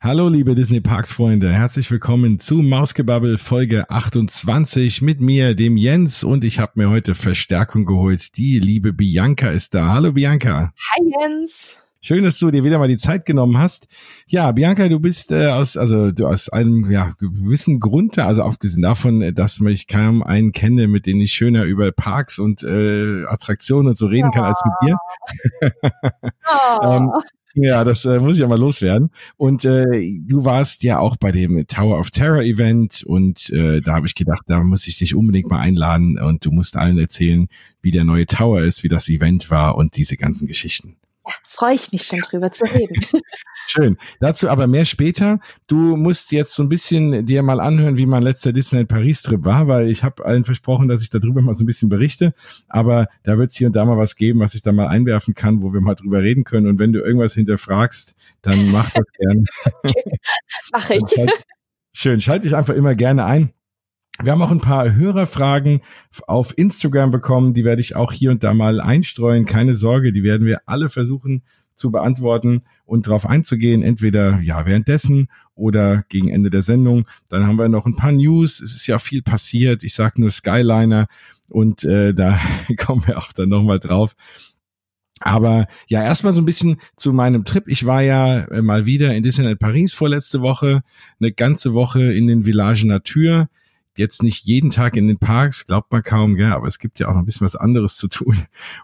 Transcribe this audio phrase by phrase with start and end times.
[0.00, 6.22] Hallo liebe Disney Parks Freunde, herzlich willkommen zu Mausgebabbel Folge 28 mit mir, dem Jens
[6.22, 8.36] und ich habe mir heute Verstärkung geholt.
[8.36, 9.88] Die liebe Bianca ist da.
[9.94, 10.72] Hallo Bianca.
[10.92, 11.74] Hi Jens.
[12.00, 13.88] Schön, dass du dir wieder mal die Zeit genommen hast.
[14.28, 18.82] Ja, Bianca, du bist äh, aus also du aus einem ja gewissen Grund, also abgesehen
[18.82, 23.88] davon, dass ich kaum einen kenne, mit dem ich schöner über Parks und äh, Attraktionen
[23.88, 24.96] und so reden kann als mit dir.
[26.80, 26.92] Oh.
[26.92, 27.10] ähm,
[27.54, 29.10] ja, das äh, muss ich ja mal loswerden.
[29.36, 33.94] Und äh, du warst ja auch bei dem Tower of Terror Event und äh, da
[33.94, 37.48] habe ich gedacht, da muss ich dich unbedingt mal einladen und du musst allen erzählen,
[37.82, 40.96] wie der neue Tower ist, wie das Event war und diese ganzen Geschichten.
[41.28, 42.94] Ja, freue ich mich schon drüber zu reden.
[43.66, 43.98] Schön.
[44.18, 45.40] Dazu aber mehr später.
[45.66, 49.44] Du musst jetzt so ein bisschen dir mal anhören, wie mein letzter Disneyland Paris Trip
[49.44, 52.32] war, weil ich habe allen versprochen, dass ich darüber mal so ein bisschen berichte.
[52.66, 55.34] Aber da wird es hier und da mal was geben, was ich da mal einwerfen
[55.34, 56.66] kann, wo wir mal drüber reden können.
[56.66, 59.44] Und wenn du irgendwas hinterfragst, dann mach das gerne.
[60.72, 61.02] Mach ich.
[61.92, 62.22] Schön.
[62.22, 63.52] Schalte dich einfach immer gerne ein.
[64.20, 65.80] Wir haben auch ein paar Hörerfragen
[66.26, 69.46] auf Instagram bekommen, die werde ich auch hier und da mal einstreuen.
[69.46, 71.42] Keine Sorge, die werden wir alle versuchen
[71.76, 77.06] zu beantworten und darauf einzugehen, entweder ja währenddessen oder gegen Ende der Sendung.
[77.28, 78.60] Dann haben wir noch ein paar News.
[78.60, 79.84] Es ist ja viel passiert.
[79.84, 81.06] Ich sage nur Skyliner
[81.48, 82.40] und äh, da
[82.76, 84.16] kommen wir auch dann nochmal drauf.
[85.20, 87.64] Aber ja, erstmal so ein bisschen zu meinem Trip.
[87.68, 90.82] Ich war ja äh, mal wieder in Disneyland Paris vorletzte Woche,
[91.20, 93.48] eine ganze Woche in den Village Natur
[93.98, 97.08] jetzt nicht jeden Tag in den Parks, glaubt man kaum, gell, aber es gibt ja
[97.08, 98.36] auch noch ein bisschen was anderes zu tun.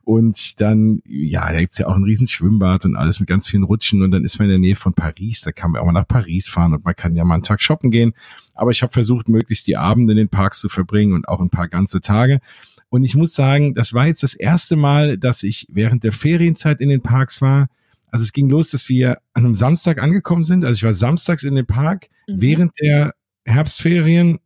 [0.02, 3.64] Und dann, ja, da gibt's ja auch ein riesen Schwimmbad und alles mit ganz vielen
[3.64, 5.92] Rutschen und dann ist man in der Nähe von Paris, da kann man auch mal
[5.92, 8.12] nach Paris fahren und man kann ja mal einen Tag shoppen gehen.
[8.54, 11.50] Aber ich habe versucht, möglichst die Abende in den Parks zu verbringen und auch ein
[11.50, 12.40] paar ganze Tage.
[12.88, 16.80] Und ich muss sagen, das war jetzt das erste Mal, dass ich während der Ferienzeit
[16.80, 17.66] in den Parks war.
[18.10, 20.64] Also es ging los, dass wir an einem Samstag angekommen sind.
[20.64, 22.40] Also ich war samstags in den Park mhm.
[22.40, 24.38] während der Herbstferien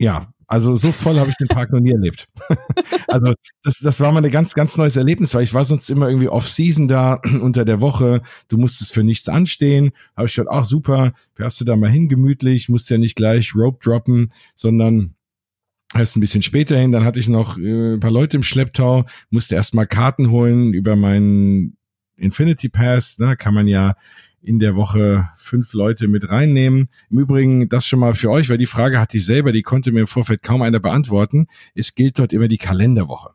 [0.00, 2.26] ja, also so voll habe ich den Park noch nie erlebt.
[3.06, 6.08] also das, das war mal ein ganz, ganz neues Erlebnis, weil ich war sonst immer
[6.08, 8.22] irgendwie off-season da unter der Woche.
[8.48, 9.92] Du musstest für nichts anstehen.
[10.16, 13.54] Habe ich gedacht, ach super, fährst du da mal hin gemütlich, musst ja nicht gleich
[13.54, 15.14] Rope droppen, sondern
[15.94, 16.92] erst ein bisschen später hin.
[16.92, 20.72] Dann hatte ich noch äh, ein paar Leute im Schlepptau, musste erst mal Karten holen
[20.72, 21.76] über meinen
[22.16, 23.18] Infinity Pass.
[23.18, 23.94] Ne, kann man ja
[24.42, 26.88] in der Woche fünf Leute mit reinnehmen.
[27.10, 29.92] Im Übrigen, das schon mal für euch, weil die Frage hatte ich selber, die konnte
[29.92, 31.46] mir im Vorfeld kaum einer beantworten.
[31.74, 33.30] Es gilt dort immer die Kalenderwoche.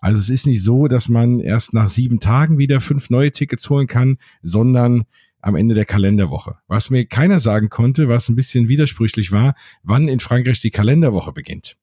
[0.00, 3.68] Also es ist nicht so, dass man erst nach sieben Tagen wieder fünf neue Tickets
[3.70, 5.04] holen kann, sondern
[5.40, 6.56] am Ende der Kalenderwoche.
[6.68, 11.32] Was mir keiner sagen konnte, was ein bisschen widersprüchlich war, wann in Frankreich die Kalenderwoche
[11.32, 11.76] beginnt.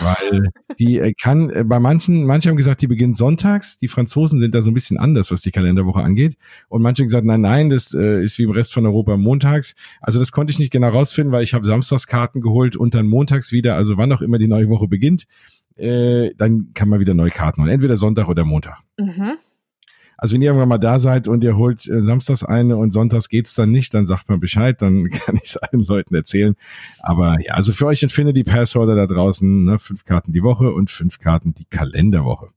[0.00, 3.78] Weil die äh, kann, äh, bei manchen, manche haben gesagt, die beginnt sonntags.
[3.78, 6.36] Die Franzosen sind da so ein bisschen anders, was die Kalenderwoche angeht.
[6.68, 9.74] Und manche haben gesagt, nein, nein, das äh, ist wie im Rest von Europa montags.
[10.00, 13.52] Also das konnte ich nicht genau rausfinden, weil ich habe Samstagskarten geholt und dann montags
[13.52, 15.26] wieder, also wann auch immer die neue Woche beginnt,
[15.76, 17.70] äh, dann kann man wieder neue Karten holen.
[17.70, 18.78] Entweder Sonntag oder Montag.
[18.98, 19.36] Mhm.
[20.16, 23.28] Also wenn ihr irgendwann mal da seid und ihr holt äh, samstags eine und sonntags
[23.28, 26.54] geht's dann nicht, dann sagt man Bescheid, dann kann ich es allen Leuten erzählen.
[27.00, 30.90] Aber ja, also für euch Infinity Passholder da draußen, ne, fünf Karten die Woche und
[30.90, 32.48] fünf Karten die Kalenderwoche.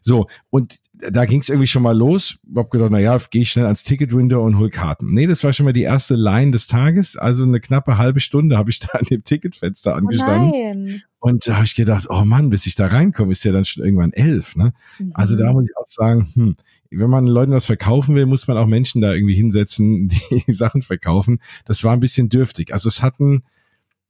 [0.00, 2.38] So, und da ging es irgendwie schon mal los.
[2.48, 5.12] Ich hab gedacht, na ja, gehe ich schnell ans Ticket-Window und hol Karten.
[5.12, 7.16] Nee, das war schon mal die erste Line des Tages.
[7.16, 10.50] Also eine knappe halbe Stunde habe ich da an dem Ticketfenster oh angestanden.
[10.50, 11.02] Oh nein.
[11.20, 13.84] Und da habe ich gedacht, oh Mann, bis ich da reinkomme, ist ja dann schon
[13.84, 14.56] irgendwann elf.
[14.56, 14.72] Ne?
[14.98, 15.10] Mhm.
[15.14, 16.56] Also da muss ich auch sagen, hm,
[16.90, 20.82] wenn man Leuten was verkaufen will, muss man auch Menschen da irgendwie hinsetzen, die Sachen
[20.82, 21.40] verkaufen.
[21.64, 22.72] Das war ein bisschen dürftig.
[22.72, 23.44] Also es hatten,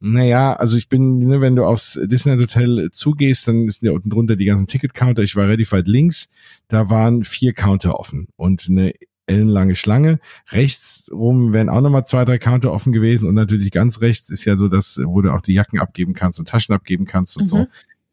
[0.01, 4.11] naja, also ich bin, ne, wenn du aufs Disneyland Hotel zugehst, dann sind ja unten
[4.11, 5.23] drunter die ganzen Ticket-Counter.
[5.23, 6.29] Ich war relativ weit links.
[6.69, 8.93] Da waren vier Counter offen und eine
[9.27, 10.21] ellenlange Schlange.
[10.51, 14.45] Rechts rum wären auch nochmal zwei, drei Counter offen gewesen und natürlich ganz rechts ist
[14.45, 17.43] ja so, dass, wo du auch die Jacken abgeben kannst und Taschen abgeben kannst und
[17.43, 17.47] mhm.
[17.47, 17.67] so.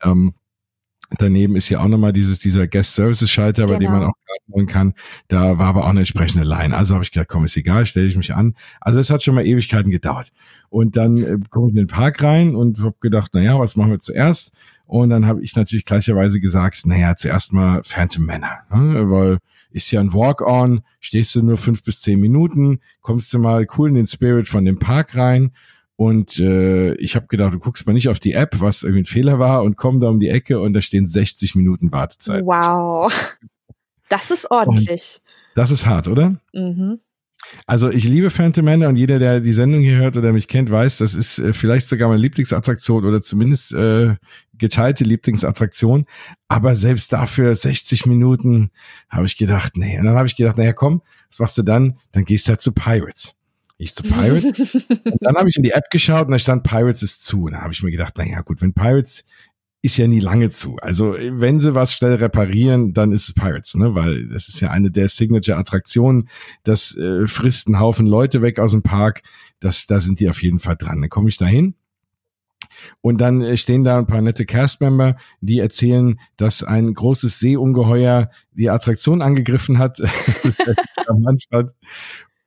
[0.04, 0.34] Ähm,
[1.18, 3.80] Daneben ist ja auch nochmal dieses, dieser Guest Services Schalter, bei genau.
[3.80, 4.12] dem man genau.
[4.12, 4.94] auch holen kann.
[5.28, 6.76] Da war aber auch eine entsprechende Line.
[6.76, 8.56] Also habe ich gedacht, komm, ist egal, stelle ich mich an.
[8.82, 10.32] Also es hat schon mal Ewigkeiten gedauert.
[10.70, 13.76] Und dann äh, komme ich in den Park rein und habe gedacht, na ja, was
[13.76, 14.54] machen wir zuerst?
[14.88, 19.10] Und dann habe ich natürlich gleicherweise gesagt, naja, zuerst mal Phantom Manor, ne?
[19.10, 19.38] weil
[19.72, 23.90] ist ja ein Walk-on, stehst du nur fünf bis zehn Minuten, kommst du mal cool
[23.90, 25.52] in den Spirit von dem Park rein
[25.98, 29.06] und äh, ich habe gedacht, du guckst mal nicht auf die App, was irgendwie ein
[29.06, 32.46] Fehler war, und komm da um die Ecke und da stehen 60 Minuten Wartezeit.
[32.46, 33.12] Wow.
[34.10, 35.22] Das ist ordentlich.
[35.24, 36.36] Und das ist hart, oder?
[36.54, 37.00] Mhm.
[37.68, 40.72] Also ich liebe Phantom Manor und jeder, der die Sendung hier hört oder mich kennt,
[40.72, 44.16] weiß, das ist äh, vielleicht sogar meine Lieblingsattraktion oder zumindest äh,
[44.58, 46.06] geteilte Lieblingsattraktion.
[46.48, 48.72] Aber selbst dafür 60 Minuten
[49.10, 49.98] habe ich gedacht, nee.
[49.98, 51.98] Und dann habe ich gedacht, naja, komm, was machst du dann?
[52.12, 53.36] Dann gehst du halt zu Pirates.
[53.78, 54.86] Ich zu Pirates.
[54.90, 57.44] und dann habe ich in die App geschaut und da stand Pirates ist zu.
[57.44, 59.26] Und da habe ich mir gedacht, naja gut, wenn Pirates
[59.82, 60.78] ist ja nie lange zu.
[60.78, 63.94] Also wenn sie was schnell reparieren, dann ist es Pirates, ne?
[63.94, 66.30] Weil das ist ja eine der Signature-Attraktionen.
[66.64, 69.22] Das äh, frisst einen Haufen Leute weg aus dem Park.
[69.60, 71.02] Das, da sind die auf jeden Fall dran.
[71.02, 71.76] Dann komme ich da hin.
[73.02, 78.32] Und dann äh, stehen da ein paar nette Castmember, die erzählen, dass ein großes Seeungeheuer
[78.54, 80.00] die Attraktion angegriffen hat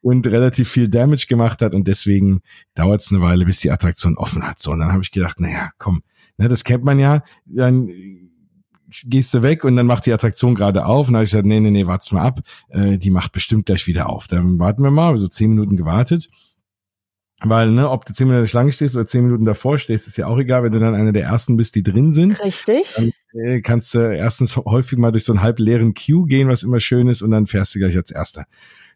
[0.00, 2.40] und relativ viel Damage gemacht hat und deswegen
[2.74, 4.58] dauert es eine Weile, bis die Attraktion offen hat.
[4.58, 6.02] So, und dann habe ich gedacht, naja, komm,
[6.38, 7.22] Ne, das kennt man ja.
[7.46, 7.90] Dann
[9.04, 11.08] gehst du weg und dann macht die Attraktion gerade auf.
[11.08, 12.40] Und dann habe ich gesagt, nee, nee, nee, wart's mal ab.
[12.70, 14.28] Äh, die macht bestimmt gleich wieder auf.
[14.28, 16.30] Dann warten wir mal, so zehn Minuten gewartet.
[17.40, 20.08] Weil, ne, ob du zehn Minuten in der Schlange stehst oder zehn Minuten davor stehst,
[20.08, 22.42] ist ja auch egal, wenn du dann einer der ersten bist, die drin sind.
[22.42, 22.94] Richtig.
[22.96, 26.62] Dann äh, kannst du erstens häufig mal durch so einen halb leeren Queue gehen, was
[26.62, 28.46] immer schön ist, und dann fährst du gleich als erster.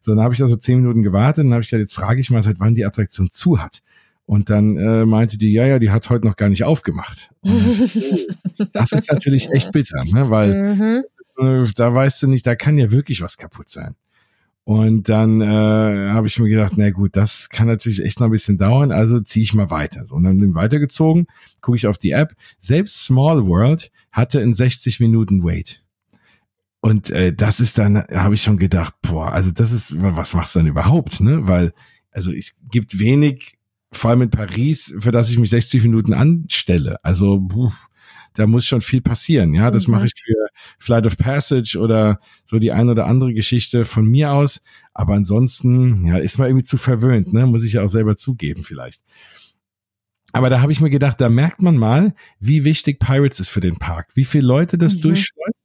[0.03, 1.95] So, dann habe ich da so zehn Minuten gewartet und dann habe ich gesagt, jetzt
[1.95, 3.83] frage ich mal, seit wann die Attraktion zu hat.
[4.27, 7.31] Und dann äh, meinte die, ja, ja, die hat heute noch gar nicht aufgemacht.
[8.73, 10.29] das ist natürlich echt bitter, ne?
[10.29, 11.05] weil mhm.
[11.39, 13.95] äh, da weißt du nicht, da kann ja wirklich was kaputt sein.
[14.65, 18.33] Und dann äh, habe ich mir gedacht, na gut, das kann natürlich echt noch ein
[18.33, 20.05] bisschen dauern, also ziehe ich mal weiter.
[20.05, 21.27] So, und dann bin ich weitergezogen,
[21.61, 22.35] gucke ich auf die App.
[22.61, 25.82] Selbst Small World hatte in 60 Minuten Wait.
[26.85, 30.57] Und äh, das ist dann, habe ich schon gedacht, boah, also das ist, was machst
[30.57, 31.47] du denn überhaupt, ne?
[31.47, 31.73] Weil,
[32.11, 33.53] also es gibt wenig
[33.93, 36.97] vor allem in Paris, für das ich mich 60 Minuten anstelle.
[37.05, 37.71] Also puh,
[38.35, 39.55] da muss schon viel passieren.
[39.55, 39.95] Ja, das mhm.
[39.95, 40.49] mache ich für
[40.81, 44.61] Flight of Passage oder so die ein oder andere Geschichte von mir aus.
[44.93, 47.47] Aber ansonsten, ja, ist man irgendwie zu verwöhnt, ne?
[47.47, 49.05] Muss ich ja auch selber zugeben vielleicht.
[50.33, 53.61] Aber da habe ich mir gedacht, da merkt man mal, wie wichtig Pirates ist für
[53.61, 55.03] den Park, wie viele Leute das mhm.
[55.03, 55.62] durchschleust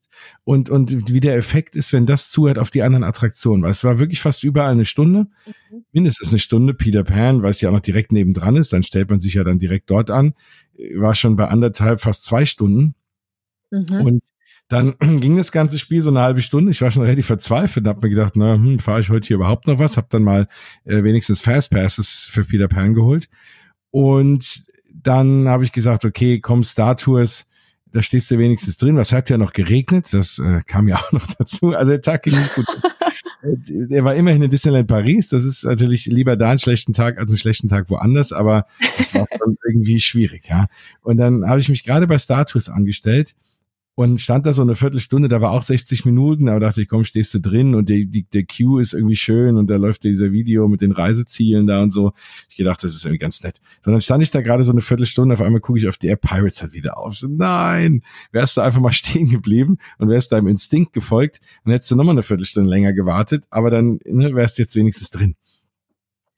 [0.47, 3.63] und, und wie der Effekt ist, wenn das zuhört auf die anderen Attraktionen.
[3.63, 5.83] Weil es war wirklich fast überall eine Stunde, mhm.
[5.91, 6.73] mindestens eine Stunde.
[6.73, 9.43] Peter Pan, weil es ja auch noch direkt nebendran ist, dann stellt man sich ja
[9.43, 10.35] dann direkt dort an.
[10.95, 12.95] War schon bei anderthalb, fast zwei Stunden.
[13.71, 14.01] Mhm.
[14.05, 14.23] Und
[14.69, 16.71] dann ging das ganze Spiel so eine halbe Stunde.
[16.71, 19.35] Ich war schon relativ verzweifelt und habe mir gedacht, na, hm, fahre ich heute hier
[19.35, 19.97] überhaupt noch was?
[19.97, 20.47] Hab dann mal
[20.85, 23.27] äh, wenigstens Fastpasses für Peter Pan geholt.
[23.91, 24.63] Und
[24.93, 27.47] dann habe ich gesagt, okay, komm, Star Tours,
[27.91, 28.97] da stehst du wenigstens drin.
[28.97, 30.07] Was hat ja noch geregnet?
[30.11, 31.73] Das äh, kam ja auch noch dazu.
[31.73, 32.65] Also der Tag ging nicht gut.
[33.89, 35.29] er war immerhin in Disneyland Paris.
[35.29, 38.65] Das ist natürlich lieber da einen schlechten Tag als einen schlechten Tag woanders, aber
[38.99, 39.27] es war
[39.67, 40.67] irgendwie schwierig, ja.
[41.01, 43.35] Und dann habe ich mich gerade bei Star Tours angestellt
[43.97, 47.03] und stand da so eine Viertelstunde, da war auch 60 Minuten, aber dachte ich, komm,
[47.03, 50.31] stehst du drin und die, die, der Queue ist irgendwie schön und da läuft dieser
[50.31, 52.13] Video mit den Reisezielen da und so.
[52.47, 53.59] Ich gedacht, das ist irgendwie ganz nett.
[53.81, 56.21] Sondern stand ich da gerade so eine Viertelstunde, auf einmal gucke ich auf die App,
[56.21, 57.15] Pirates hat wieder auf.
[57.15, 61.89] So, nein, wärst du einfach mal stehen geblieben und wärst deinem Instinkt gefolgt, dann hättest
[61.89, 65.33] du nochmal eine Viertelstunde länger gewartet, aber dann ne, wärst du jetzt wenigstens drin.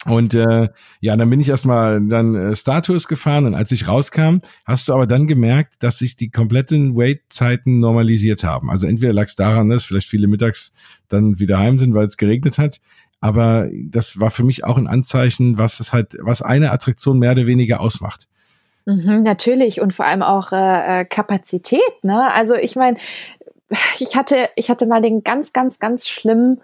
[0.06, 0.70] Und äh,
[1.02, 4.36] ja, dann bin ich erstmal dann äh, Star Tours gefahren und als ich rauskam,
[4.66, 8.70] hast du aber dann gemerkt, dass sich die kompletten Wait-Zeiten normalisiert haben.
[8.70, 10.72] Also entweder lag es daran, dass vielleicht viele mittags
[11.10, 12.80] dann wieder heim sind, weil es geregnet hat.
[13.20, 17.34] Aber das war für mich auch ein Anzeichen, was es halt, was eine Attraktion mehr
[17.34, 18.30] oder weniger ausmacht.
[18.86, 22.04] Mhm, natürlich und vor allem auch äh, äh Kapazität.
[22.04, 22.32] Ne?
[22.32, 22.98] Also ich meine,
[24.00, 26.62] ich hatte, ich hatte mal den ganz, ganz, ganz schlimmen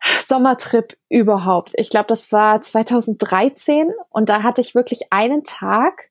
[0.00, 1.72] Sommertrip überhaupt.
[1.76, 6.10] Ich glaube, das war 2013 und da hatte ich wirklich einen Tag.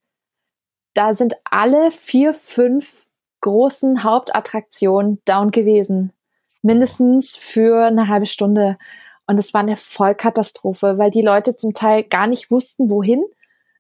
[0.94, 3.06] Da sind alle vier, fünf
[3.42, 6.12] großen Hauptattraktionen down gewesen.
[6.62, 8.78] Mindestens für eine halbe Stunde.
[9.28, 13.24] Und es war eine Vollkatastrophe, weil die Leute zum Teil gar nicht wussten, wohin.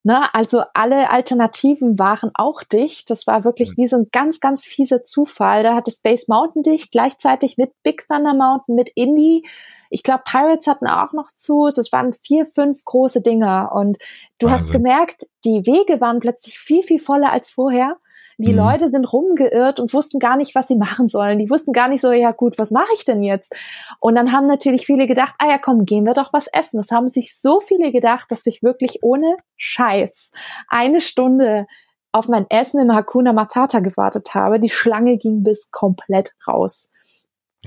[0.07, 0.33] Ne?
[0.33, 3.09] Also alle Alternativen waren auch dicht.
[3.09, 5.63] Das war wirklich wie so ein ganz, ganz fieser Zufall.
[5.63, 9.45] Da hatte Space Mountain dicht, gleichzeitig mit Big Thunder Mountain, mit Indie.
[9.89, 11.67] Ich glaube, Pirates hatten auch noch zu.
[11.67, 13.73] Es waren vier, fünf große Dinger.
[13.73, 13.97] Und
[14.39, 14.63] du Wahnsinn.
[14.63, 17.97] hast gemerkt, die Wege waren plötzlich viel, viel voller als vorher.
[18.37, 18.59] Die mhm.
[18.59, 21.39] Leute sind rumgeirrt und wussten gar nicht, was sie machen sollen.
[21.39, 23.55] Die wussten gar nicht so, ja gut, was mache ich denn jetzt?
[23.99, 26.77] Und dann haben natürlich viele gedacht, ah ja, komm, gehen wir doch was essen.
[26.77, 30.29] Das haben sich so viele gedacht, dass ich wirklich ohne Scheiß
[30.67, 31.65] eine Stunde
[32.11, 34.59] auf mein Essen im Hakuna Matata gewartet habe.
[34.59, 36.89] Die Schlange ging bis komplett raus.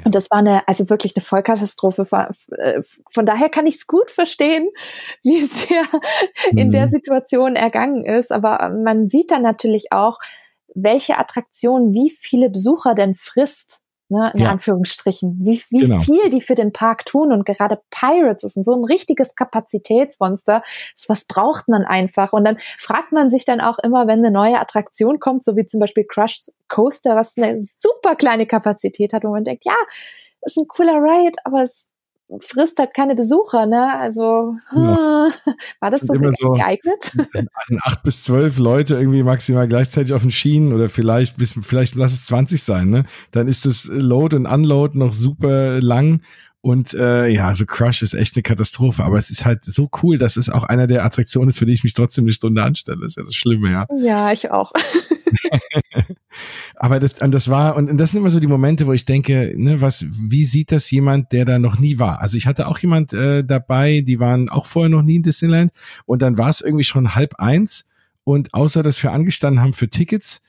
[0.04, 2.06] Und das war eine, also wirklich eine Vollkatastrophe.
[2.56, 4.68] Äh, von daher kann ich es gut verstehen,
[5.22, 5.82] wie es ja
[6.50, 6.72] in mhm.
[6.72, 8.32] der Situation ergangen ist.
[8.32, 10.18] Aber man sieht dann natürlich auch,
[10.74, 14.50] welche Attraktion wie viele Besucher denn frisst ne, in ja.
[14.50, 16.00] Anführungsstrichen, wie, wie genau.
[16.00, 17.32] viel die für den Park tun.
[17.32, 20.62] Und gerade Pirates ist so ein richtiges Kapazitätsmonster.
[21.08, 22.32] Was braucht man einfach?
[22.32, 25.64] Und dann fragt man sich dann auch immer, wenn eine neue Attraktion kommt, so wie
[25.64, 29.76] zum Beispiel Crush Coaster, was eine super kleine Kapazität hat, wo man denkt, ja,
[30.42, 31.88] ist ein cooler Ride, aber es
[32.40, 33.96] frisst halt keine Besucher, ne?
[33.99, 35.28] Also ja.
[35.80, 37.12] war das so, so geeignet?
[37.82, 42.12] Acht bis zwölf Leute irgendwie maximal gleichzeitig auf den Schienen oder vielleicht bis vielleicht lass
[42.12, 43.04] es 20 sein, ne?
[43.32, 46.20] Dann ist das Load und Unload noch super lang
[46.62, 50.18] und äh, ja, also Crush ist echt eine Katastrophe, aber es ist halt so cool,
[50.18, 52.99] dass es auch einer der Attraktionen ist, für die ich mich trotzdem eine Stunde anstelle.
[53.00, 53.87] Das ist ja das Schlimme, ja.
[53.99, 54.72] Ja, ich auch.
[56.76, 59.52] aber das, und das war, und, das sind immer so die Momente, wo ich denke,
[59.57, 62.21] ne, was, wie sieht das jemand, der da noch nie war?
[62.21, 65.73] Also ich hatte auch jemand äh, dabei, die waren auch vorher noch nie in Disneyland
[66.07, 67.87] und dann war es irgendwie schon halb eins
[68.25, 70.40] und außer dass wir angestanden haben für Tickets,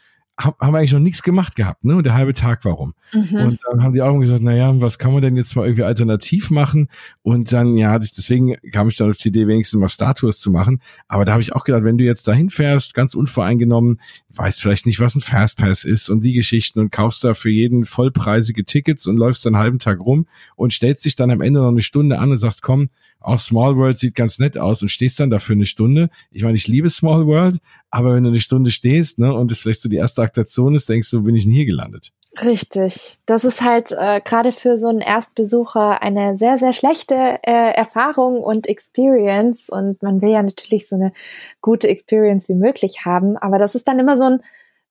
[0.44, 1.96] haben wir eigentlich noch nichts gemacht gehabt, ne?
[1.96, 2.94] Und der halbe Tag warum?
[3.14, 3.36] Mhm.
[3.36, 6.52] Und dann haben die auch gesagt, naja, was kann man denn jetzt mal irgendwie alternativ
[6.52, 6.90] machen?
[7.22, 10.82] Und dann, ja, deswegen kam ich dann auf die Idee, wenigstens mal Statues zu machen.
[11.08, 14.00] Aber da habe ich auch gedacht, wenn du jetzt dahin fährst, ganz unvoreingenommen,
[14.34, 17.86] weißt vielleicht nicht, was ein Fastpass ist und die Geschichten und kaufst da für jeden
[17.86, 21.60] vollpreisige Tickets und läufst dann einen halben Tag rum und stellst dich dann am Ende
[21.60, 22.88] noch eine Stunde an und sagst, komm,
[23.22, 26.10] auch Small World sieht ganz nett aus und stehst dann dafür eine Stunde.
[26.32, 27.60] Ich meine, ich liebe Small World,
[27.90, 30.90] aber wenn du eine Stunde stehst, ne, und es vielleicht so die erste Aktation ist,
[30.90, 32.12] denkst du, bin ich denn hier gelandet?
[32.42, 33.20] Richtig.
[33.26, 38.42] Das ist halt äh, gerade für so einen Erstbesucher eine sehr, sehr schlechte äh, Erfahrung
[38.42, 39.70] und Experience.
[39.70, 41.12] Und man will ja natürlich so eine
[41.60, 43.36] gute Experience wie möglich haben.
[43.36, 44.40] Aber das ist dann immer so, ein,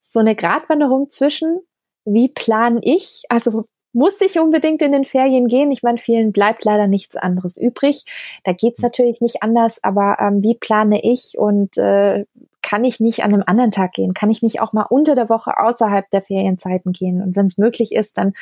[0.02, 1.60] so eine Gratwanderung zwischen,
[2.04, 5.73] wie plan ich, also muss ich unbedingt in den Ferien gehen.
[5.73, 8.04] Ich meine, vielen bleibt leider nichts anderes übrig.
[8.44, 8.87] Da geht's hm.
[8.87, 12.25] natürlich nicht anders, aber ähm, wie plane ich und äh,
[12.62, 14.14] kann ich nicht an einem anderen Tag gehen?
[14.14, 17.23] Kann ich nicht auch mal unter der Woche außerhalb der Ferienzeiten gehen?
[17.23, 18.32] Und wenn es möglich ist, dann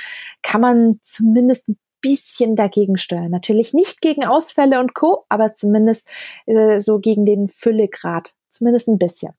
[0.42, 3.30] kann man zumindest ein bisschen dagegen steuern.
[3.30, 6.08] Natürlich nicht gegen Ausfälle und Co., aber zumindest
[6.46, 8.34] äh, so gegen den Füllegrad.
[8.50, 9.32] Zumindest ein bisschen.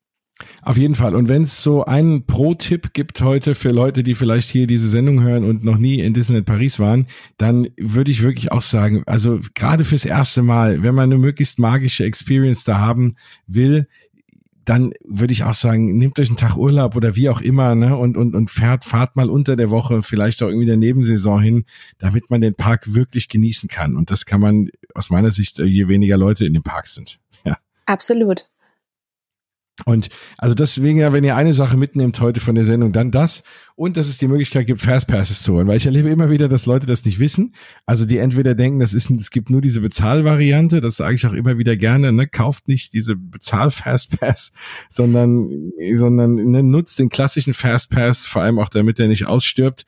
[0.62, 1.16] Auf jeden Fall.
[1.16, 5.22] Und wenn es so einen Pro-Tipp gibt heute für Leute, die vielleicht hier diese Sendung
[5.22, 9.40] hören und noch nie in Disneyland Paris waren, dann würde ich wirklich auch sagen, also
[9.54, 13.16] gerade fürs erste Mal, wenn man eine möglichst magische Experience da haben
[13.48, 13.88] will,
[14.70, 17.98] dann würde ich auch sagen, nehmt euch einen Tag Urlaub oder wie auch immer, ne,
[17.98, 21.66] und, und, und fährt, fahrt mal unter der Woche, vielleicht auch irgendwie der Nebensaison hin,
[21.98, 23.96] damit man den Park wirklich genießen kann.
[23.96, 27.20] Und das kann man aus meiner Sicht, je weniger Leute in dem Park sind.
[27.44, 27.58] Ja.
[27.88, 28.48] Absolut.
[29.86, 33.44] Und also deswegen ja, wenn ihr eine Sache mitnehmt heute von der Sendung, dann das.
[33.76, 36.66] Und dass es die Möglichkeit gibt, Fastpasses zu holen, weil ich erlebe immer wieder, dass
[36.66, 37.54] Leute das nicht wissen.
[37.86, 41.34] Also die entweder denken, das ist, es gibt nur diese Bezahlvariante, das sage ich auch
[41.34, 44.52] immer wieder gerne, ne, kauft nicht diese Bezahl-Fastpass,
[44.90, 49.86] sondern, sondern ne, nutzt den klassischen Fastpass, vor allem auch damit er nicht ausstirbt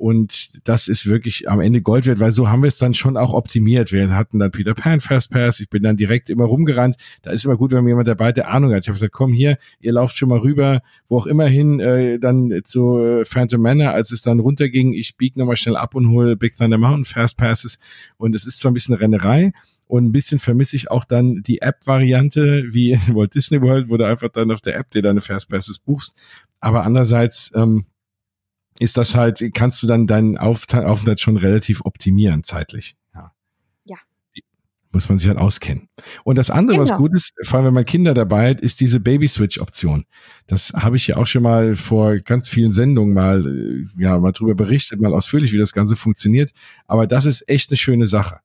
[0.00, 3.18] und das ist wirklich am Ende Gold wert, weil so haben wir es dann schon
[3.18, 3.92] auch optimiert.
[3.92, 5.60] Wir hatten dann Peter Pan Fastpass.
[5.60, 6.96] Ich bin dann direkt immer rumgerannt.
[7.20, 8.84] Da ist immer gut, wenn jemand dabei der Ahnung hat.
[8.84, 10.80] Ich habe gesagt, komm hier, ihr lauft schon mal rüber,
[11.10, 14.94] wo auch immer hin, äh, dann zu äh, Phantom Manor, als es dann runterging.
[14.94, 17.78] Ich biege nochmal schnell ab und hole Big Thunder Mountain Fastpasses.
[18.16, 19.52] Und es ist zwar ein bisschen Rennerei,
[19.86, 23.96] und ein bisschen vermisse ich auch dann die App-Variante, wie in Walt Disney World, wo
[23.96, 26.14] du einfach dann auf der App dir deine Fastpasses buchst.
[26.60, 27.84] Aber andererseits ähm,
[28.80, 32.96] ist das halt, kannst du dann deinen Aufenthalt schon relativ optimieren zeitlich.
[33.14, 33.32] Ja.
[33.84, 33.96] ja.
[34.90, 35.88] Muss man sich halt auskennen.
[36.24, 36.90] Und das andere, genau.
[36.90, 40.06] was gut ist, vor allem wenn man Kinder dabei hat, ist diese Baby-Switch-Option.
[40.46, 44.32] Das habe ich ja auch schon mal vor ganz vielen Sendungen mal, äh, ja, mal
[44.32, 46.52] drüber berichtet, mal ausführlich, wie das Ganze funktioniert.
[46.86, 48.40] Aber das ist echt eine schöne Sache.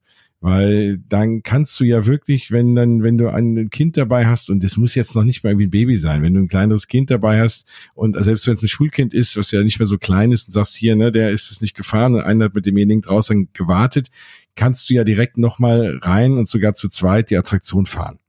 [0.47, 4.63] Weil dann kannst du ja wirklich, wenn dann, wenn du ein Kind dabei hast, und
[4.63, 7.09] das muss jetzt noch nicht mal irgendwie ein Baby sein, wenn du ein kleineres Kind
[7.09, 10.31] dabei hast und selbst wenn es ein Schulkind ist, was ja nicht mehr so klein
[10.31, 13.01] ist und sagst hier, ne, der ist es nicht gefahren und einer hat mit demjenigen
[13.01, 14.11] draußen gewartet,
[14.53, 18.19] kannst du ja direkt nochmal rein und sogar zu zweit die Attraktion fahren.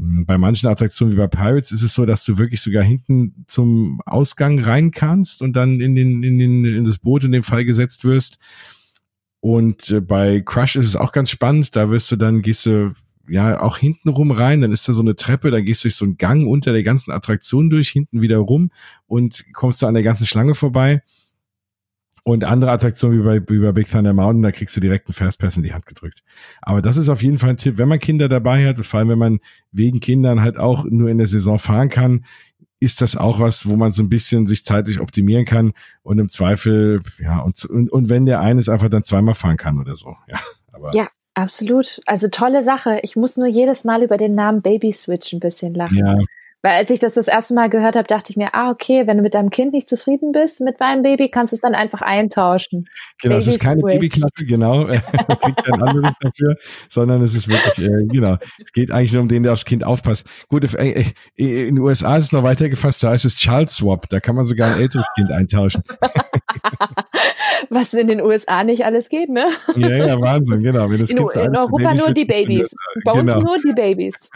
[0.00, 3.44] Hm, bei manchen Attraktionen wie bei Pirates ist es so, dass du wirklich sogar hinten
[3.46, 7.44] zum Ausgang rein kannst und dann in den, in den, in das Boot in dem
[7.44, 8.40] Fall gesetzt wirst.
[9.44, 11.76] Und äh, bei Crush ist es auch ganz spannend.
[11.76, 12.94] Da wirst du dann, gehst du
[13.28, 15.96] ja auch hinten rum rein, dann ist da so eine Treppe, dann gehst du durch
[15.96, 18.70] so einen Gang unter der ganzen Attraktion durch, hinten wieder rum
[19.06, 21.02] und kommst du an der ganzen Schlange vorbei.
[22.22, 25.14] Und andere Attraktionen wie bei, wie bei Big Thunder Mountain, da kriegst du direkt einen
[25.14, 26.22] Fastpass in die Hand gedrückt.
[26.62, 29.10] Aber das ist auf jeden Fall ein Tipp, wenn man Kinder dabei hat, vor allem
[29.10, 29.40] wenn man
[29.72, 32.24] wegen Kindern halt auch nur in der Saison fahren kann,
[32.84, 35.72] ist das auch was, wo man so ein bisschen sich zeitlich optimieren kann
[36.02, 39.80] und im Zweifel, ja, und, und, und wenn der eines einfach dann zweimal fahren kann
[39.80, 40.38] oder so, ja.
[40.72, 42.00] Aber ja, absolut.
[42.06, 43.00] Also tolle Sache.
[43.02, 45.96] Ich muss nur jedes Mal über den Namen Baby Switch ein bisschen lachen.
[45.96, 46.16] Ja.
[46.64, 49.18] Weil als ich das das erste Mal gehört habe, dachte ich mir, ah, okay, wenn
[49.18, 52.00] du mit deinem Kind nicht zufrieden bist mit deinem Baby, kannst du es dann einfach
[52.00, 52.86] eintauschen.
[53.20, 56.56] Genau, es ist keine Babyklappe, genau, kriegt kein anderes dafür,
[56.88, 59.84] sondern es ist wirklich, äh, genau, es geht eigentlich nur um den, der aufs Kind
[59.84, 60.26] aufpasst.
[60.48, 61.04] Gut, äh,
[61.36, 64.20] äh, in den USA ist es noch weiter gefasst, da ist es Child Swap, da
[64.20, 65.82] kann man sogar ein älteres Kind eintauschen.
[67.70, 69.46] Was in den USA nicht alles geht, ne?
[69.76, 70.88] Ja, ja, Wahnsinn, genau.
[70.90, 72.70] in, in Europa nur die Babys.
[73.04, 73.38] Bei genau.
[73.38, 74.30] uns nur die Babys.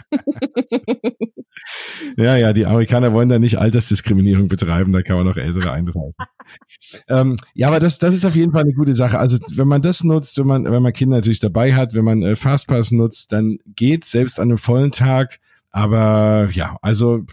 [2.17, 6.13] ja, ja, die Amerikaner wollen da nicht Altersdiskriminierung betreiben, da kann man noch ältere eintauschen.
[7.07, 9.19] ähm, ja, aber das, das ist auf jeden Fall eine gute Sache.
[9.19, 12.21] Also wenn man das nutzt, wenn man, wenn man Kinder natürlich dabei hat, wenn man
[12.23, 15.39] äh, Fastpass nutzt, dann geht selbst an einem vollen Tag.
[15.71, 17.25] Aber ja, also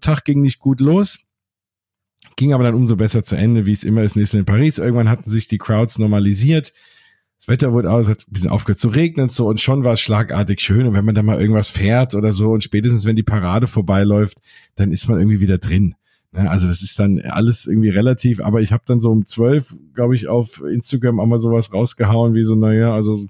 [0.00, 1.20] Tag ging nicht gut los
[2.36, 4.78] ging aber dann umso besser zu Ende, wie es immer ist, nächstes in Paris.
[4.78, 6.72] Irgendwann hatten sich die Crowds normalisiert.
[7.38, 10.00] Das Wetter wurde aus, hat ein bisschen aufgehört zu regnen so und schon war es
[10.00, 10.86] schlagartig schön.
[10.86, 14.38] Und wenn man da mal irgendwas fährt oder so und spätestens wenn die Parade vorbeiläuft,
[14.76, 15.94] dann ist man irgendwie wieder drin.
[16.32, 16.50] Ne?
[16.50, 20.14] Also das ist dann alles irgendwie relativ, aber ich habe dann so um zwölf, glaube
[20.14, 23.26] ich, auf Instagram auch mal sowas rausgehauen, wie so, naja, also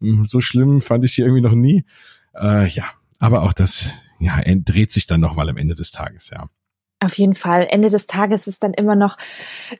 [0.00, 1.84] hm, so schlimm fand ich sie irgendwie noch nie.
[2.34, 2.84] Äh, ja,
[3.18, 6.48] aber auch das ja, dreht sich dann nochmal am Ende des Tages, ja.
[7.04, 7.66] Auf jeden Fall.
[7.68, 9.18] Ende des Tages ist dann immer noch,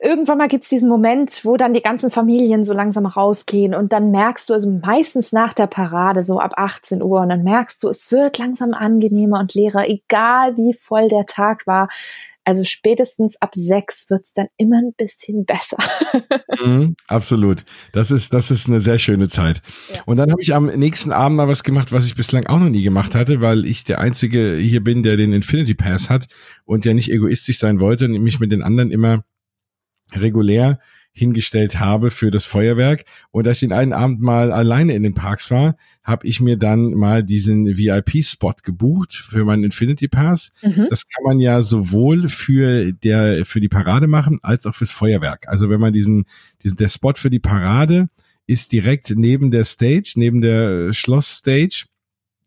[0.01, 4.11] irgendwann mal gibt's diesen Moment, wo dann die ganzen Familien so langsam rausgehen und dann
[4.11, 7.89] merkst du, also meistens nach der Parade, so ab 18 Uhr, und dann merkst du,
[7.89, 11.89] es wird langsam angenehmer und leerer, egal wie voll der Tag war.
[12.45, 15.79] Also spätestens ab sechs wird's dann immer ein bisschen besser.
[16.65, 17.65] mhm, absolut.
[17.93, 19.63] Das ist, das ist eine sehr schöne Zeit.
[19.93, 20.03] Ja.
[20.05, 22.69] Und dann habe ich am nächsten Abend mal was gemacht, was ich bislang auch noch
[22.69, 26.27] nie gemacht hatte, weil ich der Einzige hier bin, der den Infinity Pass hat
[26.65, 29.25] und der nicht egoistisch sein wollte und mich mit den anderen immer
[30.15, 30.81] regulär
[31.15, 33.05] hingestellt habe für das Feuerwerk.
[33.31, 36.59] Und als ich den einen Abend mal alleine in den Parks war, habe ich mir
[36.59, 40.53] dann mal diesen VIP-Spot gebucht für meinen Infinity Pass.
[40.63, 40.89] Mhm.
[40.91, 45.49] Das kann man ja sowohl für der für die Parade machen als auch fürs Feuerwerk.
[45.49, 46.25] Also wenn man diesen,
[46.63, 48.09] diesen der Spot für die Parade
[48.47, 51.87] ist direkt neben der Stage, neben der Schlossstage.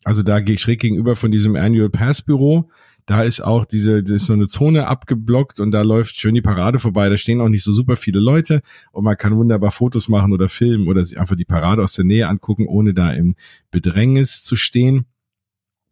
[0.07, 2.69] Also da gehe ich schräg gegenüber von diesem Annual Pass Büro.
[3.05, 6.41] Da ist auch diese, das ist so eine Zone abgeblockt und da läuft schön die
[6.41, 7.09] Parade vorbei.
[7.09, 8.61] Da stehen auch nicht so super viele Leute
[8.93, 12.05] und man kann wunderbar Fotos machen oder filmen oder sich einfach die Parade aus der
[12.05, 13.33] Nähe angucken, ohne da im
[13.69, 15.07] Bedrängnis zu stehen.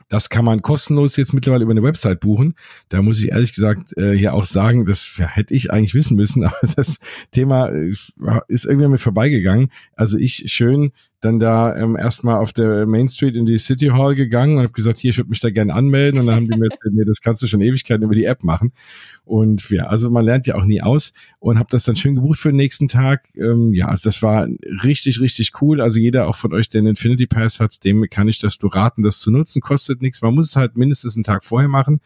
[0.07, 2.53] Das kann man kostenlos jetzt mittlerweile über eine Website buchen.
[2.87, 6.43] Da muss ich ehrlich gesagt äh, hier auch sagen, das hätte ich eigentlich wissen müssen,
[6.45, 6.99] aber das
[7.31, 7.91] Thema äh,
[8.47, 9.71] ist irgendwie mit vorbeigegangen.
[9.93, 10.93] Also ich schön
[11.25, 14.73] dann da ähm, erstmal auf der Main Street in die City Hall gegangen und habe
[14.73, 16.19] gesagt, hier, ich würde mich da gerne anmelden.
[16.19, 18.71] Und dann haben die mir nee, das kannst du schon Ewigkeiten über die App machen.
[19.25, 22.39] Und ja, also man lernt ja auch nie aus und habe das dann schön gebucht
[22.39, 23.27] für den nächsten Tag.
[23.35, 24.47] Ähm, ja, also das war
[24.83, 25.81] richtig, richtig cool.
[25.81, 28.67] Also jeder auch von euch, der einen Infinity Pass hat, dem kann ich das du
[28.67, 29.61] raten, das zu nutzen.
[29.61, 30.21] Kostet nichts.
[30.21, 32.01] Man muss es halt mindestens einen Tag vorher machen.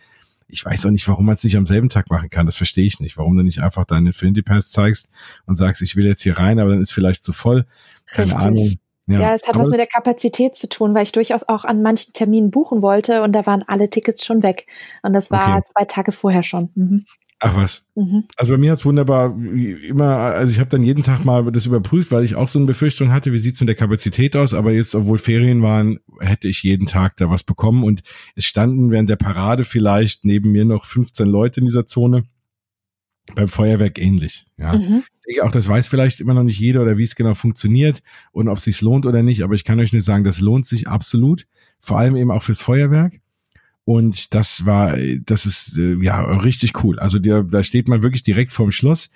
[0.52, 2.48] Ich weiß auch nicht, warum man es nicht am selben Tag machen kann.
[2.48, 3.18] Das verstehe ich nicht.
[3.18, 5.12] Warum du nicht einfach deinen Infinity Pass zeigst
[5.46, 7.66] und sagst, ich will jetzt hier rein, aber dann ist vielleicht zu voll.
[8.08, 8.42] Keine Richtig.
[8.42, 8.80] Ahnung.
[9.10, 11.82] Ja, ja es hat was mit der Kapazität zu tun, weil ich durchaus auch an
[11.82, 14.68] manchen Terminen buchen wollte und da waren alle Tickets schon weg.
[15.02, 15.64] Und das war okay.
[15.66, 16.70] zwei Tage vorher schon.
[16.76, 17.06] Mhm.
[17.42, 17.86] Ach was.
[17.96, 18.26] Mhm.
[18.36, 22.12] Also bei mir hat's wunderbar immer, also ich habe dann jeden Tag mal das überprüft,
[22.12, 24.94] weil ich auch so eine Befürchtung hatte, wie sieht's mit der Kapazität aus, aber jetzt,
[24.94, 28.04] obwohl Ferien waren, hätte ich jeden Tag da was bekommen und
[28.36, 32.26] es standen während der Parade vielleicht neben mir noch 15 Leute in dieser Zone.
[33.36, 34.74] Beim Feuerwerk ähnlich, ja.
[34.74, 35.04] Mhm
[35.42, 38.58] auch, das weiß vielleicht immer noch nicht jeder oder wie es genau funktioniert und ob
[38.58, 41.46] es sich lohnt oder nicht, aber ich kann euch nur sagen, das lohnt sich absolut,
[41.80, 43.20] vor allem eben auch fürs Feuerwerk.
[43.86, 47.00] Und das war, das ist äh, ja richtig cool.
[47.00, 49.10] Also der, da steht man wirklich direkt vorm Schloss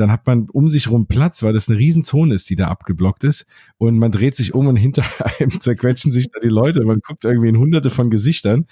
[0.00, 3.24] dann hat man um sich rum Platz, weil das eine Riesenzone ist, die da abgeblockt
[3.24, 3.46] ist.
[3.78, 5.04] Und man dreht sich um und hinter
[5.38, 6.84] einem zerquetschen sich da die Leute.
[6.84, 8.66] Man guckt irgendwie in hunderte von Gesichtern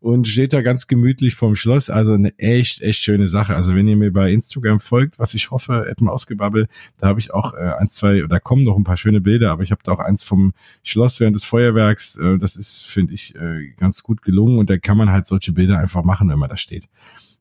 [0.00, 1.90] und steht da ganz gemütlich vorm Schloss.
[1.90, 3.56] Also eine echt, echt schöne Sache.
[3.56, 6.68] Also wenn ihr mir bei Instagram folgt, was ich hoffe, etwa ausgebabbelt,
[6.98, 9.62] da habe ich auch äh, ein, zwei, da kommen noch ein paar schöne Bilder, aber
[9.62, 12.16] ich habe da auch eins vom Schloss während des Feuerwerks.
[12.16, 15.52] Äh, das ist, finde ich, äh, ganz gut gelungen und da kann man halt solche
[15.52, 16.88] Bilder einfach machen, wenn man da steht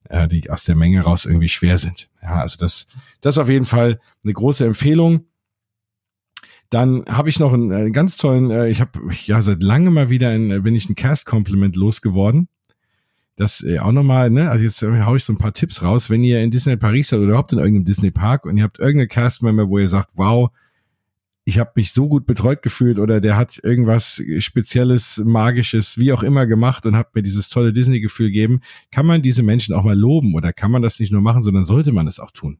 [0.10, 2.10] äh, die aus der Menge raus irgendwie schwer sind.
[2.22, 2.88] Ja, also das,
[3.22, 5.26] das auf jeden Fall eine große Empfehlung.
[6.70, 9.94] Dann habe ich noch einen, einen äh, ganz tollen, äh, ich habe ja seit langem
[9.94, 12.48] mal wieder ein, äh, bin ich ein Cast-Compliment losgeworden.
[13.36, 16.10] Das äh, auch nochmal, ne, also jetzt äh, hau ich so ein paar Tipps raus,
[16.10, 18.80] wenn ihr in Disney Paris seid oder überhaupt in irgendeinem Disney Park und ihr habt
[18.80, 20.50] irgendeine Cast-Member, wo ihr sagt, wow,
[21.46, 26.24] ich habe mich so gut betreut gefühlt oder der hat irgendwas Spezielles, Magisches, wie auch
[26.24, 29.98] immer gemacht und hat mir dieses tolle Disney-Gefühl gegeben, kann man diese Menschen auch mal
[29.98, 32.60] loben oder kann man das nicht nur machen, sondern sollte man es auch tun?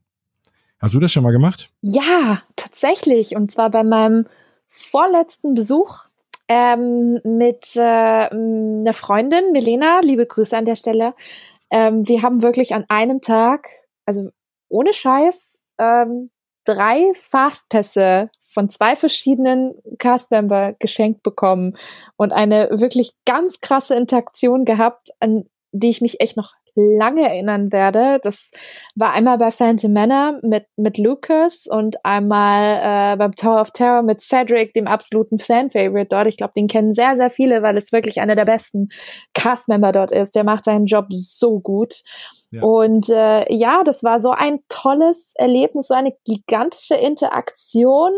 [0.78, 1.72] Hast du das schon mal gemacht?
[1.80, 3.36] Ja, tatsächlich.
[3.36, 4.26] Und zwar bei meinem
[4.68, 6.04] vorletzten Besuch
[6.48, 11.14] ähm, mit äh, einer Freundin, Milena, liebe Grüße an der Stelle,
[11.70, 13.68] Ähm, wir haben wirklich an einem Tag,
[14.06, 14.30] also
[14.68, 16.30] ohne Scheiß, ähm,
[16.64, 21.76] drei Fastpässe von zwei verschiedenen Castmember geschenkt bekommen
[22.16, 27.72] und eine wirklich ganz krasse Interaktion gehabt, an die ich mich echt noch lange erinnern
[27.72, 28.18] werde.
[28.22, 28.50] Das
[28.94, 34.02] war einmal bei Phantom Manor mit, mit Lucas und einmal äh, beim Tower of Terror
[34.02, 36.26] mit Cedric, dem absoluten Fan-Favorite dort.
[36.26, 38.88] Ich glaube, den kennen sehr, sehr viele, weil es wirklich einer der besten
[39.34, 40.34] Cast-Member dort ist.
[40.34, 42.02] Der macht seinen Job so gut.
[42.62, 48.12] Und äh, ja, das war so ein tolles Erlebnis, so eine gigantische Interaktion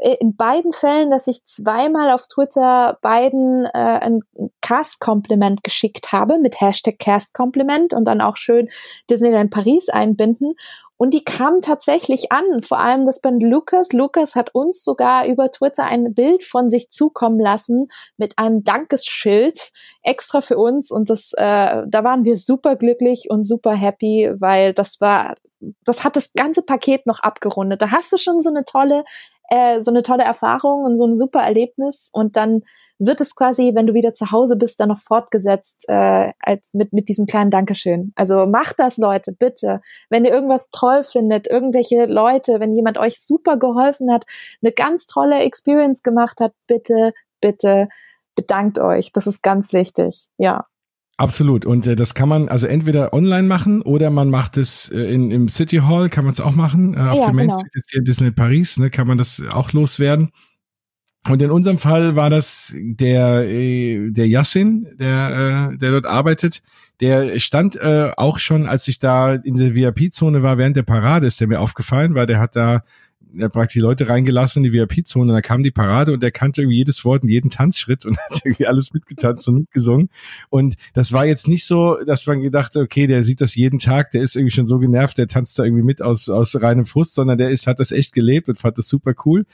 [0.00, 4.20] in beiden Fällen, dass ich zweimal auf Twitter beiden äh, ein
[4.62, 8.70] Cast-Kompliment geschickt habe mit Hashtag Cast-Kompliment und dann auch schön
[9.10, 10.54] Disneyland Paris einbinden.
[11.00, 13.94] Und die kamen tatsächlich an, vor allem das Band Lucas.
[13.94, 19.72] Lucas hat uns sogar über Twitter ein Bild von sich zukommen lassen mit einem Dankesschild
[20.02, 20.90] extra für uns.
[20.90, 25.36] Und das, äh, da waren wir super glücklich und super happy, weil das war,
[25.86, 27.80] das hat das ganze Paket noch abgerundet.
[27.80, 29.04] Da hast du schon so eine tolle
[29.48, 32.60] äh, so eine tolle Erfahrung und so ein super Erlebnis und dann
[33.00, 36.92] wird es quasi, wenn du wieder zu Hause bist, dann noch fortgesetzt äh, als mit
[36.92, 38.12] mit diesem kleinen Dankeschön.
[38.14, 39.80] Also macht das, Leute, bitte.
[40.10, 44.26] Wenn ihr irgendwas toll findet, irgendwelche Leute, wenn jemand euch super geholfen hat,
[44.62, 47.88] eine ganz tolle Experience gemacht hat, bitte, bitte
[48.36, 49.12] bedankt euch.
[49.12, 50.26] Das ist ganz wichtig.
[50.36, 50.66] Ja.
[51.16, 51.66] Absolut.
[51.66, 55.30] Und äh, das kann man also entweder online machen oder man macht es äh, in,
[55.30, 56.94] im City Hall, kann man es auch machen.
[56.94, 57.58] Äh, auf ja, der Main genau.
[57.58, 60.30] Street jetzt hier in Disney Paris, ne, kann man das auch loswerden.
[61.28, 66.62] Und in unserem Fall war das der, äh, der Yassin, der, äh, der dort arbeitet.
[67.00, 71.26] Der stand äh, auch schon, als ich da in der VIP-Zone war, während der Parade
[71.26, 72.82] ist der mir aufgefallen, weil der hat da
[73.38, 76.62] er praktisch die Leute reingelassen in die VIP-Zone da kam die Parade und er kannte
[76.62, 80.08] irgendwie jedes Wort und jeden Tanzschritt und hat irgendwie alles mitgetanzt und mitgesungen.
[80.48, 84.10] Und das war jetzt nicht so, dass man gedacht, okay, der sieht das jeden Tag,
[84.12, 87.14] der ist irgendwie schon so genervt, der tanzt da irgendwie mit aus, aus reinem Frust,
[87.14, 89.46] sondern der ist, hat das echt gelebt und fand das super cool.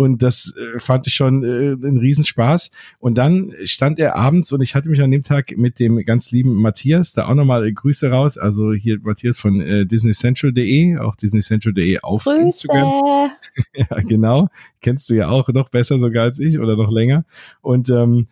[0.00, 2.70] Und das äh, fand ich schon äh, ein Riesenspaß.
[3.00, 6.30] Und dann stand er abends und ich hatte mich an dem Tag mit dem ganz
[6.30, 8.38] lieben Matthias, da auch nochmal Grüße raus.
[8.38, 12.40] Also hier Matthias von äh, disneycentral.de, auch disneycentral.de auf Grüße.
[12.40, 13.32] Instagram.
[13.74, 14.48] ja, genau.
[14.80, 17.26] Kennst du ja auch noch besser sogar als ich oder noch länger.
[17.60, 18.26] Und ähm,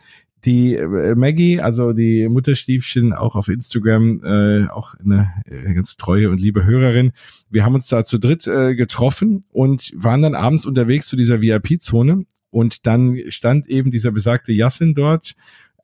[0.45, 6.31] die äh, Maggie, also die Mutterstiefchen, auch auf Instagram, äh, auch eine äh, ganz treue
[6.31, 7.13] und liebe Hörerin.
[7.51, 11.43] Wir haben uns da zu dritt äh, getroffen und waren dann abends unterwegs zu dieser
[11.43, 15.35] VIP-Zone und dann stand eben dieser besagte Yassin dort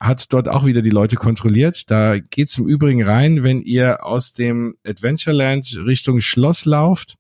[0.00, 1.90] hat dort auch wieder die Leute kontrolliert.
[1.90, 7.16] Da geht's im Übrigen rein, wenn ihr aus dem Adventureland Richtung Schloss lauft.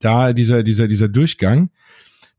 [0.00, 1.70] Da dieser, dieser, dieser Durchgang.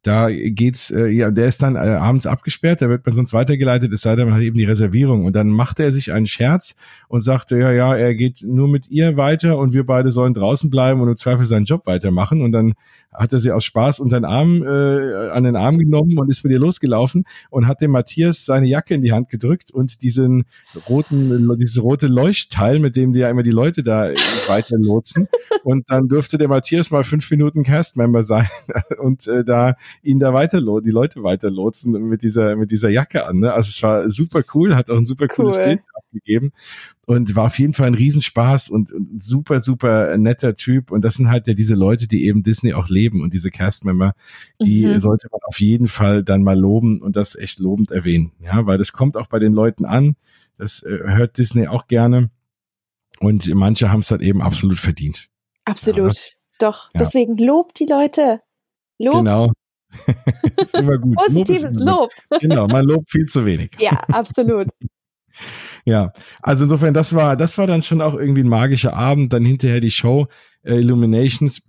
[0.02, 3.92] Da geht's, äh, ja, der ist dann äh, abends abgesperrt, da wird man sonst weitergeleitet,
[3.92, 5.26] es sei denn, man hat eben die Reservierung.
[5.26, 6.76] Und dann machte er sich einen Scherz
[7.10, 10.70] und sagte, ja, ja, er geht nur mit ihr weiter und wir beide sollen draußen
[10.70, 12.42] bleiben und im Zweifel seinen Job weitermachen.
[12.42, 12.76] Und dann
[13.20, 16.44] hat er sie aus Spaß unter den Arm, äh, an den Arm genommen und ist
[16.44, 20.46] mit ihr losgelaufen und hat dem Matthias seine Jacke in die Hand gedrückt und diesen
[20.88, 24.10] roten, dieses rote Leuchtteil, mit dem die ja immer die Leute da
[24.48, 25.28] weiter lotsen.
[25.64, 28.48] und dann durfte der Matthias mal fünf Minuten Castmember sein
[29.00, 33.26] und äh, da ihn da weiter die Leute weiter lotsen mit dieser mit dieser Jacke
[33.26, 33.40] an.
[33.40, 33.54] Ne?
[33.54, 35.66] Also es war super cool, hat auch ein super cooles cool.
[35.66, 36.52] Bild abgegeben
[37.06, 41.16] und war auf jeden Fall ein Riesenspaß und, und super super netter Typ und das
[41.16, 44.14] sind halt ja diese Leute, die eben Disney auch leben und diese Castmember,
[44.62, 45.00] die mhm.
[45.00, 48.78] sollte man auf jeden Fall dann mal loben und das echt lobend erwähnen, ja, weil
[48.78, 50.16] das kommt auch bei den Leuten an.
[50.58, 52.32] Das äh, hört Disney auch gerne
[53.20, 55.30] und manche haben es halt eben absolut verdient.
[55.66, 56.16] Absolut.
[56.16, 56.22] Ja,
[56.60, 57.00] Doch, ja.
[57.00, 58.42] deswegen lobt die Leute.
[58.98, 59.14] Lob.
[59.14, 59.52] Genau
[60.58, 61.16] ist immer gut.
[61.16, 62.12] Positives Lob.
[62.30, 62.42] Lob.
[62.42, 63.72] Genau, man lobt viel zu wenig.
[63.80, 64.68] Ja, absolut.
[65.86, 66.12] ja,
[66.42, 69.34] also insofern, das war, das war dann schon auch irgendwie ein magischer Abend.
[69.34, 70.28] Dann hinterher die Show
[70.64, 71.62] äh, Illuminations.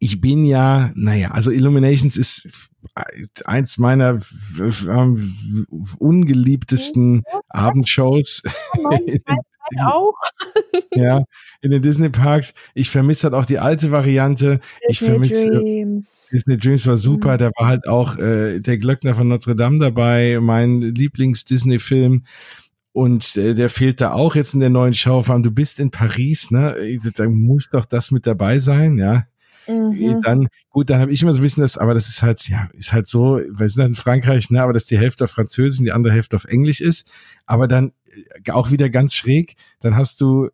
[0.00, 2.48] Ich bin ja, naja, also Illuminations ist
[3.44, 4.20] eins meiner
[5.98, 8.42] ungeliebtesten Abendshows.
[9.76, 10.14] auch.
[10.94, 11.24] ja,
[11.60, 12.54] in den Disney Parks.
[12.74, 14.60] Ich vermisse halt auch die alte Variante.
[14.88, 16.28] Disney ich vermisse Dreams.
[16.32, 17.34] Disney Dreams war super.
[17.34, 17.38] Mhm.
[17.38, 22.24] Da war halt auch äh, der Glöckner von Notre Dame dabei, mein Lieblings-Disney-Film.
[22.98, 25.22] Und äh, der fehlt da auch jetzt in der neuen Show.
[25.22, 26.74] Vor allem, du bist in Paris, ne?
[27.14, 29.24] Da muss doch das mit dabei sein, ja.
[29.68, 30.20] Mhm.
[30.24, 32.68] Dann, gut, dann habe ich immer so ein bisschen das, aber das ist halt, ja,
[32.72, 35.78] ist halt so, wir sind halt in Frankreich, ne, aber dass die Hälfte auf Französisch
[35.78, 37.06] und die andere Hälfte auf Englisch ist.
[37.46, 37.92] Aber dann
[38.44, 40.48] äh, auch wieder ganz schräg, dann hast du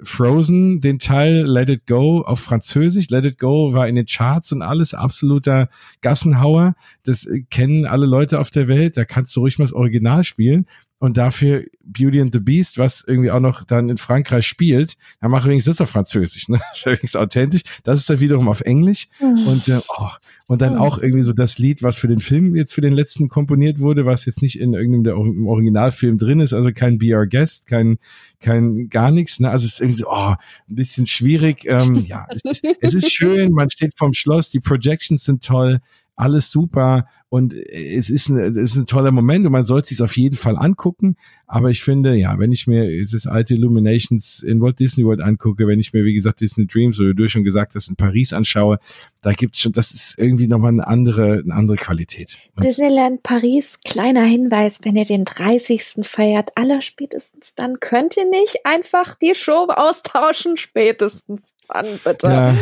[0.00, 3.10] Frozen, den Teil Let It Go auf Französisch.
[3.10, 5.68] Let It Go war in den Charts und alles absoluter
[6.00, 6.76] Gassenhauer.
[7.02, 8.96] Das äh, kennen alle Leute auf der Welt.
[8.96, 10.66] Da kannst du ruhig mal das Original spielen.
[11.00, 15.30] Und dafür Beauty and the Beast, was irgendwie auch noch dann in Frankreich spielt, dann
[15.30, 16.60] mache übrigens das auf Französisch, ne?
[16.70, 17.62] Das ist übrigens authentisch.
[17.84, 19.46] Das ist dann wiederum auf Englisch mhm.
[19.46, 20.08] und äh, oh,
[20.48, 20.80] und dann mhm.
[20.80, 24.06] auch irgendwie so das Lied, was für den Film jetzt für den letzten komponiert wurde,
[24.06, 27.66] was jetzt nicht in irgendeinem der im Originalfilm drin ist, also kein Be Our Guest,
[27.66, 27.98] kein
[28.40, 29.50] kein gar nichts, ne?
[29.50, 31.64] Also es ist irgendwie so, oh, ein bisschen schwierig.
[31.64, 35.80] Ähm, ja, es ist, es ist schön, man steht vorm Schloss, die Projections sind toll,
[36.16, 40.00] alles super und es ist, ein, es ist ein toller Moment und man sollte sich
[40.00, 41.16] auf jeden Fall angucken.
[41.46, 45.66] Aber ich finde, ja, wenn ich mir das alte Illuminations in Walt Disney World angucke,
[45.66, 48.78] wenn ich mir, wie gesagt, Disney Dreams oder du schon gesagt hast, in Paris anschaue,
[49.20, 52.38] da gibt's schon, das ist irgendwie nochmal eine andere, eine andere Qualität.
[52.56, 56.00] Und Disneyland Paris, kleiner Hinweis, wenn ihr den 30.
[56.02, 61.42] feiert, aller spätestens dann könnt ihr nicht einfach die Show austauschen, spätestens.
[61.72, 62.28] Mann, bitte.
[62.28, 62.54] Ja,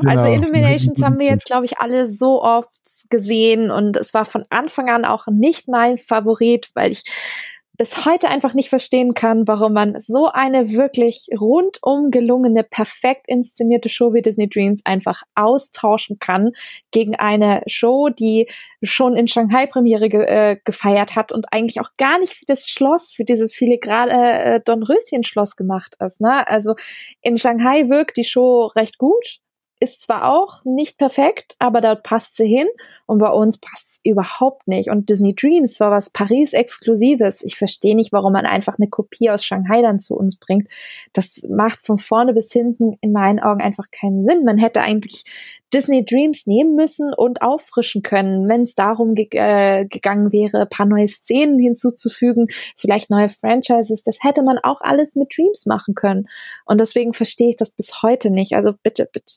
[0.00, 0.12] genau.
[0.12, 2.70] Also Illuminations haben wir jetzt, glaube ich, alle so oft
[3.10, 7.04] gesehen und es war von Anfang an auch nicht mein Favorit, weil ich
[7.78, 13.88] bis heute einfach nicht verstehen kann, warum man so eine wirklich rundum gelungene, perfekt inszenierte
[13.88, 16.52] Show wie Disney Dreams einfach austauschen kann
[16.90, 18.46] gegen eine Show, die
[18.82, 22.68] schon in Shanghai Premiere ge äh, gefeiert hat und eigentlich auch gar nicht für das
[22.68, 26.20] Schloss, für dieses filigrane äh, Dornröschen Schloss gemacht ist.
[26.20, 26.46] Ne?
[26.46, 26.74] Also
[27.22, 29.40] in Shanghai wirkt die Show recht gut,
[29.82, 32.68] ist zwar auch nicht perfekt, aber dort passt sie hin
[33.06, 34.90] und bei uns passt es überhaupt nicht.
[34.90, 37.42] Und Disney Dreams war was Paris-Exklusives.
[37.42, 40.68] Ich verstehe nicht, warum man einfach eine Kopie aus Shanghai dann zu uns bringt.
[41.12, 44.44] Das macht von vorne bis hinten in meinen Augen einfach keinen Sinn.
[44.44, 45.24] Man hätte eigentlich
[45.74, 50.86] Disney Dreams nehmen müssen und auffrischen können, wenn es darum ge äh, gegangen wäre, paar
[50.86, 54.04] neue Szenen hinzuzufügen, vielleicht neue Franchises.
[54.04, 56.28] Das hätte man auch alles mit Dreams machen können.
[56.66, 58.52] Und deswegen verstehe ich das bis heute nicht.
[58.52, 59.32] Also bitte, bitte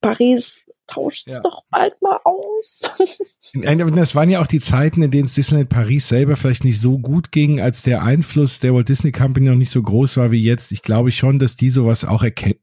[0.00, 1.40] Paris tauscht es ja.
[1.42, 2.90] doch bald mal aus.
[3.54, 6.98] das waren ja auch die Zeiten, in denen es Disneyland Paris selber vielleicht nicht so
[6.98, 10.42] gut ging, als der Einfluss der Walt Disney Company noch nicht so groß war wie
[10.42, 10.72] jetzt.
[10.72, 12.58] Ich glaube schon, dass die sowas auch erkennen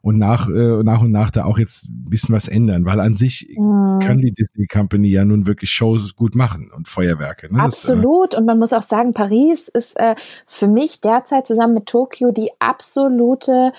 [0.00, 3.14] und nach, äh, nach und nach da auch jetzt ein bisschen was ändern, weil an
[3.14, 3.98] sich mhm.
[4.00, 7.52] kann die Disney Company ja nun wirklich Shows gut machen und Feuerwerke.
[7.52, 7.60] Ne?
[7.60, 8.32] Absolut.
[8.32, 10.14] Das, äh, und man muss auch sagen, Paris ist äh,
[10.46, 13.72] für mich derzeit zusammen mit Tokio die absolute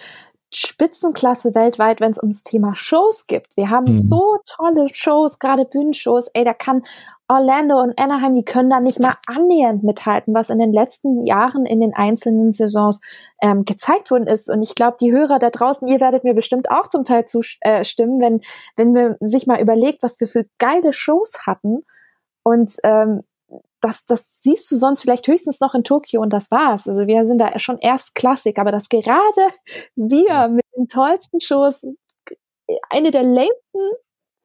[0.54, 3.56] Spitzenklasse weltweit, wenn es ums Thema Shows gibt.
[3.58, 4.00] Wir haben mhm.
[4.00, 6.28] so tolle Shows, gerade Bühnenshows.
[6.34, 6.84] Ey, da kann
[7.28, 11.66] Orlando und Anaheim, die können da nicht mal annähernd mithalten, was in den letzten Jahren
[11.66, 13.02] in den einzelnen Saisons
[13.42, 14.50] ähm, gezeigt worden ist.
[14.50, 18.22] Und ich glaube, die Hörer da draußen, ihr werdet mir bestimmt auch zum Teil zustimmen,
[18.22, 18.42] äh, wenn,
[18.76, 21.84] wenn man sich mal überlegt, was wir für geile Shows hatten.
[22.44, 23.24] Und ähm,
[23.84, 26.88] das, das siehst du sonst vielleicht höchstens noch in Tokio und das war's.
[26.88, 29.14] Also wir sind da schon erst Klassik, aber dass gerade
[29.96, 31.86] wir mit den tollsten Shows
[32.90, 33.80] eine der längsten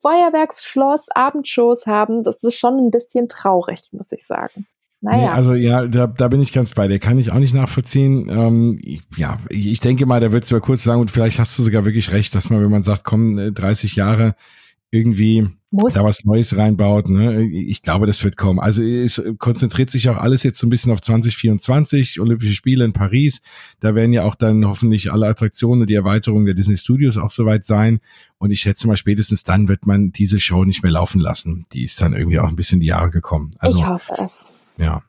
[0.01, 4.66] Feuerwerksschloss Abendshows haben, das ist schon ein bisschen traurig, muss ich sagen.
[5.01, 5.18] Naja.
[5.18, 6.98] Nee, also ja, da, da bin ich ganz bei dir.
[6.98, 8.29] Kann ich auch nicht nachvollziehen.
[8.29, 8.81] Ähm,
[9.16, 11.85] ja, ich denke mal, da wird es über kurz sagen und vielleicht hast du sogar
[11.85, 14.35] wirklich recht, dass man, wenn man sagt, komm, 30 äh, Jahre
[14.90, 15.94] irgendwie muss.
[15.94, 17.09] da was Neues reinbaut.
[17.09, 17.44] Ne?
[17.44, 18.59] Ich glaube, das wird kommen.
[18.59, 22.92] Also es konzentriert sich auch alles jetzt so ein bisschen auf 2024, Olympische Spiele in
[22.92, 23.40] Paris.
[23.81, 27.31] Da werden ja auch dann hoffentlich alle Attraktionen und die Erweiterung der Disney Studios auch
[27.31, 28.00] soweit sein.
[28.38, 31.66] Und ich schätze mal, spätestens dann wird man diese Show nicht mehr laufen lassen.
[31.72, 33.50] Die ist dann irgendwie auch ein bisschen die Jahre gekommen.
[33.59, 34.46] Also, ich hoffe es.
[34.78, 35.02] Ja.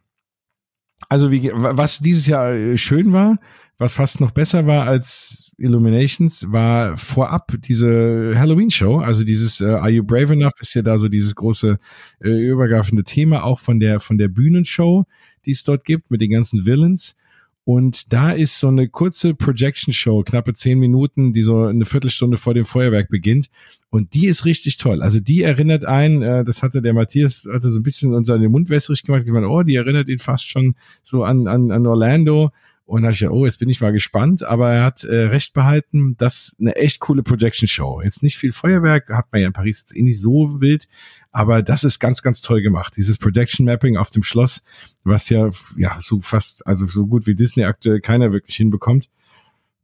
[1.07, 3.37] Also wie, was dieses Jahr äh, schön war,
[3.79, 8.99] was fast noch besser war als Illuminations, war vorab diese Halloween-Show.
[8.99, 11.77] Also dieses uh, Are You Brave Enough ist ja da so dieses große
[12.21, 15.05] äh, übergreifende Thema auch von der von der Bühnenshow,
[15.45, 17.15] die es dort gibt mit den ganzen Villains.
[17.63, 22.55] Und da ist so eine kurze Projection-Show, knappe zehn Minuten, die so eine Viertelstunde vor
[22.55, 23.47] dem Feuerwerk beginnt.
[23.91, 25.03] Und die ist richtig toll.
[25.03, 28.49] Also die erinnert einen, äh, das hatte der Matthias, hatte so ein bisschen uns seine
[28.49, 32.51] Mund wässrig gemacht, gemeint, oh, die erinnert ihn fast schon so an, an, an Orlando.
[32.89, 35.53] Und da ich ja, oh, jetzt bin ich mal gespannt, aber er hat äh, recht
[35.53, 38.01] behalten, das eine echt coole Projection Show.
[38.01, 40.87] Jetzt nicht viel Feuerwerk, hat man ja in Paris jetzt eh nicht so wild,
[41.31, 42.95] aber das ist ganz, ganz toll gemacht.
[42.97, 44.63] Dieses Projection Mapping auf dem Schloss,
[45.03, 49.11] was ja, ja, so fast, also so gut wie Disney aktuell keiner wirklich hinbekommt.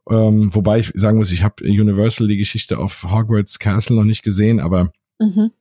[0.10, 4.24] Ähm, wobei ich sagen muss, ich habe Universal die Geschichte auf Hogwarts Castle noch nicht
[4.24, 5.52] gesehen, aber mhm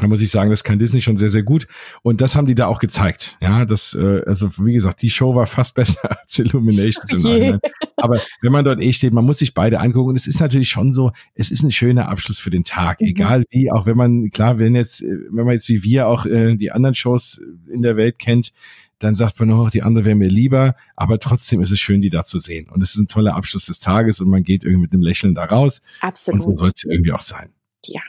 [0.00, 1.68] da muss ich sagen, das kann Disney schon sehr, sehr gut.
[2.02, 3.36] Und das haben die da auch gezeigt.
[3.40, 7.58] Ja, das, äh, also wie gesagt, die Show war fast besser als Illuminations yeah.
[7.96, 10.10] Aber wenn man dort eh steht, man muss sich beide angucken.
[10.10, 13.00] Und es ist natürlich schon so, es ist ein schöner Abschluss für den Tag.
[13.00, 13.06] Mhm.
[13.06, 16.56] Egal wie, auch wenn man, klar, wenn jetzt, wenn man jetzt wie wir auch äh,
[16.56, 17.40] die anderen Shows
[17.72, 18.52] in der Welt kennt,
[18.98, 22.10] dann sagt man noch, die andere wäre mir lieber, aber trotzdem ist es schön, die
[22.10, 22.68] da zu sehen.
[22.70, 25.34] Und es ist ein toller Abschluss des Tages und man geht irgendwie mit einem Lächeln
[25.34, 25.82] da raus.
[26.00, 26.46] Absolut.
[26.46, 27.50] Und so soll es irgendwie auch sein.
[27.86, 28.00] Ja.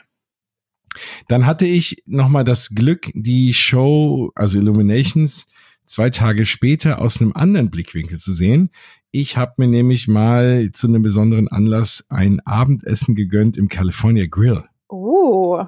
[1.28, 5.46] Dann hatte ich nochmal das Glück, die Show, also Illuminations,
[5.86, 8.70] zwei Tage später aus einem anderen Blickwinkel zu sehen.
[9.12, 14.64] Ich habe mir nämlich mal zu einem besonderen Anlass ein Abendessen gegönnt im California Grill.
[14.88, 15.62] Oh,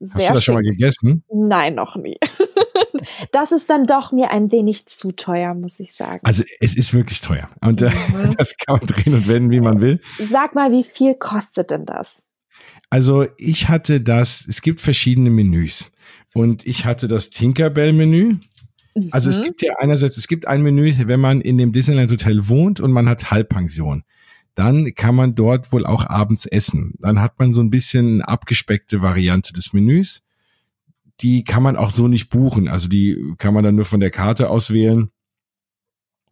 [0.00, 0.44] sehr Hast du das schick.
[0.44, 1.24] schon mal gegessen?
[1.32, 2.16] Nein, noch nie.
[3.32, 6.20] das ist dann doch mir ein wenig zu teuer, muss ich sagen.
[6.24, 7.48] Also es ist wirklich teuer.
[7.60, 8.34] Und äh, Mhm.
[8.38, 10.00] das kann man drehen und wenden, wie man will.
[10.18, 12.22] Sag mal, wie viel kostet denn das?
[12.94, 15.90] Also ich hatte das, es gibt verschiedene Menüs.
[16.32, 18.36] Und ich hatte das Tinkerbell-Menü.
[19.10, 19.42] Also es Mhm.
[19.42, 22.92] gibt ja einerseits, es gibt ein Menü, wenn man in dem Disneyland Hotel wohnt und
[22.92, 24.04] man hat Halbpension.
[24.54, 26.94] Dann kann man dort wohl auch abends essen.
[27.00, 30.22] Dann hat man so ein bisschen eine abgespeckte Variante des Menüs.
[31.20, 32.68] Die kann man auch so nicht buchen.
[32.68, 35.10] Also die kann man dann nur von der Karte auswählen.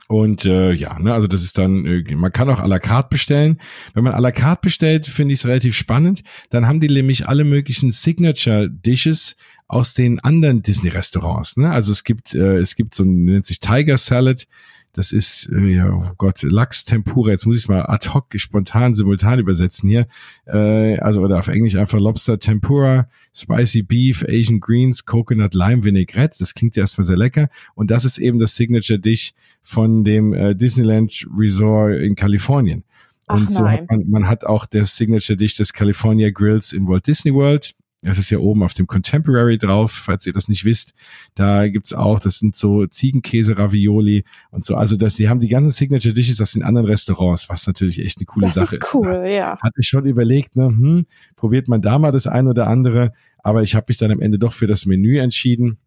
[0.08, 3.08] Und äh, ja, ne, also das ist dann, äh, man kann auch à la carte
[3.10, 3.58] bestellen.
[3.94, 6.22] Wenn man à la carte bestellt, finde ich es relativ spannend.
[6.50, 9.36] Dann haben die nämlich alle möglichen Signature Dishes
[9.68, 11.56] aus den anderen Disney-Restaurants.
[11.56, 11.70] Ne?
[11.70, 14.46] Also es gibt, äh, es gibt so nennt sich Tiger Salad.
[14.94, 17.30] Das ist, äh, ja, oh Gott, Lachs Tempura.
[17.30, 20.06] Jetzt muss ich mal ad hoc spontan simultan übersetzen hier.
[20.46, 26.36] Äh, also oder auf Englisch einfach Lobster Tempura, Spicy Beef, Asian Greens, Coconut Lime Vinaigrette.
[26.38, 27.48] Das klingt ja erstmal sehr lecker.
[27.74, 32.84] Und das ist eben das Signature Dish von dem äh, Disneyland Resort in Kalifornien.
[33.28, 36.86] Und Ach so hat man, man hat auch das Signature Dish des California Grills in
[36.86, 37.74] Walt Disney World.
[38.04, 40.92] Das ist ja oben auf dem Contemporary drauf, falls ihr das nicht wisst.
[41.36, 44.74] Da gibt's auch, das sind so Ziegenkäse-Ravioli und so.
[44.74, 48.18] Also das, die haben die ganzen Signature Dishes aus den anderen Restaurants, was natürlich echt
[48.18, 49.56] eine coole Das Sache ist cool, ja.
[49.62, 53.62] hatte ich schon überlegt, ne, hm, probiert man da mal das ein oder andere, aber
[53.62, 55.78] ich habe mich dann am Ende doch für das Menü entschieden.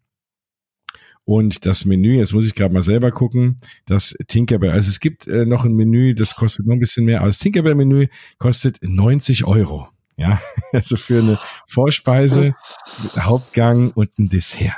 [1.24, 4.70] Und das Menü, jetzt muss ich gerade mal selber gucken, das Tinkerbell.
[4.70, 7.38] Also es gibt äh, noch ein Menü, das kostet noch ein bisschen mehr, aber das
[7.38, 8.06] Tinkerbell-Menü
[8.38, 9.88] kostet 90 Euro.
[10.16, 10.40] Ja,
[10.72, 12.54] also für eine Vorspeise,
[13.18, 14.76] Hauptgang und ein Dessert.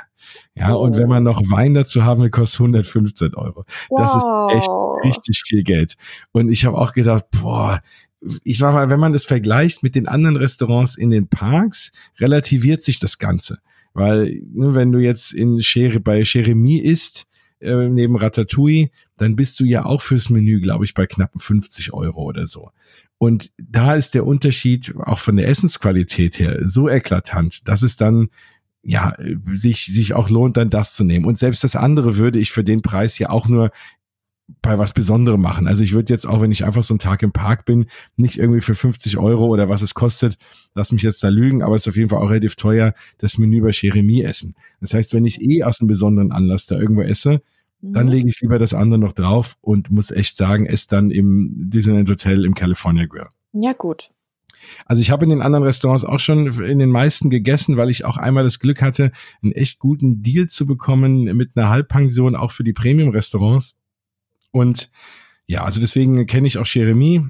[0.55, 3.63] Ja, und wenn man noch Wein dazu haben will, kostet 115 Euro.
[3.89, 4.25] Das ist
[4.57, 5.03] echt Wow.
[5.03, 5.95] richtig viel Geld.
[6.33, 7.81] Und ich habe auch gedacht, boah,
[8.43, 12.83] ich sag mal, wenn man das vergleicht mit den anderen Restaurants in den Parks, relativiert
[12.83, 13.59] sich das Ganze.
[13.93, 17.25] Weil, ne, wenn du jetzt in Chere, bei Cheremie isst,
[17.59, 21.93] äh, neben Ratatouille, dann bist du ja auch fürs Menü, glaube ich, bei knappen 50
[21.93, 22.71] Euro oder so.
[23.17, 28.29] Und da ist der Unterschied auch von der Essensqualität her so eklatant, dass es dann
[28.81, 29.13] ja
[29.51, 31.25] sich sich auch lohnt, dann das zu nehmen.
[31.25, 33.71] Und selbst das andere würde ich für den Preis ja auch nur
[34.61, 35.67] bei was Besonderem machen.
[35.67, 37.85] Also ich würde jetzt auch, wenn ich einfach so einen Tag im Park bin,
[38.17, 40.37] nicht irgendwie für 50 Euro oder was es kostet,
[40.75, 43.37] lass mich jetzt da lügen, aber es ist auf jeden Fall auch relativ teuer, das
[43.37, 44.55] Menü bei Cheremie essen.
[44.81, 47.41] Das heißt, wenn ich eh aus einem besonderen Anlass da irgendwo esse,
[47.81, 48.11] dann Mhm.
[48.11, 52.09] lege ich lieber das andere noch drauf und muss echt sagen, esse dann im Disneyland
[52.09, 53.27] Hotel im California Grill.
[53.53, 54.11] Ja, gut.
[54.85, 58.03] Also ich habe in den anderen Restaurants auch schon in den meisten gegessen, weil ich
[58.03, 62.51] auch einmal das Glück hatte, einen echt guten Deal zu bekommen mit einer Halbpension auch
[62.51, 63.75] für die Premium-Restaurants.
[64.51, 64.89] Und
[65.47, 67.25] ja, also deswegen kenne ich auch Jeremy.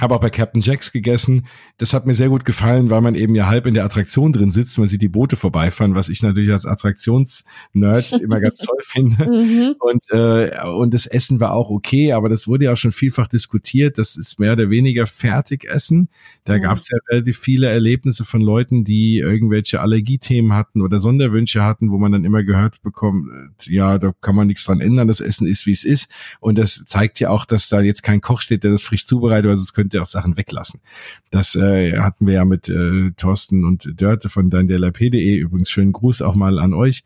[0.00, 1.46] Habe auch bei Captain Jacks gegessen.
[1.78, 4.52] Das hat mir sehr gut gefallen, weil man eben ja halb in der Attraktion drin
[4.52, 4.78] sitzt.
[4.78, 9.24] Man sieht die Boote vorbeifahren, was ich natürlich als Attraktionsnerd immer ganz toll finde.
[9.26, 9.74] Mhm.
[9.80, 13.28] Und, äh, und das Essen war auch okay, aber das wurde ja auch schon vielfach
[13.28, 13.98] diskutiert.
[13.98, 16.08] Das ist mehr oder weniger Fertigessen.
[16.44, 16.62] Da Mhm.
[16.62, 21.90] gab es ja relativ viele Erlebnisse von Leuten, die irgendwelche Allergiethemen hatten oder Sonderwünsche hatten,
[21.90, 25.20] wo man dann immer gehört bekommt, äh, ja, da kann man nichts dran ändern, das
[25.20, 26.10] Essen ist, wie es ist.
[26.40, 29.50] Und das zeigt ja auch, dass da jetzt kein Koch steht, der das frisch zubereitet,
[29.50, 30.80] also es könnte auch Sachen weglassen.
[31.30, 35.36] Das äh, hatten wir ja mit äh, Thorsten und Dörte von deindelap.de.
[35.36, 37.04] Übrigens schönen Gruß auch mal an euch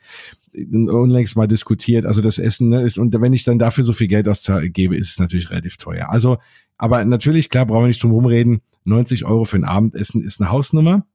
[0.55, 2.07] unlängst mal diskutiert.
[2.07, 5.11] Also das Essen ne, ist, und wenn ich dann dafür so viel Geld ausgebe, ist
[5.11, 6.11] es natürlich relativ teuer.
[6.11, 6.39] Also,
[6.77, 8.61] aber natürlich, klar, brauchen wir nicht drum rumreden.
[8.85, 11.07] 90 Euro für ein Abendessen ist eine Hausnummer.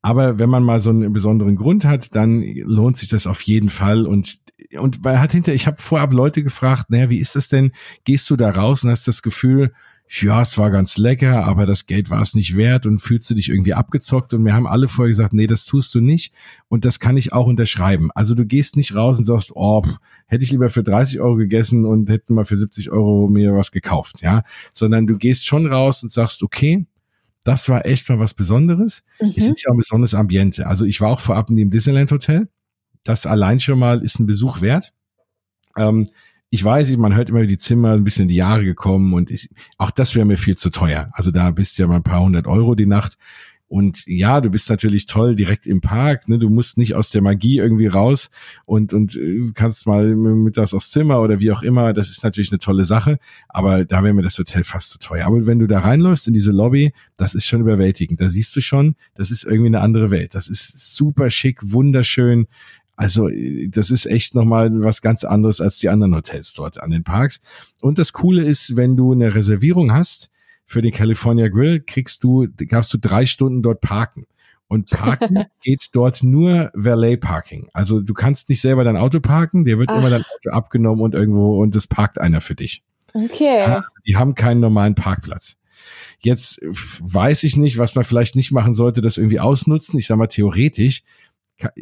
[0.00, 3.68] Aber wenn man mal so einen besonderen Grund hat, dann lohnt sich das auf jeden
[3.68, 4.06] Fall.
[4.06, 4.40] Und,
[4.78, 7.70] und man hat hinter, ich habe vorab Leute gefragt, naja, wie ist das denn?
[8.04, 9.72] Gehst du da raus und hast das Gefühl,
[10.20, 13.34] ja, es war ganz lecker, aber das Geld war es nicht wert und fühlst du
[13.34, 14.34] dich irgendwie abgezockt?
[14.34, 16.34] Und wir haben alle vorher gesagt, nee, das tust du nicht.
[16.68, 18.10] Und das kann ich auch unterschreiben.
[18.14, 19.96] Also du gehst nicht raus und sagst, oh, pff,
[20.26, 23.72] hätte ich lieber für 30 Euro gegessen und hätten mal für 70 Euro mir was
[23.72, 24.42] gekauft, ja.
[24.74, 26.86] Sondern du gehst schon raus und sagst, okay,
[27.44, 29.02] das war echt mal was Besonderes.
[29.18, 29.52] Es Mhm.
[29.52, 30.66] ist ja auch ein besonderes Ambiente.
[30.66, 32.48] Also ich war auch vorab in dem Disneyland Hotel.
[33.02, 34.92] Das allein schon mal ist ein Besuch wert.
[35.76, 36.10] Ähm,
[36.54, 39.48] ich weiß, man hört immer die Zimmer ein bisschen in die Jahre gekommen und ich,
[39.78, 41.08] auch das wäre mir viel zu teuer.
[41.14, 43.16] Also da bist du ja mal ein paar hundert Euro die Nacht.
[43.68, 46.28] Und ja, du bist natürlich toll direkt im Park.
[46.28, 46.38] Ne?
[46.38, 48.30] Du musst nicht aus der Magie irgendwie raus
[48.66, 51.94] und und äh, kannst mal mittags aufs Zimmer oder wie auch immer.
[51.94, 53.18] Das ist natürlich eine tolle Sache.
[53.48, 55.24] Aber da wäre mir das Hotel fast zu teuer.
[55.24, 58.20] Aber wenn du da reinläufst in diese Lobby, das ist schon überwältigend.
[58.20, 60.34] Da siehst du schon, das ist irgendwie eine andere Welt.
[60.34, 62.48] Das ist super schick, wunderschön.
[62.96, 63.28] Also
[63.68, 67.40] das ist echt nochmal was ganz anderes als die anderen Hotels dort an den Parks.
[67.80, 70.30] Und das Coole ist, wenn du eine Reservierung hast
[70.66, 74.26] für den California Grill, kriegst du, darfst du drei Stunden dort parken.
[74.68, 77.68] Und parken geht dort nur Valet Parking.
[77.74, 79.98] Also du kannst nicht selber dein Auto parken, dir wird Ach.
[79.98, 82.82] immer dein Auto abgenommen und irgendwo und es parkt einer für dich.
[83.12, 83.58] Okay.
[83.58, 85.56] Ja, die haben keinen normalen Parkplatz.
[86.20, 89.98] Jetzt weiß ich nicht, was man vielleicht nicht machen sollte, das irgendwie ausnutzen.
[89.98, 91.02] Ich sag mal theoretisch,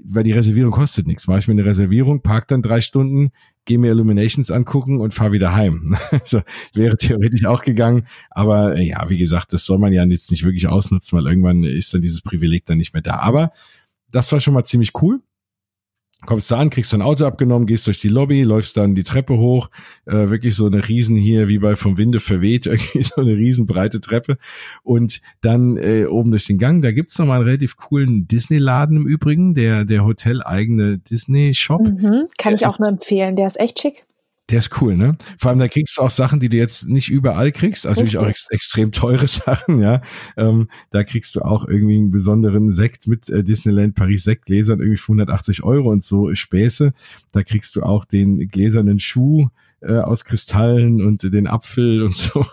[0.04, 1.26] weil die Reservierung kostet nichts.
[1.26, 3.30] Mache ich mir eine Reservierung, park dann drei Stunden,
[3.64, 5.96] gehe mir Illuminations angucken und fahr wieder heim.
[6.24, 6.42] so
[6.74, 10.44] wäre theoretisch auch gegangen, aber äh, ja, wie gesagt, das soll man ja jetzt nicht
[10.44, 13.16] wirklich ausnutzen, weil irgendwann ist dann dieses Privileg dann nicht mehr da.
[13.16, 13.52] Aber
[14.12, 15.20] das war schon mal ziemlich cool
[16.26, 19.38] kommst du an, kriegst dein Auto abgenommen, gehst durch die Lobby, läufst dann die Treppe
[19.38, 19.70] hoch,
[20.06, 23.66] äh, wirklich so eine riesen hier, wie bei vom Winde verweht, irgendwie so eine riesen
[23.66, 24.36] breite Treppe
[24.82, 28.96] und dann äh, oben durch den Gang, da gibt's noch mal einen relativ coolen Disney-Laden
[28.96, 31.80] im Übrigen, der, der hoteleigene Disney-Shop.
[31.80, 34.04] Mhm, kann ich auch nur empfehlen, der ist echt schick.
[34.50, 35.16] Der ist cool, ne?
[35.38, 37.86] Vor allem, da kriegst du auch Sachen, die du jetzt nicht überall kriegst.
[37.86, 40.00] Also natürlich auch ex extrem teure Sachen, ja.
[40.36, 44.98] Ähm, da kriegst du auch irgendwie einen besonderen Sekt mit äh, Disneyland Paris Sektgläsern, irgendwie
[44.98, 46.92] für 180 Euro und so Späße.
[47.32, 49.48] Da kriegst du auch den gläsernen Schuh
[49.82, 52.40] äh, aus Kristallen und den Apfel und so.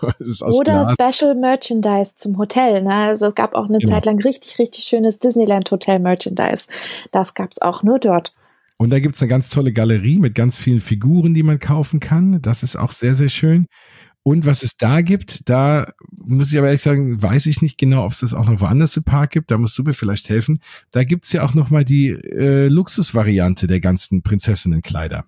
[0.46, 0.94] Oder Glas.
[0.94, 2.82] Special Merchandise zum Hotel.
[2.82, 2.94] Ne?
[2.94, 3.92] Also es gab auch eine genau.
[3.92, 6.68] Zeit lang richtig, richtig schönes Disneyland Hotel Merchandise.
[7.12, 8.32] Das gab's auch nur dort.
[8.78, 12.40] Und da gibt's eine ganz tolle Galerie mit ganz vielen Figuren, die man kaufen kann.
[12.40, 13.66] Das ist auch sehr, sehr schön.
[14.22, 18.04] Und was es da gibt, da muss ich aber ehrlich sagen, weiß ich nicht genau,
[18.04, 19.50] ob es das auch noch woanders im Park gibt.
[19.50, 20.60] Da musst du mir vielleicht helfen.
[20.92, 25.24] Da gibt's ja auch noch mal die äh, Luxusvariante der ganzen Prinzessinnenkleider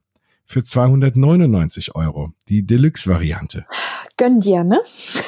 [0.50, 3.66] für 299 Euro, die Deluxe-Variante.
[4.16, 4.80] Gönn dir, ne?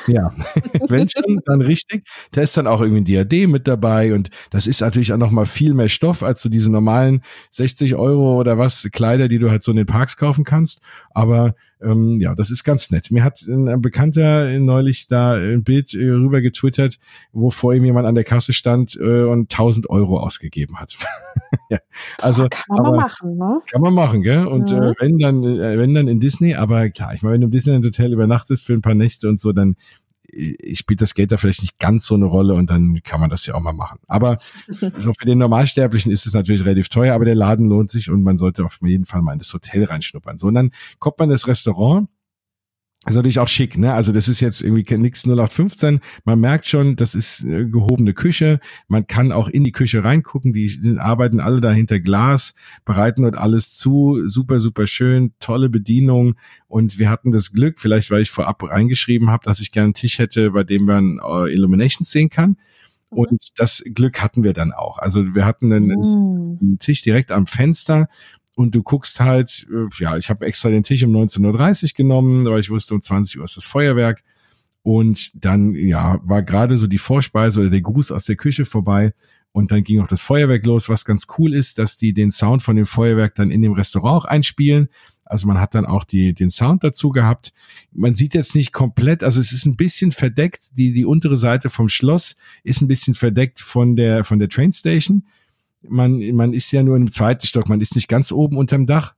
[0.09, 0.35] Ja,
[0.89, 2.05] wenn schon, dann richtig.
[2.33, 5.47] Da ist dann auch irgendwie ein Diadem mit dabei und das ist natürlich auch nochmal
[5.47, 9.63] viel mehr Stoff als so diese normalen 60 Euro oder was Kleider, die du halt
[9.63, 10.81] so in den Parks kaufen kannst.
[11.15, 13.11] Aber ähm, ja, das ist ganz nett.
[13.11, 16.99] Mir hat ein Bekannter neulich da ein Bild äh, rüber getwittert,
[17.33, 20.97] wo vor ihm jemand an der Kasse stand äh, und 1000 Euro ausgegeben hat.
[21.71, 21.79] ja,
[22.19, 23.59] also kann man aber, machen, ne?
[23.71, 24.47] Kann man machen, gell?
[24.47, 24.83] Und mhm.
[24.83, 27.51] äh, wenn dann, äh, wenn dann in Disney, aber klar, ich meine, wenn du im
[27.51, 29.77] Disneyland Hotel übernachtest für ein paar Nächte und so, dann
[30.75, 33.47] spielt das Geld da vielleicht nicht ganz so eine Rolle und dann kann man das
[33.47, 33.99] ja auch mal machen.
[34.09, 34.37] Aber
[34.69, 38.23] so für den Normalsterblichen ist es natürlich relativ teuer, aber der Laden lohnt sich und
[38.23, 40.39] man sollte auf jeden Fall mal in das Hotel reinschnuppern.
[40.39, 42.09] So, und dann kommt man ins Restaurant
[43.05, 43.95] ist natürlich auch schick, ne?
[43.95, 45.99] Also das ist jetzt irgendwie nix 0815.
[46.25, 48.61] Man merkt schon, das ist äh, gehobene Küche.
[48.87, 50.53] Man kann auch in die Küche reingucken.
[50.53, 54.29] Die, die arbeiten alle da hinter Glas, bereiten dort alles zu.
[54.29, 56.37] Super, super schön, tolle Bedienung.
[56.69, 59.95] Und wir hatten das Glück, vielleicht weil ich vorab reingeschrieben habe, dass ich gerne einen
[59.95, 62.51] Tisch hätte, bei dem man äh, Illuminations sehen kann.
[62.51, 63.19] Mhm.
[63.19, 64.99] Und das Glück hatten wir dann auch.
[64.99, 66.59] Also wir hatten einen, mm.
[66.61, 68.09] einen Tisch direkt am Fenster
[68.55, 72.45] und du guckst halt, äh, ja, ich habe extra den Tisch um 19.30 Uhr genommen,
[72.47, 74.23] weil ich wusste, um 20 Uhr ist das Feuerwerk.
[74.83, 79.15] Und dann, ja, war gerade so die Vorspeise oder der Gruß aus der Küche vorbei.
[79.53, 82.63] Und dann ging auch das Feuerwerk los, was ganz cool ist, dass die den Sound
[82.63, 84.89] von dem Feuerwerk dann in dem Restaurant auch einspielen.
[85.25, 87.53] Also man hat dann auch die, den Sound dazu gehabt.
[87.93, 90.77] Man sieht jetzt nicht komplett, also es ist ein bisschen verdeckt.
[90.77, 95.25] Die, die untere Seite vom Schloss ist ein bisschen verdeckt von der, von der Trainstation
[95.89, 99.15] man, man ist ja nur im zweiten Stock, man ist nicht ganz oben unterm Dach.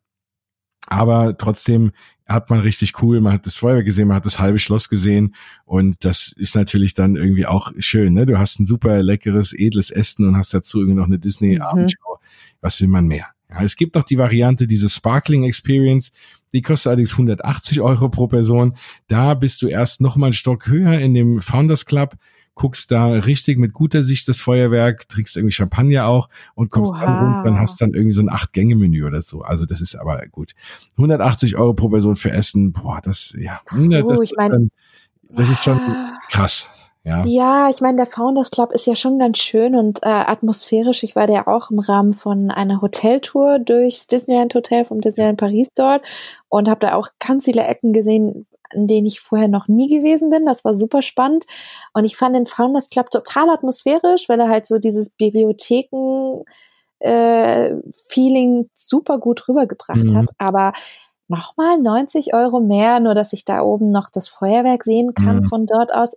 [0.86, 1.92] Aber trotzdem
[2.26, 5.34] hat man richtig cool, man hat das Feuerwehr gesehen, man hat das halbe Schloss gesehen
[5.64, 8.14] und das ist natürlich dann irgendwie auch schön.
[8.14, 8.26] Ne?
[8.26, 12.18] Du hast ein super leckeres, edles Essen und hast dazu irgendwie noch eine Disney-Abendschau.
[12.20, 12.26] Mhm.
[12.60, 13.28] Was will man mehr?
[13.50, 16.12] Ja, es gibt noch die Variante, diese Sparkling Experience,
[16.52, 18.76] die kostet allerdings 180 Euro pro Person.
[19.06, 22.14] Da bist du erst noch mal einen Stock höher in dem Founders Club
[22.54, 27.04] guckst da richtig mit guter Sicht das Feuerwerk, trinkst irgendwie Champagner auch und kommst Oha.
[27.04, 29.42] dann runter und hast dann irgendwie so ein Acht-Gänge-Menü oder so.
[29.42, 30.52] Also das ist aber gut.
[30.92, 33.60] 180 Euro pro Person für Essen, boah, das, ja.
[33.66, 34.70] Puh, das, ich mein,
[35.30, 35.80] das ist schon
[36.30, 36.70] krass.
[37.04, 41.02] Ja, ja ich meine, der Founders Club ist ja schon ganz schön und äh, atmosphärisch.
[41.02, 45.74] Ich war ja auch im Rahmen von einer Hoteltour durchs Disneyland Hotel vom Disneyland Paris
[45.74, 46.02] dort
[46.48, 50.30] und habe da auch ganz viele Ecken gesehen, in denen ich vorher noch nie gewesen
[50.30, 50.46] bin.
[50.46, 51.44] Das war super spannend.
[51.92, 56.44] Und ich fand den Founders Club total atmosphärisch, weil er halt so dieses Bibliotheken
[57.00, 57.74] äh,
[58.08, 60.16] Feeling super gut rübergebracht mhm.
[60.16, 60.30] hat.
[60.38, 60.72] Aber
[61.28, 65.44] nochmal 90 Euro mehr, nur dass ich da oben noch das Feuerwerk sehen kann mhm.
[65.44, 66.16] von dort aus.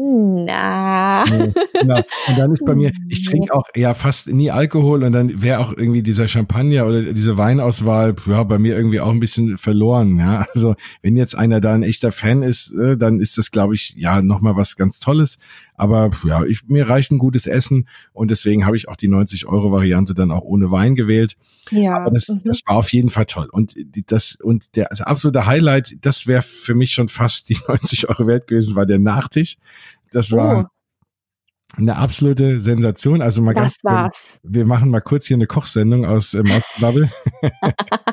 [0.00, 1.24] Na.
[1.24, 1.96] Nee, genau.
[2.28, 5.58] Und dann ist bei mir, ich trinke auch ja fast nie Alkohol und dann wäre
[5.58, 10.16] auch irgendwie dieser Champagner oder diese Weinauswahl ja bei mir irgendwie auch ein bisschen verloren.
[10.18, 13.74] Ja, also wenn jetzt einer da ein echter Fan ist, äh, dann ist das glaube
[13.74, 15.38] ich ja nochmal was ganz Tolles.
[15.78, 20.12] Aber ja, ich, mir reicht ein gutes Essen und deswegen habe ich auch die 90-Euro-Variante
[20.12, 21.36] dann auch ohne Wein gewählt.
[21.70, 21.96] Ja.
[21.96, 22.42] Aber das, mhm.
[22.44, 23.48] das war auf jeden Fall toll.
[23.50, 23.74] Und
[24.06, 28.26] das, und der also absolute Highlight, das wäre für mich schon fast die 90 Euro
[28.26, 29.56] wert gewesen, war der Nachtisch.
[30.12, 30.64] Das war, oh
[31.76, 33.22] eine absolute Sensation.
[33.22, 34.40] Also mal ganz, war's.
[34.42, 36.42] Wir machen mal kurz hier eine Kochsendung aus äh,
[36.80, 37.10] Bubble.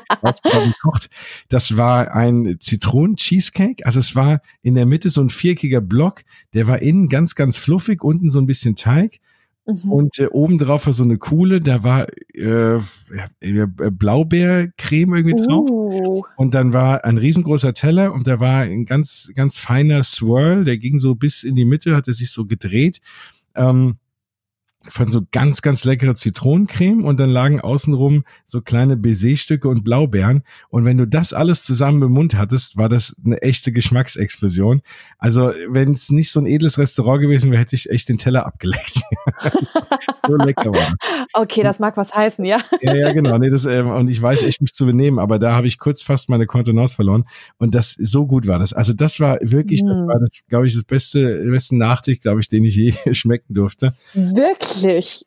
[0.82, 1.10] kocht.
[1.48, 3.84] Das war ein Zitronen-Cheesecake.
[3.84, 6.22] Also es war in der Mitte so ein viereckiger Block.
[6.54, 9.18] Der war innen ganz, ganz fluffig, unten so ein bisschen Teig.
[9.66, 9.92] Mhm.
[9.92, 15.68] Und äh, obendrauf war so eine Kuhle, da war äh, äh, Blaubeercreme irgendwie drauf.
[15.68, 16.22] Uh.
[16.36, 20.78] Und dann war ein riesengroßer Teller und da war ein ganz, ganz feiner Swirl, der
[20.78, 23.00] ging so bis in die Mitte, hat er sich so gedreht
[23.56, 23.96] ähm,
[24.88, 30.42] von so ganz, ganz leckere Zitronencreme und dann lagen außenrum so kleine Baiserstücke und Blaubeeren.
[30.68, 34.82] Und wenn du das alles zusammen im Mund hattest, war das eine echte Geschmacksexplosion.
[35.18, 38.46] Also wenn es nicht so ein edles Restaurant gewesen wäre, hätte ich echt den Teller
[38.46, 39.02] abgeleckt.
[40.26, 40.94] so lecker war.
[41.32, 42.60] Okay, das mag was heißen, ja.
[42.80, 43.38] ja, ja, genau.
[43.38, 46.02] Nee, das, ähm, und ich weiß echt mich zu benehmen, aber da habe ich kurz
[46.02, 47.24] fast meine Kontenance verloren.
[47.58, 48.72] Und das so gut war das.
[48.72, 49.88] Also das war wirklich, mm.
[49.88, 50.06] das hm.
[50.06, 53.94] war das, glaube ich, das beste, beste Nachtisch, glaube ich, den ich je schmecken durfte.
[54.14, 54.75] Wirklich?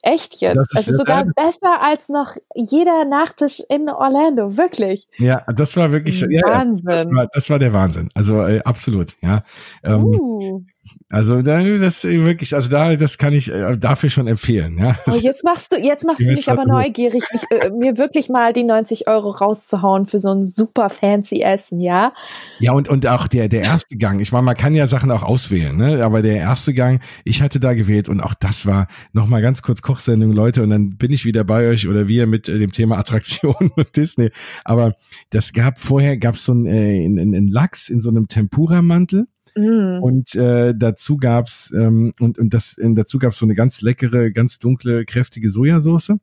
[0.02, 0.58] Echt jetzt?
[0.74, 5.08] Das ist, sogar ja, besser als noch jeder Nachtisch in Orlando, wirklich.
[5.18, 6.90] Ja, das war wirklich, Wahnsinn.
[6.90, 8.10] Ja, das, war, das war der Wahnsinn.
[8.14, 9.44] Also äh, absolut, ja.
[9.84, 10.64] Ähm, uh.
[11.12, 14.78] Also da, das wirklich, also da, das kann ich äh, dafür schon empfehlen.
[14.78, 14.96] Ja.
[15.08, 18.54] Oh, jetzt machst du, jetzt machst du mich aber neugierig, mich, äh, mir wirklich mal
[18.54, 22.14] die 90 Euro rauszuhauen für so ein super fancy Essen, ja?
[22.60, 24.20] Ja und und auch der der erste Gang.
[24.20, 26.04] Ich meine, man kann ja Sachen auch auswählen, ne?
[26.06, 29.64] Aber der erste Gang, ich hatte da gewählt und auch das war noch mal ganz
[29.64, 32.72] kurz Kochsendung, Leute, und dann bin ich wieder bei euch oder wir mit äh, dem
[32.72, 34.30] Thema Attraktion und Disney.
[34.64, 34.94] Aber
[35.32, 39.26] das gab vorher gab's so ein, äh, ein, ein Lachs in so einem Tempura-Mantel
[39.56, 40.00] Mm.
[40.02, 44.32] Und äh, dazu gab's ähm, und und das äh, dazu gab's so eine ganz leckere,
[44.32, 46.14] ganz dunkle, kräftige Sojasauce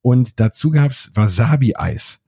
[0.00, 2.20] und dazu gab's Wasabi-Eis,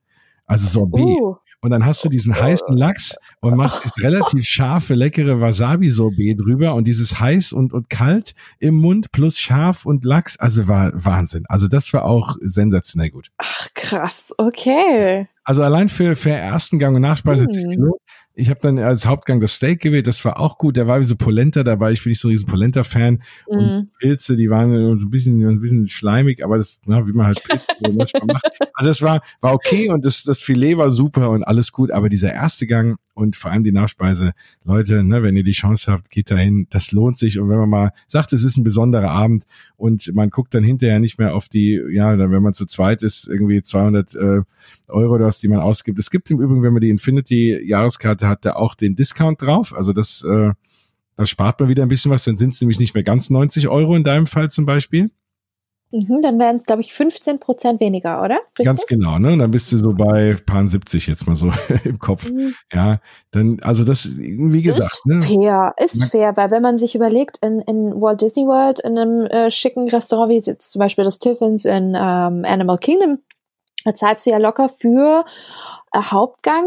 [0.47, 1.05] also Sorbet.
[1.05, 1.37] Uh.
[1.65, 6.75] Und dann hast du diesen heißen Lachs und machst das relativ scharfe, leckere Wasabi-Sorbet drüber
[6.75, 10.39] und dieses heiß und, und kalt im Mund plus scharf und Lachs.
[10.39, 11.45] Also war Wahnsinn.
[11.49, 13.31] Also das war auch sensationell gut.
[13.39, 15.27] Ach krass, okay.
[15.43, 17.93] Also allein für, für ersten Gang und Nachspeise hm.
[18.37, 20.77] Ich habe dann als Hauptgang das Steak gewählt, das war auch gut.
[20.77, 21.93] Der war wie so Polenta dabei.
[21.93, 23.15] Ich bin nicht so ein riesen Polenta-Fan.
[23.15, 23.21] Mm.
[23.47, 23.89] Und mhm.
[23.99, 28.19] Pilze, die waren ein bisschen, ein bisschen schleimig, aber das, na, wie man halt Pilze
[28.27, 28.45] macht.
[28.75, 31.93] Also das war, war okay und das, das Filet war super und alles gut.
[31.93, 34.33] Aber dieser erste Gang und vor allem die Nachspeise,
[34.65, 36.67] Leute, ne, wenn ihr die Chance habt, geht dahin.
[36.71, 37.39] Das lohnt sich.
[37.39, 39.45] Und wenn man mal sagt, es ist ein besonderer Abend
[39.85, 43.29] und man guckt dann hinterher nicht mehr auf die, ja, wenn man zu zweit ist,
[43.29, 44.41] irgendwie 200 äh,
[44.89, 45.99] Euro oder was, die man ausgibt.
[45.99, 49.75] Es gibt im Übrigen, wenn man die Infinity-Jahreskarte hat, da auch den Discount drauf.
[49.75, 50.53] Also das, äh,
[51.17, 53.69] da spart man wieder ein bisschen was, dann sind es nämlich nicht mehr ganz 90
[53.69, 55.11] Euro in deinem Fall zum Beispiel.
[55.95, 58.41] Mhm, dann wären es, glaube ich, 15 Prozent weniger, oder?
[58.59, 58.67] Richtig?
[58.67, 59.39] Ganz genau, ne?
[59.39, 61.53] Dann bist du so bei paar 70 jetzt mal so
[61.85, 62.33] im Kopf.
[62.33, 62.53] Mhm.
[62.73, 62.99] Ja,
[63.31, 64.91] dann, also das, wie gesagt.
[64.91, 65.23] Ist ne?
[65.23, 68.99] fair, ist man, fair, weil wenn man sich überlegt, in, in Walt Disney World, in
[68.99, 73.21] einem äh, schicken Restaurant, wie jetzt zum Beispiel das Tiffins in ähm, Animal Kingdom,
[73.85, 75.25] da zahlst du ja locker für
[75.93, 76.67] äh, Hauptgang,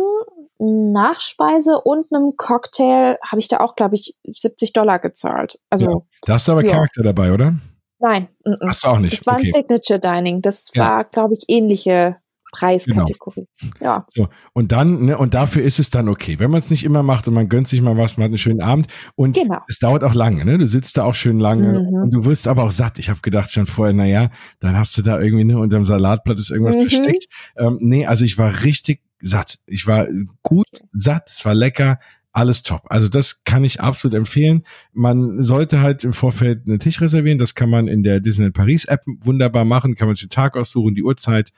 [0.59, 5.59] Nachspeise und einem Cocktail habe ich da auch, glaube ich, 70 Dollar gezahlt.
[5.69, 6.71] Also, ja, da hast du aber ja.
[6.71, 7.55] Charakter dabei, oder?
[7.99, 8.27] Nein.
[8.45, 8.67] M -m.
[8.67, 9.19] Hast du auch nicht.
[9.19, 9.47] Das war okay.
[9.47, 10.41] ein Signature Dining.
[10.41, 10.83] Das ja.
[10.83, 12.17] war, glaube ich, ähnliche
[12.51, 13.47] Preiskategorie.
[13.59, 13.71] Genau.
[13.81, 14.05] Ja.
[14.09, 16.39] So, und dann, ne, und dafür ist es dann okay.
[16.39, 18.37] Wenn man es nicht immer macht und man gönnt sich mal was, man hat einen
[18.37, 19.59] schönen Abend und genau.
[19.67, 20.57] es dauert auch lange, ne?
[20.57, 22.03] Du sitzt da auch schön lange mhm.
[22.03, 22.99] und du wirst aber auch satt.
[22.99, 24.29] Ich habe gedacht schon vorher, na ja,
[24.59, 26.87] dann hast du da irgendwie, ne, unterm Salatblatt ist irgendwas mhm.
[26.87, 27.25] versteckt.
[27.57, 29.59] Ähm, nee, also ich war richtig satt.
[29.65, 30.07] Ich war
[30.43, 31.99] gut satt, es war lecker,
[32.37, 32.81] alles top.
[32.85, 34.63] Also das kann ich absolut empfehlen.
[34.93, 37.39] Man sollte halt im Vorfeld einen Tisch reservieren.
[37.39, 39.95] Das kann man in der Disneyland Paris App wunderbar machen.
[39.95, 41.51] Kann man sich den Tag aussuchen, die Uhrzeit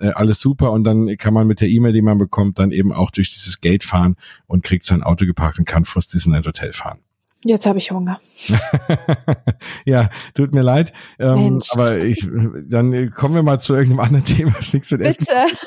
[0.00, 2.92] äh, alles super und dann kann man mit der E-Mail, die man bekommt, dann eben
[2.92, 4.16] auch durch dieses Gate fahren
[4.48, 6.98] und kriegt sein Auto geparkt und kann vor Disneyland Hotel fahren.
[7.44, 8.18] Jetzt habe ich Hunger.
[9.84, 10.92] ja, tut mir leid.
[11.18, 12.26] Ähm, aber ich,
[12.68, 15.32] dann kommen wir mal zu irgendeinem anderen Thema, was nichts mit Bitte.
[15.32, 15.58] Essen.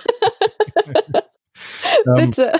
[2.18, 2.54] ähm, Bitte.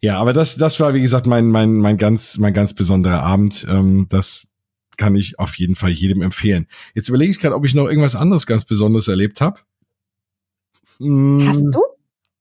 [0.00, 3.66] Ja, aber das, das war, wie gesagt, mein, mein, mein ganz, mein ganz besonderer Abend.
[3.68, 4.48] Ähm, das
[4.96, 6.66] kann ich auf jeden Fall jedem empfehlen.
[6.94, 9.60] Jetzt überlege ich gerade, ob ich noch irgendwas anderes ganz Besonderes erlebt habe.
[11.00, 11.70] Hast hm.
[11.70, 11.80] du?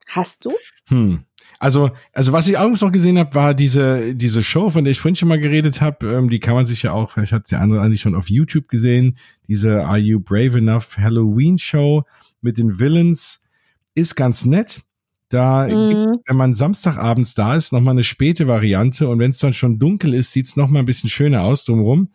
[0.07, 0.51] Hast du?
[0.87, 1.23] Hm.
[1.59, 4.99] Also, also was ich auch noch gesehen habe, war diese diese Show, von der ich
[4.99, 6.07] vorhin schon mal geredet habe.
[6.11, 8.67] Ähm, die kann man sich ja auch, ich hatte der andere eigentlich schon auf YouTube
[8.67, 9.17] gesehen.
[9.47, 12.03] Diese Are You Brave Enough Halloween Show
[12.41, 13.43] mit den Villains
[13.93, 14.81] ist ganz nett.
[15.31, 15.89] Da mm.
[15.89, 19.53] gibt's, wenn man Samstagabends da ist, noch mal eine späte Variante und wenn es dann
[19.53, 22.09] schon dunkel ist, sieht's noch mal ein bisschen schöner aus drumherum.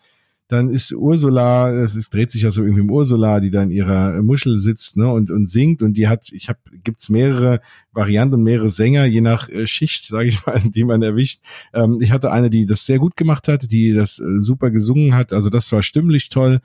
[0.48, 3.70] dann ist Ursula, es ist, dreht sich ja so irgendwie um Ursula, die da in
[3.70, 7.60] ihrer Muschel sitzt ne, und, und singt und die hat, ich habe, gibt's mehrere
[7.92, 11.40] Varianten und mehrere Sänger, je nach äh, Schicht, sage ich mal, die man erwischt.
[11.72, 15.14] Ähm, ich hatte eine, die das sehr gut gemacht hat, die das äh, super gesungen
[15.14, 16.60] hat, also das war stimmlich toll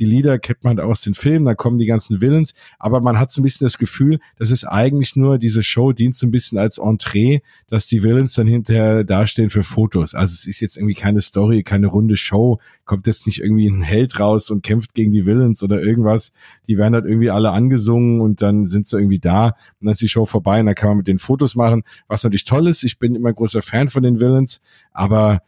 [0.00, 3.30] die Lieder kennt man aus den Filmen, da kommen die ganzen Villains, aber man hat
[3.30, 6.58] so ein bisschen das Gefühl, das ist eigentlich nur, diese Show dient so ein bisschen
[6.58, 10.14] als Entree, dass die Villains dann hinterher dastehen für Fotos.
[10.14, 13.82] Also es ist jetzt irgendwie keine Story, keine runde Show, kommt jetzt nicht irgendwie ein
[13.82, 16.32] Held raus und kämpft gegen die Villains oder irgendwas.
[16.66, 20.00] Die werden halt irgendwie alle angesungen und dann sind sie irgendwie da und dann ist
[20.00, 22.82] die Show vorbei und dann kann man mit den Fotos machen, was natürlich toll ist.
[22.84, 25.42] Ich bin immer großer Fan von den Villains, aber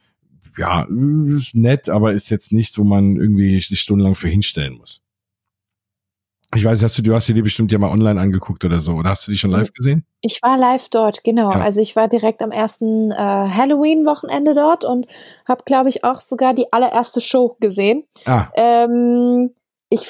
[0.56, 0.86] ja,
[1.28, 5.02] ist nett, aber ist jetzt nicht, wo man irgendwie sich stundenlang für hinstellen muss.
[6.54, 8.92] Ich weiß, hast du, du hast dir die bestimmt ja mal online angeguckt oder so,
[8.92, 10.04] oder hast du die schon live gesehen?
[10.20, 11.50] Ich war live dort, genau.
[11.50, 11.62] Ja.
[11.62, 15.06] Also ich war direkt am ersten äh, Halloween-Wochenende dort und
[15.48, 18.04] habe, glaube ich, auch sogar die allererste Show gesehen.
[18.26, 18.48] Ah.
[18.54, 19.54] Ähm,
[19.88, 20.06] ich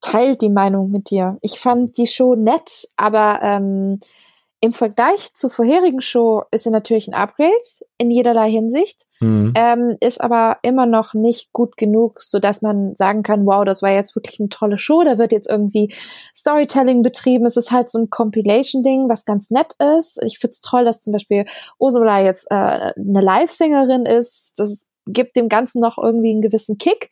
[0.00, 1.38] teile die Meinung mit dir.
[1.42, 3.98] Ich fand die Show nett, aber ähm,
[4.66, 7.52] im Vergleich zur vorherigen Show ist sie natürlich ein Upgrade
[7.98, 9.52] in jederlei Hinsicht, mhm.
[9.54, 13.80] ähm, ist aber immer noch nicht gut genug, so dass man sagen kann, wow, das
[13.80, 15.04] war jetzt wirklich eine tolle Show.
[15.04, 15.94] Da wird jetzt irgendwie
[16.34, 17.46] Storytelling betrieben.
[17.46, 20.20] Es ist halt so ein Compilation-Ding, was ganz nett ist.
[20.24, 21.46] Ich find's toll, dass zum Beispiel
[21.78, 24.54] Ursula jetzt äh, eine Live-Sängerin ist.
[24.56, 27.10] Das gibt dem Ganzen noch irgendwie einen gewissen Kick.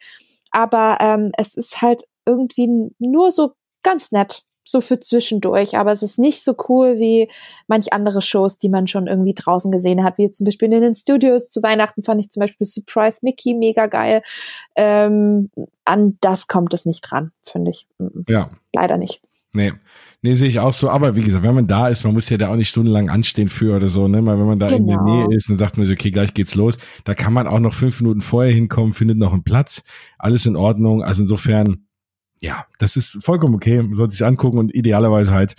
[0.51, 3.53] Aber ähm, es ist halt irgendwie nur so
[3.85, 4.43] ganz nett
[4.75, 7.31] so für zwischendurch, aber es ist nicht so cool wie
[7.69, 10.95] manch andere Shows, die man schon irgendwie draußen gesehen hat, wie zum Beispiel in den
[10.95, 11.49] Studios.
[11.49, 14.23] Zu Weihnachten fand ich zum Beispiel Surprise Mickey mega geil.
[14.75, 15.51] Ähm,
[15.85, 17.87] an das kommt es nicht dran, finde ich.
[18.29, 18.51] Ja.
[18.75, 19.23] Leider nicht.
[19.53, 19.73] Nee.
[20.21, 20.89] Nee, sehe ich auch so.
[20.89, 23.51] Aber wie gesagt, wenn man da ist, man muss ja da auch nicht stundenlang anstehen
[23.51, 24.23] für oder so, ne?
[24.23, 24.79] Mal wenn man da genau.
[24.79, 25.29] in der genau.
[25.29, 26.79] Nähe ist, dann sagt man sich, okay, gleich geht's los.
[27.05, 29.83] Da kann man auch noch fünf Minuten vorher hinkommen, findet noch einen Platz.
[30.19, 31.03] Alles in Ordnung.
[31.03, 31.87] Also insofern,
[32.45, 35.55] ja, das ist vollkommen okay, man sollte sich angucken und idealerweise halt,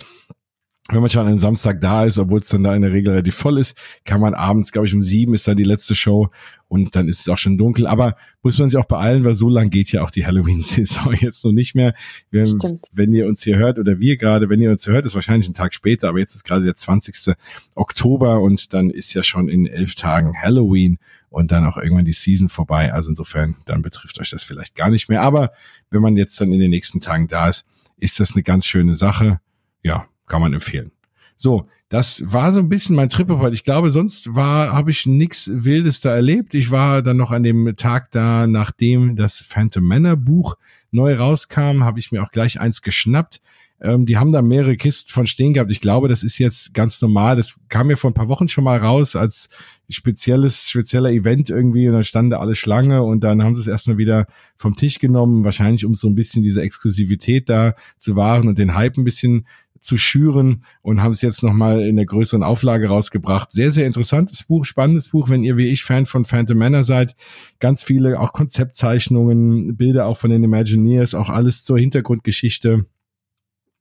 [0.88, 3.10] wenn man schon an einem Samstag da ist, obwohl es dann da in der Regel
[3.10, 6.28] relativ voll ist, kann man abends, glaube ich, um sieben ist dann die letzte Show
[6.68, 7.88] und dann ist es auch schon dunkel.
[7.88, 8.14] Aber
[8.44, 11.50] muss man sich auch beeilen, weil so lang geht ja auch die Halloween-Saison jetzt noch
[11.50, 11.92] nicht mehr.
[12.30, 12.46] Wenn,
[12.92, 15.48] wenn ihr uns hier hört oder wir gerade, wenn ihr uns hier hört, ist wahrscheinlich
[15.48, 17.34] ein Tag später, aber jetzt ist gerade der 20.
[17.74, 20.98] Oktober und dann ist ja schon in elf Tagen Halloween
[21.30, 22.92] und dann auch irgendwann die Season vorbei.
[22.92, 25.22] Also insofern, dann betrifft euch das vielleicht gar nicht mehr.
[25.22, 25.52] Aber
[25.90, 27.64] wenn man jetzt dann in den nächsten Tagen da ist,
[27.96, 29.40] ist das eine ganz schöne Sache.
[29.82, 30.92] Ja, kann man empfehlen.
[31.36, 35.06] So, das war so ein bisschen mein Trip weil Ich glaube, sonst war, habe ich
[35.06, 36.54] nichts Wildes da erlebt.
[36.54, 40.56] Ich war dann noch an dem Tag da, nachdem das Phantom Manor Buch
[40.90, 43.40] neu rauskam, habe ich mir auch gleich eins geschnappt.
[43.80, 45.70] Ähm, die haben da mehrere Kisten von stehen gehabt.
[45.70, 47.36] Ich glaube, das ist jetzt ganz normal.
[47.36, 49.48] Das kam mir vor ein paar Wochen schon mal raus als
[49.88, 53.68] spezielles, spezieller Event irgendwie und dann stand da alle Schlange und dann haben sie es
[53.68, 58.48] erstmal wieder vom Tisch genommen, wahrscheinlich um so ein bisschen diese Exklusivität da zu wahren
[58.48, 59.46] und den Hype ein bisschen
[59.80, 63.52] zu schüren und haben es jetzt nochmal in der größeren Auflage rausgebracht.
[63.52, 67.14] Sehr, sehr interessantes Buch, spannendes Buch, wenn ihr wie ich Fan von Phantom Manor seid.
[67.60, 72.86] Ganz viele auch Konzeptzeichnungen, Bilder auch von den Imagineers, auch alles zur Hintergrundgeschichte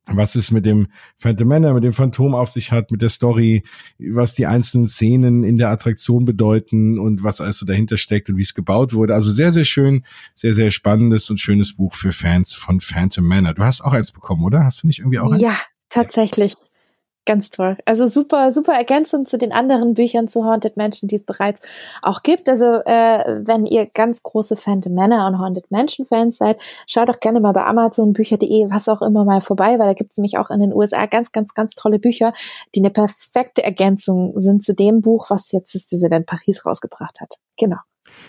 [0.08, 0.88] was es mit dem
[1.18, 3.64] Phantom Manor, mit dem Phantom auf sich hat, mit der Story,
[3.98, 8.44] was die einzelnen Szenen in der Attraktion bedeuten und was also dahinter steckt und wie
[8.44, 9.16] es gebaut wurde.
[9.16, 13.54] Also sehr, sehr schön, sehr, sehr spannendes und schönes Buch für Fans von Phantom Manor.
[13.54, 14.64] Du hast auch eins bekommen, oder?
[14.64, 15.42] Hast du nicht irgendwie auch eins?
[15.42, 15.58] Ja,
[15.90, 16.56] tatsächlich.
[17.26, 17.76] Ganz toll.
[17.86, 21.60] Also super, super Ergänzung zu den anderen Büchern zu Haunted Mansion, die es bereits
[22.04, 22.48] auch gibt.
[22.48, 27.20] Also äh, wenn ihr ganz große Phantom Manor und Haunted Mansion Fans seid, schaut doch
[27.20, 30.38] gerne mal bei Amazon, Bücher.de, was auch immer mal vorbei, weil da gibt es nämlich
[30.38, 32.32] auch in den USA ganz, ganz, ganz tolle Bücher,
[32.76, 37.40] die eine perfekte Ergänzung sind zu dem Buch, was jetzt Disneyland Paris rausgebracht hat.
[37.58, 37.78] Genau.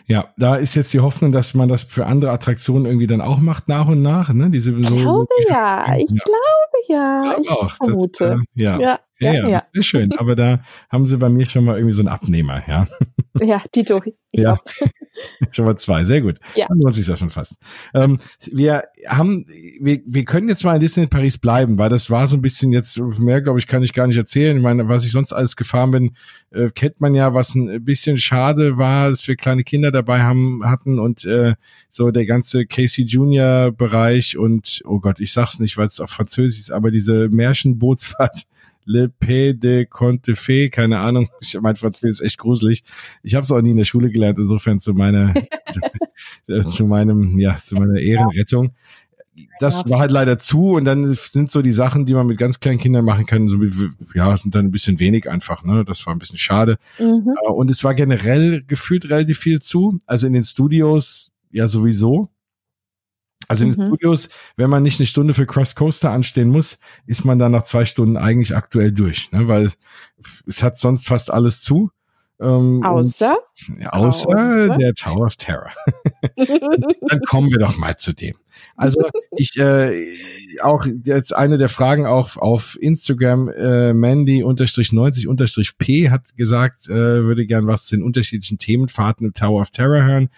[0.07, 3.39] Ja, da ist jetzt die Hoffnung, dass man das für andere Attraktionen irgendwie dann auch
[3.39, 4.51] macht nach und nach, ne?
[4.51, 6.19] Diese ich so, glaube ja, ich ja.
[6.25, 8.31] glaube ja, ich, auch, vermute.
[8.31, 8.81] Das, äh, ja.
[8.81, 10.13] Ja, ja, ja, ja, sehr schön.
[10.19, 10.61] Aber da
[10.91, 12.87] haben sie bei mir schon mal irgendwie so einen Abnehmer, ja.
[13.41, 14.03] Ja, Tito.
[14.31, 14.59] Ich ja.
[15.51, 16.39] schon mal zwei, sehr gut.
[16.55, 16.67] Ja.
[16.69, 17.55] Dann lohnt sich ja schon fast.
[17.95, 18.19] Ähm,
[18.51, 19.47] wir haben,
[19.81, 22.73] wir, wir können jetzt mal in Disney Paris bleiben, weil das war so ein bisschen
[22.73, 24.57] jetzt, mehr glaube ich, kann ich gar nicht erzählen.
[24.57, 26.17] Ich meine, was ich sonst alles gefahren bin,
[26.51, 30.63] äh, kennt man ja, was ein bisschen schade war, dass wir kleine Kinder dabei haben,
[30.65, 31.55] hatten und äh,
[31.89, 36.11] so der ganze Casey Junior Bereich und, oh Gott, ich sag's nicht, weil es auf
[36.11, 38.47] Französisch ist, aber diese Märchenbootsfahrt
[38.87, 41.29] Le P de Conte Fe, keine Ahnung.
[41.41, 42.85] Ich mein Französisch ist echt gruselig.
[43.23, 45.35] Ich habe es auch nie in der Schule gelernt, insofern zu meiner
[46.71, 48.73] zu meinem ja zu meiner Ehrenrettung.
[49.61, 52.61] Das war halt leider zu und dann sind so die Sachen, die man mit ganz
[52.61, 53.71] kleinen Kindern machen kann, so wie,
[54.15, 55.85] ja, sind dann ein bisschen wenig einfach, ne?
[55.85, 56.79] Das war ein bisschen schade.
[56.99, 57.35] Mhm.
[57.45, 59.99] Äh, und es war generell gefühlt relativ viel zu.
[60.07, 62.31] Also in den Studios ja sowieso.
[63.49, 63.87] Also in den Mhm.
[63.89, 67.65] Studios, wenn man nicht eine Stunde für Cross Coaster anstehen muss, ist man dann nach
[67.65, 69.47] zwei Stunden eigentlich aktuell durch, ne?
[69.49, 69.79] weil es,
[70.47, 71.91] es hat sonst fast alles zu.
[72.39, 73.35] Ähm, Außer.
[73.69, 75.71] und, außer, außer- der Tower of Terror.
[76.37, 78.35] Dann kommen wir doch mal zu dem.
[78.77, 80.07] Also ich äh,
[80.61, 86.37] auch jetzt eine der Fragen auch auf Instagram äh, Mandy unterstrich 90 unterstrich P hat
[86.37, 90.29] gesagt, äh, würde gern was zu den unterschiedlichen Themenfahrten im Tower of Terror hören.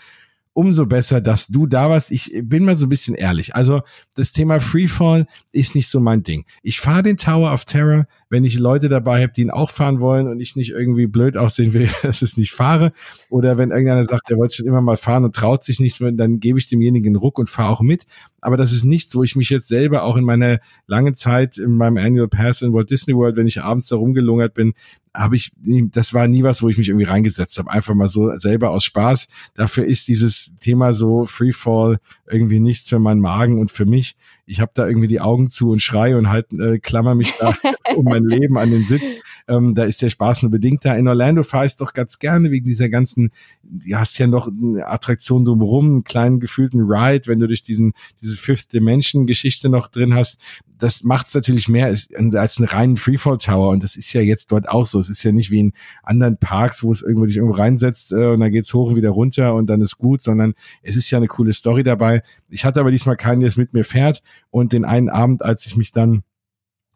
[0.58, 2.10] Umso besser, dass du da warst.
[2.10, 3.54] Ich bin mal so ein bisschen ehrlich.
[3.54, 3.82] Also
[4.16, 6.46] das Thema Freefall ist nicht so mein Ding.
[6.64, 10.00] Ich fahre den Tower of Terror, wenn ich Leute dabei habe, die ihn auch fahren
[10.00, 12.92] wollen und ich nicht irgendwie blöd aussehen will, dass ich es nicht fahre.
[13.30, 16.40] Oder wenn irgendeiner sagt, der wollte schon immer mal fahren und traut sich nicht, dann
[16.40, 18.04] gebe ich demjenigen Ruck und fahre auch mit.
[18.40, 21.76] Aber das ist nichts, wo ich mich jetzt selber auch in meiner langen Zeit in
[21.76, 24.74] meinem Annual Pass in Walt Disney World, wenn ich abends da rumgelungert bin,
[25.14, 25.52] habe ich,
[25.90, 27.70] das war nie was, wo ich mich irgendwie reingesetzt habe.
[27.70, 29.26] Einfach mal so selber aus Spaß.
[29.54, 31.98] Dafür ist dieses Thema so Freefall
[32.30, 34.16] irgendwie nichts für meinen Magen und für mich.
[34.48, 37.54] Ich habe da irgendwie die Augen zu und schreie und halt äh, klammer mich da
[37.96, 39.02] um mein Leben an den Sitz.
[39.46, 40.94] Ähm, da ist der Spaß nur bedingt da.
[40.94, 43.30] In Orlando fahre ich doch ganz gerne wegen dieser ganzen,
[43.62, 47.92] du hast ja noch eine Attraktion drumherum, einen kleinen gefühlten Ride, wenn du durch diesen,
[48.22, 50.40] diese Fifth Dimension Geschichte noch drin hast.
[50.78, 54.52] Das macht es natürlich mehr als einen reinen Freefall Tower und das ist ja jetzt
[54.52, 55.00] dort auch so.
[55.00, 55.72] Es ist ja nicht wie in
[56.02, 59.10] anderen Parks, wo es irgendwo dich irgendwo reinsetzt äh, und dann geht's hoch und wieder
[59.10, 62.22] runter und dann ist gut, sondern es ist ja eine coole Story dabei.
[62.48, 65.66] Ich hatte aber diesmal keinen, der es mit mir fährt und den einen Abend, als
[65.66, 66.22] ich mich dann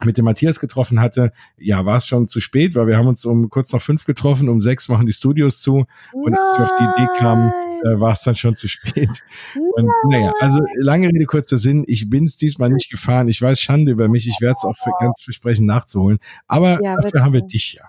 [0.04, 3.24] mit dem Matthias getroffen hatte, ja, war es schon zu spät, weil wir haben uns
[3.24, 6.72] um kurz nach fünf getroffen, um sechs machen die Studios zu, Und als ich auf
[6.78, 7.52] die Idee kam,
[7.84, 9.22] äh, war es dann schon zu spät.
[9.54, 13.28] Und naja, also lange Rede, kurzer Sinn, ich bin es diesmal nicht gefahren.
[13.28, 16.18] Ich weiß Schande über mich, ich werde es auch für, ganz versprechen nachzuholen.
[16.46, 17.84] Aber Ja, dafür haben wir dich ja.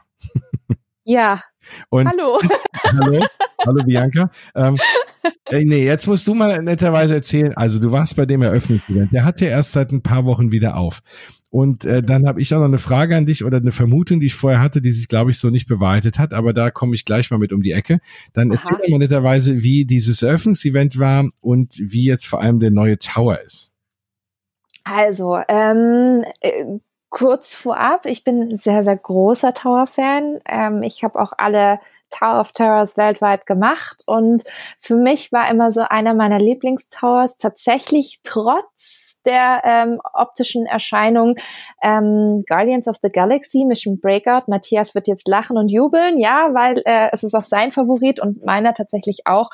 [1.06, 1.42] Ja,
[1.90, 2.40] Und hallo.
[2.88, 3.26] hallo,
[3.66, 4.32] hallo Bianca.
[4.56, 4.78] Ähm,
[5.50, 7.54] äh, nee, jetzt musst du mal netterweise erzählen.
[7.58, 9.12] Also du warst bei dem Eröffnungsevent.
[9.12, 11.02] Der hat ja erst seit ein paar Wochen wieder auf.
[11.54, 14.26] Und äh, dann habe ich auch noch eine Frage an dich oder eine Vermutung, die
[14.26, 16.34] ich vorher hatte, die sich, glaube ich, so nicht bewahrheitet hat.
[16.34, 18.00] Aber da komme ich gleich mal mit um die Ecke.
[18.34, 18.60] Dann Aha.
[18.72, 23.40] erzähl mal netterweise, wie dieses Eröffnungsevent war und wie jetzt vor allem der neue Tower
[23.40, 23.70] ist.
[24.84, 26.66] Also, ähm, äh,
[27.12, 30.40] kurz vorab, ich bin ein sehr, sehr großer Tower-Fan.
[30.50, 31.80] Ähm, ich habe auch alle
[32.10, 34.42] Tower of Terrors weltweit gemacht und
[34.80, 41.36] für mich war immer so einer meiner Lieblingstowers tatsächlich trotz der ähm, optischen Erscheinung
[41.82, 44.44] ähm, Guardians of the Galaxy Mission Breakout.
[44.48, 48.46] Matthias wird jetzt lachen und jubeln, ja, weil äh, es ist auch sein Favorit und
[48.46, 49.50] meiner tatsächlich auch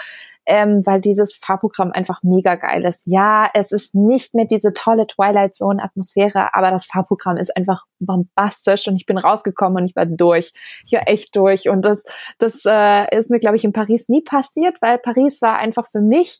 [0.49, 3.03] ähm, weil dieses Fahrprogramm einfach mega geil ist.
[3.05, 7.85] Ja, es ist nicht mehr diese tolle Twilight Zone Atmosphäre, aber das Fahrprogramm ist einfach
[7.99, 10.51] bombastisch und ich bin rausgekommen und ich war durch.
[10.87, 12.03] Ich war echt durch und das,
[12.39, 16.01] das äh, ist mir, glaube ich, in Paris nie passiert, weil Paris war einfach für
[16.01, 16.39] mich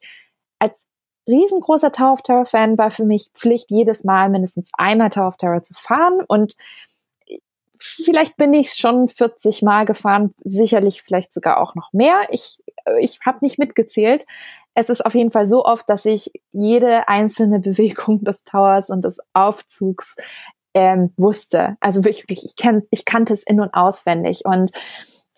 [0.58, 0.88] als
[1.30, 5.38] riesengroßer Tower of Terror Fan war für mich Pflicht, jedes Mal mindestens einmal Tower of
[5.38, 6.56] Terror zu fahren und
[7.80, 12.22] vielleicht bin ich schon 40 Mal gefahren, sicherlich vielleicht sogar auch noch mehr.
[12.30, 12.62] Ich,
[13.00, 14.26] ich habe nicht mitgezählt.
[14.74, 19.06] Es ist auf jeden Fall so oft, dass ich jede einzelne Bewegung des Towers und
[19.06, 20.16] des Aufzugs
[20.74, 21.78] ähm, wusste.
[21.80, 24.46] Also wirklich, ich, kenn, ich kannte es in- und auswendig.
[24.46, 24.72] Und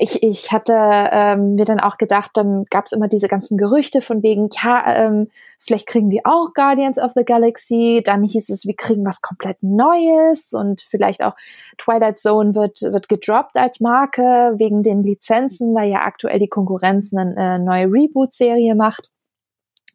[0.02, 4.02] ich, ich hatte ähm, mir dann auch gedacht, dann gab es immer diese ganzen Gerüchte
[4.02, 5.30] von wegen, ja, ähm,
[5.60, 8.02] vielleicht kriegen die auch Guardians of the Galaxy.
[8.04, 11.36] Dann hieß es, wir kriegen was komplett Neues und vielleicht auch
[11.78, 17.14] Twilight Zone wird, wird gedroppt als Marke wegen den Lizenzen, weil ja aktuell die Konkurrenz
[17.14, 19.12] eine äh, neue Reboot-Serie macht.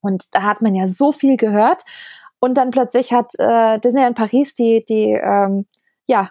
[0.02, 1.82] Und da hat man ja so viel gehört.
[2.38, 5.66] Und dann plötzlich hat äh, Disneyland Paris die, die ähm,
[6.06, 6.30] ja,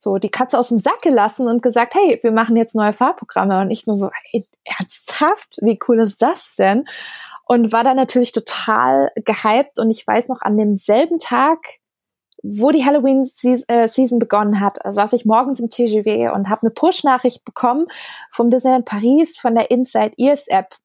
[0.00, 3.60] so die Katze aus dem Sack gelassen und gesagt, hey, wir machen jetzt neue Fahrprogramme.
[3.60, 5.58] Und ich nur so, hey, ernsthaft?
[5.60, 6.86] Wie cool ist das denn?
[7.44, 9.78] Und war dann natürlich total gehypt.
[9.78, 11.58] Und ich weiß noch, an demselben Tag,
[12.42, 17.86] wo die Halloween-Season begonnen hat, saß ich morgens im TGW und habe eine Push-Nachricht bekommen
[18.30, 20.76] vom Disneyland Paris von der Inside Ears App.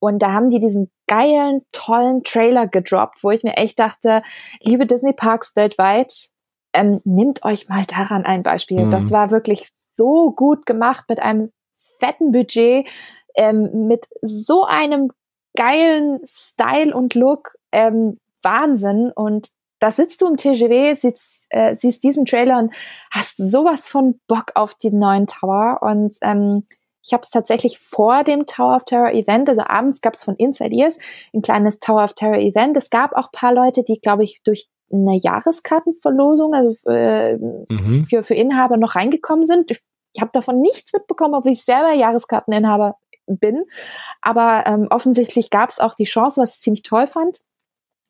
[0.00, 4.24] Und da haben die diesen geilen, tollen Trailer gedroppt, wo ich mir echt dachte,
[4.60, 6.30] liebe Disney Parks weltweit,
[6.76, 8.84] ähm, nehmt euch mal daran ein Beispiel.
[8.84, 8.90] Mhm.
[8.90, 12.88] Das war wirklich so gut gemacht mit einem fetten Budget,
[13.34, 15.10] ähm, mit so einem
[15.56, 17.52] geilen Style und Look.
[17.72, 19.10] Ähm, Wahnsinn.
[19.14, 19.50] Und
[19.80, 22.74] da sitzt du im TGW, siehst, äh, siehst diesen Trailer und
[23.10, 25.80] hast sowas von Bock auf den neuen Tower.
[25.82, 26.66] Und ähm,
[27.04, 30.34] ich habe es tatsächlich vor dem Tower of Terror Event, also abends gab es von
[30.36, 30.98] Inside Ears
[31.32, 32.76] ein kleines Tower of Terror Event.
[32.76, 38.06] Es gab auch paar Leute, die, glaube ich, durch eine Jahreskartenverlosung, also äh, Mhm.
[38.08, 39.70] für, für Inhaber noch reingekommen sind.
[39.70, 39.80] Ich,
[40.12, 43.64] ich habe davon nichts mitbekommen, ob ich selber Jahreskarteninhaber bin.
[44.22, 47.38] Aber ähm, offensichtlich gab es auch die Chance, was ich ziemlich toll fand.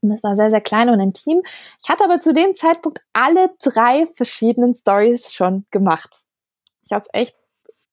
[0.03, 1.43] Und es war sehr, sehr klein und intim.
[1.83, 6.20] Ich hatte aber zu dem Zeitpunkt alle drei verschiedenen Stories schon gemacht.
[6.85, 7.37] Ich habe es echt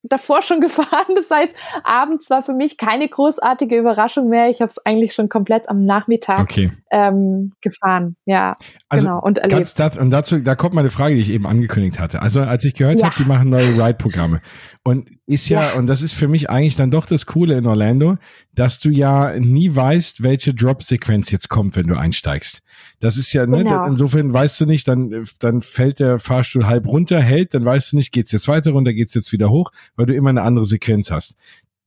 [0.04, 1.16] davor schon gefahren.
[1.16, 4.50] Das heißt, abends war für mich keine großartige Überraschung mehr.
[4.50, 6.72] Ich habe es eigentlich schon komplett am Nachmittag okay.
[6.92, 8.16] ähm, gefahren.
[8.26, 8.58] Ja,
[8.90, 9.22] also genau.
[9.22, 9.74] Und erlebt.
[9.78, 12.22] Das, und dazu, da kommt meine Frage, die ich eben angekündigt hatte.
[12.22, 13.08] Also als ich gehört ja.
[13.08, 14.42] habe, die machen neue Ride-Programme.
[14.86, 17.66] Und ist ja, ja, und das ist für mich eigentlich dann doch das Coole in
[17.66, 18.18] Orlando,
[18.54, 22.60] dass du ja nie weißt, welche Drop-Sequenz jetzt kommt, wenn du einsteigst.
[23.00, 23.86] Das ist ja, ne, genau.
[23.86, 27.96] insofern weißt du nicht, dann, dann fällt der Fahrstuhl halb runter, hält, dann weißt du
[27.96, 31.12] nicht, geht's jetzt weiter runter, geht's jetzt wieder hoch, weil du immer eine andere Sequenz
[31.12, 31.36] hast.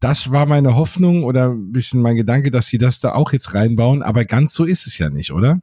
[0.01, 3.55] Das war meine Hoffnung oder ein bisschen mein Gedanke, dass sie das da auch jetzt
[3.55, 5.61] reinbauen, aber ganz so ist es ja nicht, oder?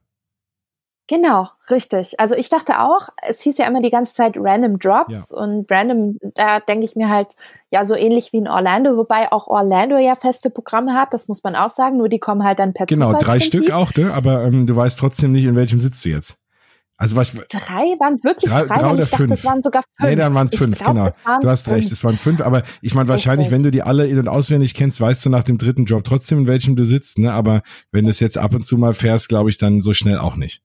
[1.08, 2.18] Genau, richtig.
[2.20, 5.44] Also ich dachte auch, es hieß ja immer die ganze Zeit Random Drops ja.
[5.44, 7.36] und Random, da denke ich mir halt,
[7.72, 11.44] ja, so ähnlich wie in Orlando, wobei auch Orlando ja feste Programme hat, das muss
[11.44, 14.14] man auch sagen, nur die kommen halt dann per Genau, drei Stück auch, ne?
[14.14, 16.38] aber ähm, du weißt trotzdem nicht, in welchem sitzt du jetzt.
[16.98, 19.30] Also was drei waren es wirklich drei, drei, drei oder ich dachte, fünf?
[19.32, 20.10] das waren sogar fünf.
[20.10, 21.40] Nee, dann waren es fünf, glaub, genau.
[21.42, 24.20] Du hast recht, es waren fünf, aber ich meine wahrscheinlich, wenn du die alle in
[24.20, 27.34] und auswendig kennst, weißt du nach dem dritten Job trotzdem, in welchem du sitzt, ne?
[27.34, 30.20] Aber wenn du es jetzt ab und zu mal fährst, glaube ich, dann so schnell
[30.20, 30.62] auch nicht.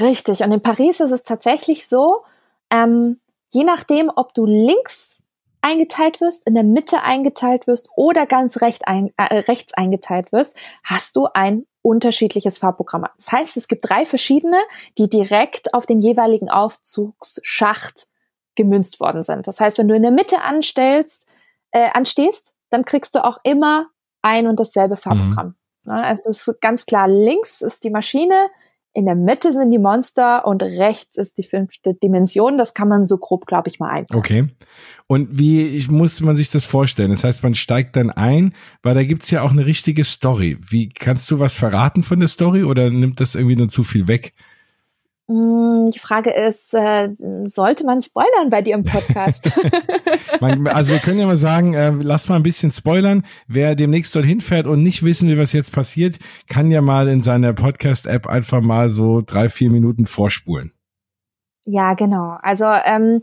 [0.00, 0.40] Richtig.
[0.40, 2.22] Und in Paris ist es tatsächlich so,
[2.70, 3.18] ähm,
[3.52, 5.22] je nachdem, ob du links
[5.60, 10.56] eingeteilt wirst, in der Mitte eingeteilt wirst oder ganz recht ein, äh, rechts eingeteilt wirst,
[10.84, 13.06] hast du ein unterschiedliches Fahrprogramm.
[13.16, 14.58] Das heißt, es gibt drei verschiedene,
[14.98, 18.08] die direkt auf den jeweiligen Aufzugsschacht
[18.56, 19.46] gemünzt worden sind.
[19.46, 21.28] Das heißt, wenn du in der Mitte anstellst,
[21.70, 23.86] äh, anstehst, dann kriegst du auch immer
[24.22, 25.54] ein und dasselbe Fahrprogramm.
[25.84, 25.92] Mhm.
[25.92, 28.48] Ja, es ist ganz klar, links ist die Maschine,
[28.96, 32.56] in der Mitte sind die Monster und rechts ist die fünfte Dimension.
[32.56, 34.18] Das kann man so grob, glaube ich, mal einteilen.
[34.18, 34.46] Okay.
[35.06, 37.10] Und wie ich, muss man sich das vorstellen?
[37.10, 40.56] Das heißt, man steigt dann ein, weil da gibt's ja auch eine richtige Story.
[40.66, 44.08] Wie kannst du was verraten von der Story oder nimmt das irgendwie nur zu viel
[44.08, 44.32] weg?
[45.28, 47.10] Mm, die Frage ist, äh,
[47.46, 49.50] sollte man spoilern bei dir im Podcast?
[50.40, 53.24] also wir können ja mal sagen, äh, lass mal ein bisschen spoilern.
[53.48, 56.18] Wer demnächst dorthin fährt und nicht wissen will, was jetzt passiert,
[56.48, 60.72] kann ja mal in seiner Podcast-App einfach mal so drei, vier Minuten vorspulen.
[61.64, 62.38] Ja, genau.
[62.42, 63.20] Also ähm,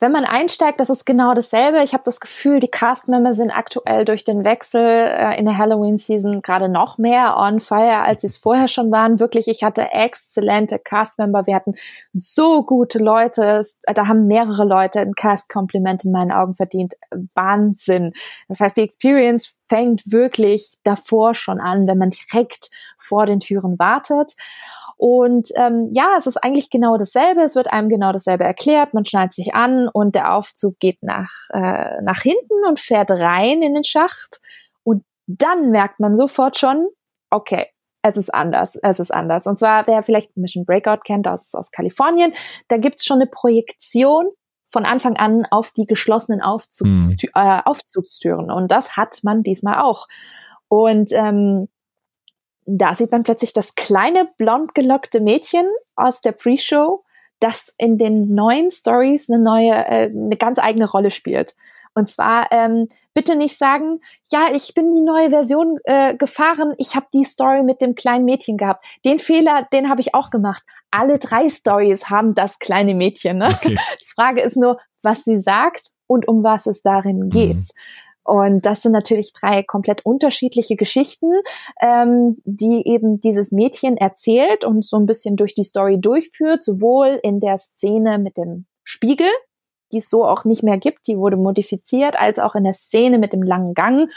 [0.00, 1.82] wenn man einsteigt, das ist genau dasselbe.
[1.82, 6.40] Ich habe das Gefühl, die Cast-Member sind aktuell durch den Wechsel äh, in der Halloween-Season
[6.40, 9.20] gerade noch mehr on fire, als sie es vorher schon waren.
[9.20, 11.46] Wirklich, ich hatte exzellente Cast-Member.
[11.46, 11.74] Wir hatten
[12.12, 13.62] so gute Leute.
[13.82, 16.94] Da haben mehrere Leute ein Cast-Kompliment in meinen Augen verdient.
[17.34, 18.12] Wahnsinn.
[18.48, 23.78] Das heißt, die Experience fängt wirklich davor schon an, wenn man direkt vor den Türen
[23.78, 24.34] wartet.
[25.00, 27.40] Und ähm, ja, es ist eigentlich genau dasselbe.
[27.40, 28.92] Es wird einem genau dasselbe erklärt.
[28.92, 33.62] Man schnallt sich an und der Aufzug geht nach, äh, nach hinten und fährt rein
[33.62, 34.42] in den Schacht.
[34.82, 36.86] Und dann merkt man sofort schon,
[37.30, 37.66] okay,
[38.02, 39.46] es ist anders, es ist anders.
[39.46, 42.34] Und zwar, wer vielleicht Mission Breakout kennt aus, aus Kalifornien,
[42.68, 44.28] da gibt's schon eine Projektion
[44.66, 47.42] von Anfang an auf die geschlossenen Aufzugstü mhm.
[47.42, 48.50] äh, Aufzugstüren.
[48.50, 50.08] Und das hat man diesmal auch.
[50.68, 51.68] Und ähm,
[52.76, 55.66] da sieht man plötzlich das kleine blond gelockte Mädchen
[55.96, 57.04] aus der Pre-Show,
[57.40, 61.56] das in den neuen Stories eine neue, äh, eine ganz eigene Rolle spielt.
[61.94, 64.00] Und zwar ähm, bitte nicht sagen,
[64.30, 68.24] ja, ich bin die neue Version äh, gefahren, ich habe die Story mit dem kleinen
[68.24, 68.84] Mädchen gehabt.
[69.04, 70.62] Den Fehler, den habe ich auch gemacht.
[70.90, 73.38] Alle drei Stories haben das kleine Mädchen.
[73.38, 73.48] Ne?
[73.48, 73.76] Okay.
[74.00, 77.56] Die Frage ist nur, was sie sagt und um was es darin geht.
[77.56, 77.70] Mhm.
[78.30, 81.32] Und das sind natürlich drei komplett unterschiedliche Geschichten,
[81.82, 87.18] ähm, die eben dieses Mädchen erzählt und so ein bisschen durch die Story durchführt, sowohl
[87.24, 89.26] in der Szene mit dem Spiegel,
[89.90, 93.18] die es so auch nicht mehr gibt, die wurde modifiziert, als auch in der Szene
[93.18, 94.08] mit dem langen Gang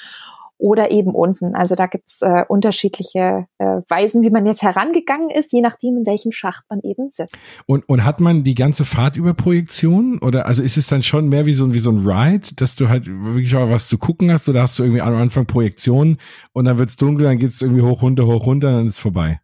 [0.64, 1.56] oder eben unten.
[1.56, 6.06] Also da gibt's äh, unterschiedliche äh, Weisen, wie man jetzt herangegangen ist, je nachdem, in
[6.06, 7.36] welchem Schacht man eben sitzt.
[7.66, 10.20] Und, und hat man die ganze Fahrt über Projektion?
[10.20, 12.88] Oder also ist es dann schon mehr wie so, wie so ein Ride, dass du
[12.88, 16.18] halt wirklich auch was zu gucken hast oder hast du irgendwie am Anfang Projektion
[16.54, 19.42] und dann wird's dunkel, dann geht's irgendwie hoch, runter, hoch, runter, dann ist vorbei?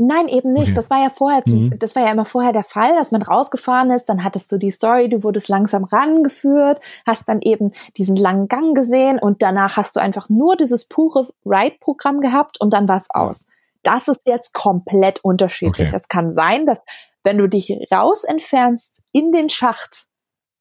[0.00, 0.68] Nein, eben nicht.
[0.68, 0.74] Okay.
[0.74, 1.78] Das war ja vorher, zu, mhm.
[1.80, 4.70] das war ja immer vorher der Fall, dass man rausgefahren ist, dann hattest du die
[4.70, 9.96] Story, du wurdest langsam rangeführt, hast dann eben diesen langen Gang gesehen und danach hast
[9.96, 13.46] du einfach nur dieses pure Ride-Programm gehabt und dann war's aus.
[13.46, 13.52] Ja.
[13.82, 15.88] Das ist jetzt komplett unterschiedlich.
[15.88, 15.96] Okay.
[15.96, 16.80] Es kann sein, dass
[17.24, 20.06] wenn du dich raus entfernst in den Schacht,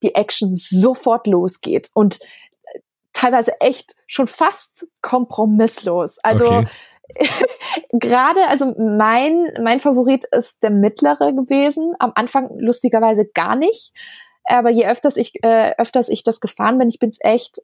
[0.01, 2.19] die Action sofort losgeht und
[2.73, 2.79] äh,
[3.13, 6.17] teilweise echt schon fast kompromisslos.
[6.23, 6.67] Also okay
[7.91, 11.93] gerade, also mein, mein Favorit ist der mittlere gewesen.
[11.99, 13.93] Am Anfang lustigerweise gar nicht.
[14.45, 17.59] Aber je öfters ich, äh, öfters ich das gefahren bin, ich bin's echt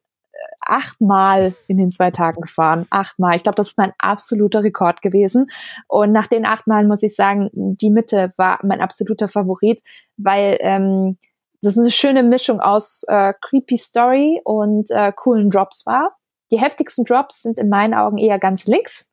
[0.59, 2.87] achtmal in den zwei Tagen gefahren.
[2.89, 3.35] Achtmal.
[3.35, 5.47] Ich glaube, das ist mein absoluter Rekord gewesen.
[5.87, 9.81] Und nach den achtmal muss ich sagen, die Mitte war mein absoluter Favorit,
[10.17, 11.17] weil ähm,
[11.61, 16.17] das eine schöne Mischung aus äh, creepy Story und äh, coolen Drops war.
[16.51, 19.09] Die heftigsten Drops sind in meinen Augen eher ganz links.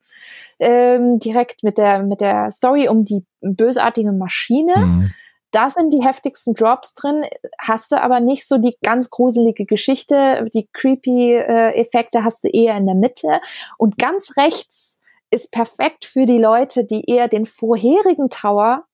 [0.59, 4.77] Ähm, direkt mit der mit der Story um die bösartige Maschine.
[4.77, 5.13] Mhm.
[5.51, 7.25] Da sind die heftigsten Drops drin,
[7.59, 12.47] hast du aber nicht so die ganz gruselige Geschichte, die creepy äh, Effekte hast du
[12.47, 13.41] eher in der Mitte.
[13.77, 14.99] Und ganz rechts
[15.29, 18.85] ist perfekt für die Leute, die eher den vorherigen Tower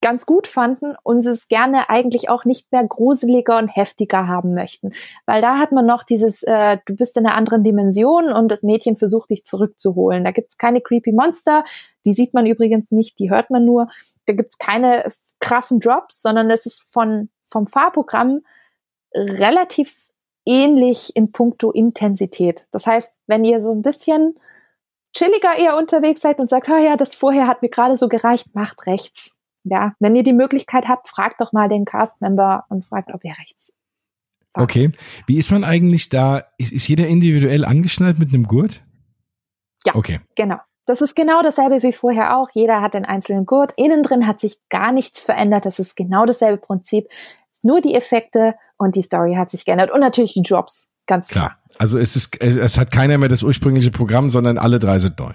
[0.00, 4.92] ganz gut fanden und es gerne eigentlich auch nicht mehr gruseliger und heftiger haben möchten.
[5.26, 8.62] Weil da hat man noch dieses, äh, du bist in einer anderen Dimension und das
[8.62, 10.24] Mädchen versucht dich zurückzuholen.
[10.24, 11.64] Da gibt's keine creepy Monster,
[12.06, 13.88] die sieht man übrigens nicht, die hört man nur.
[14.26, 18.42] Da gibt's keine krassen Drops, sondern es ist von, vom Fahrprogramm
[19.14, 20.08] relativ
[20.46, 22.66] ähnlich in puncto Intensität.
[22.70, 24.38] Das heißt, wenn ihr so ein bisschen
[25.14, 28.54] chilliger eher unterwegs seid und sagt, oh ja, das vorher hat mir gerade so gereicht,
[28.54, 33.12] macht rechts ja, wenn ihr die Möglichkeit habt, fragt doch mal den Cast-Member und fragt,
[33.12, 33.74] ob ihr rechts.
[34.52, 34.64] Fahrt.
[34.64, 34.92] Okay.
[35.26, 36.44] Wie ist man eigentlich da?
[36.56, 38.82] Ist, ist jeder individuell angeschnallt mit einem Gurt?
[39.84, 39.94] Ja.
[39.94, 40.20] Okay.
[40.36, 40.56] Genau.
[40.86, 42.48] Das ist genau dasselbe wie vorher auch.
[42.54, 43.72] Jeder hat den einzelnen Gurt.
[43.76, 45.66] Innen drin hat sich gar nichts verändert.
[45.66, 47.08] Das ist genau dasselbe Prinzip.
[47.62, 49.90] Nur die Effekte und die Story hat sich geändert.
[49.90, 50.90] Und natürlich die Drops.
[51.06, 51.58] Ganz klar.
[51.58, 51.74] klar.
[51.78, 55.32] Also es ist, es hat keiner mehr das ursprüngliche Programm, sondern alle drei sind neu.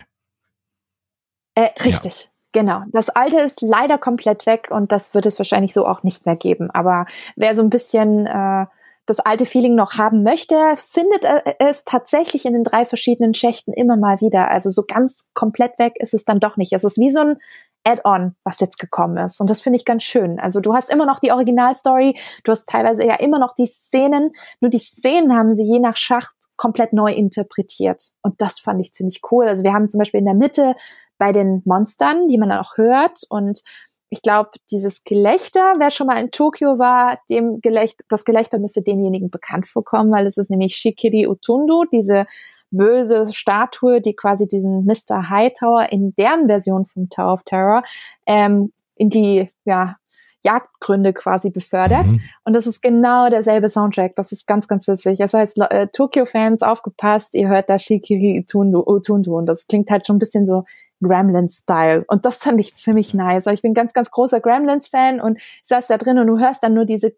[1.55, 2.29] Äh, richtig.
[2.53, 6.27] Genau, das alte ist leider komplett weg und das wird es wahrscheinlich so auch nicht
[6.27, 6.69] mehr geben.
[6.69, 8.67] Aber wer so ein bisschen äh,
[9.07, 11.25] das alte Feeling noch haben möchte, findet
[11.59, 14.49] es tatsächlich in den drei verschiedenen Schächten immer mal wieder.
[14.49, 16.73] Also so ganz komplett weg ist es dann doch nicht.
[16.73, 17.37] Es ist wie so ein
[17.83, 19.41] Add-on, was jetzt gekommen ist.
[19.41, 20.39] Und das finde ich ganz schön.
[20.39, 24.31] Also du hast immer noch die Originalstory, du hast teilweise ja immer noch die Szenen,
[24.61, 28.11] nur die Szenen haben sie je nach Schacht komplett neu interpretiert.
[28.21, 29.47] Und das fand ich ziemlich cool.
[29.47, 30.75] Also wir haben zum Beispiel in der Mitte
[31.17, 33.21] bei den Monstern, die man dann auch hört.
[33.29, 33.63] Und
[34.09, 38.83] ich glaube, dieses Gelächter, wer schon mal in Tokio war, dem Gelächter, das Gelächter müsste
[38.83, 42.27] demjenigen bekannt vorkommen, weil es ist nämlich Shikiri Utundu, diese
[42.69, 45.29] böse Statue, die quasi diesen Mr.
[45.29, 47.83] Hightower in deren Version vom Tower of Terror
[48.25, 49.95] ähm, in die ja,
[50.43, 52.11] Jagdgründe quasi befördert.
[52.11, 52.21] Mhm.
[52.43, 54.15] Und das ist genau derselbe Soundtrack.
[54.15, 55.19] Das ist ganz, ganz witzig.
[55.19, 59.37] Das heißt, äh, Tokyo-Fans, aufgepasst, ihr hört da Shikiri Utundu.
[59.37, 60.63] Und das klingt halt schon ein bisschen so
[61.01, 62.05] Gremlins-Style.
[62.07, 63.47] Und das fand ich ziemlich nice.
[63.47, 66.85] Ich bin ganz, ganz großer Gremlins-Fan und saß da drin und du hörst dann nur
[66.85, 67.15] diese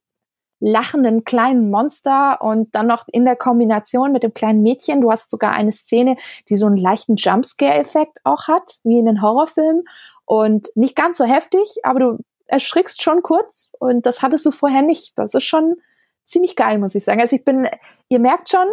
[0.60, 5.02] lachenden kleinen Monster und dann noch in der Kombination mit dem kleinen Mädchen.
[5.02, 6.16] Du hast sogar eine Szene,
[6.50, 9.84] die so einen leichten Jumpscare-Effekt auch hat, wie in den Horrorfilmen.
[10.26, 12.18] Und nicht ganz so heftig, aber du
[12.48, 15.18] erschrickst schon kurz und das hattest du vorher nicht.
[15.18, 15.76] Das ist schon
[16.24, 17.22] ziemlich geil, muss ich sagen.
[17.22, 17.68] Also ich bin,
[18.10, 18.68] ihr merkt schon,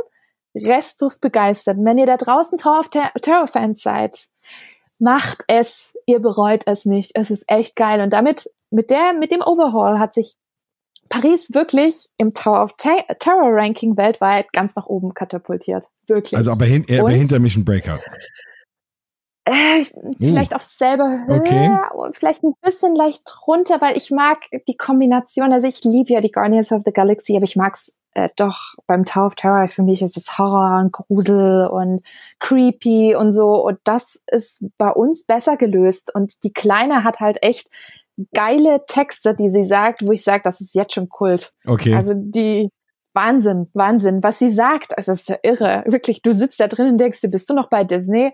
[0.55, 1.79] restlos begeistert.
[1.81, 4.17] wenn ihr da draußen Tower of Ter Terror-Fans seid,
[5.01, 7.13] macht es, ihr bereut es nicht.
[7.15, 8.03] Es ist echt geil.
[8.03, 10.37] Und damit, mit der, mit dem Overhaul hat sich
[11.09, 15.87] Paris wirklich im Tower of Ter Terror Ranking weltweit ganz nach oben katapultiert.
[16.07, 16.37] Wirklich.
[16.37, 18.01] Also aber hin, eher hinter Mission Breakout.
[19.45, 19.85] Äh,
[20.21, 20.57] vielleicht uh.
[20.57, 21.79] auf selber Höhe okay.
[21.95, 24.39] und vielleicht ein bisschen leicht runter, weil ich mag
[24.69, 25.53] die Kombination.
[25.53, 29.05] Also ich liebe ja die Guardians of the Galaxy, aber ich mag's äh, doch beim
[29.05, 32.03] Tower of Terror für mich ist es Horror und Grusel und
[32.39, 33.65] creepy und so.
[33.65, 36.15] Und das ist bei uns besser gelöst.
[36.15, 37.69] Und die Kleine hat halt echt
[38.35, 41.53] geile Texte, die sie sagt, wo ich sage, das ist jetzt schon Kult.
[41.67, 41.95] Okay.
[41.95, 42.71] Also die
[43.15, 44.93] Wahnsinn, Wahnsinn, was sie sagt.
[44.97, 45.85] Es ist irre.
[45.87, 48.33] Wirklich, du sitzt da drin und denkst, bist du noch bei Disney?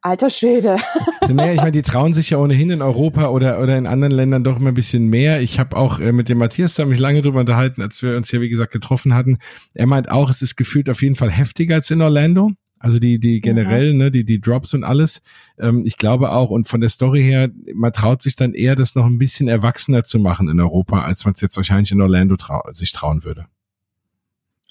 [0.00, 0.76] Alter Schwede.
[1.28, 4.42] Naja, ich meine, die trauen sich ja ohnehin in Europa oder, oder in anderen Ländern
[4.42, 5.40] doch immer ein bisschen mehr.
[5.40, 8.30] Ich habe auch äh, mit dem Matthias da mich lange drüber unterhalten, als wir uns
[8.30, 9.38] hier, wie gesagt, getroffen hatten.
[9.74, 12.50] Er meint auch, es ist gefühlt auf jeden Fall heftiger als in Orlando.
[12.80, 13.94] Also die, die generell, ja.
[13.94, 15.20] ne, die, die Drops und alles.
[15.58, 18.94] Ähm, ich glaube auch, und von der Story her, man traut sich dann eher, das
[18.94, 22.36] noch ein bisschen erwachsener zu machen in Europa, als man es jetzt wahrscheinlich in Orlando
[22.36, 23.46] trau sich trauen würde.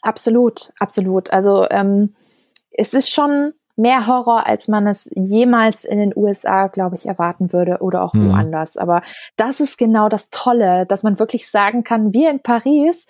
[0.02, 1.32] Absolut, absolut.
[1.32, 2.16] Also ähm,
[2.72, 7.54] es ist schon mehr Horror, als man es jemals in den USA, glaube ich, erwarten
[7.54, 8.32] würde oder auch mhm.
[8.32, 8.76] woanders.
[8.78, 9.02] Aber
[9.38, 13.08] das ist genau das Tolle, dass man wirklich sagen kann, wir in Paris,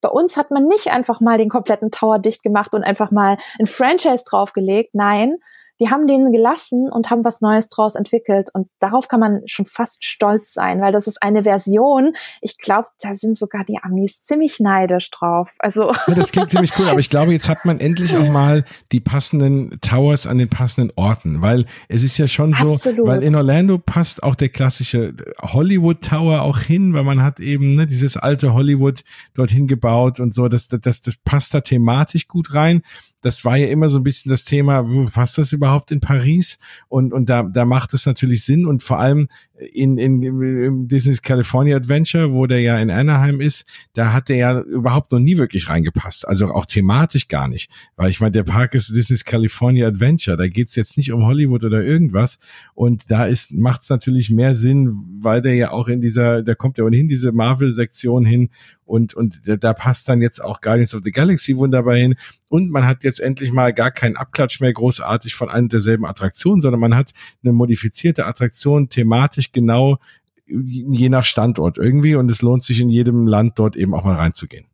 [0.00, 3.36] bei uns hat man nicht einfach mal den kompletten Tower dicht gemacht und einfach mal
[3.58, 4.94] ein Franchise draufgelegt.
[4.94, 5.38] Nein,
[5.82, 8.50] die haben den gelassen und haben was Neues draus entwickelt.
[8.54, 12.12] Und darauf kann man schon fast stolz sein, weil das ist eine Version.
[12.40, 15.50] Ich glaube, da sind sogar die Amis ziemlich neidisch drauf.
[15.58, 15.90] Also.
[16.06, 19.00] Ja, das klingt ziemlich cool, aber ich glaube, jetzt hat man endlich auch mal die
[19.00, 23.04] passenden Towers an den passenden Orten, weil es ist ja schon so, Absolut.
[23.04, 27.74] weil in Orlando passt auch der klassische Hollywood Tower auch hin, weil man hat eben
[27.74, 29.02] ne, dieses alte Hollywood
[29.34, 32.82] dorthin gebaut und so, das, das, das passt da thematisch gut rein
[33.22, 36.58] das war ja immer so ein bisschen das Thema, passt das überhaupt in Paris?
[36.88, 41.22] Und, und da, da macht es natürlich Sinn und vor allem in, in, in Disney's
[41.22, 45.36] California Adventure, wo der ja in Anaheim ist, da hat der ja überhaupt noch nie
[45.36, 46.26] wirklich reingepasst.
[46.26, 47.70] Also auch thematisch gar nicht.
[47.96, 50.36] Weil ich meine, der Park ist Disney's California Adventure.
[50.36, 52.38] Da geht's jetzt nicht um Hollywood oder irgendwas.
[52.74, 56.78] Und da ist, macht's natürlich mehr Sinn, weil der ja auch in dieser, da kommt
[56.78, 58.50] ja ohnehin diese Marvel-Sektion hin
[58.92, 62.14] und, und da passt dann jetzt auch Guardians of the Galaxy wunderbar hin.
[62.50, 66.60] Und man hat jetzt endlich mal gar keinen Abklatsch mehr großartig von einer derselben Attraktion,
[66.60, 69.98] sondern man hat eine modifizierte Attraktion thematisch genau
[70.46, 74.16] je nach Standort irgendwie und es lohnt sich in jedem Land dort eben auch mal
[74.16, 74.66] reinzugehen.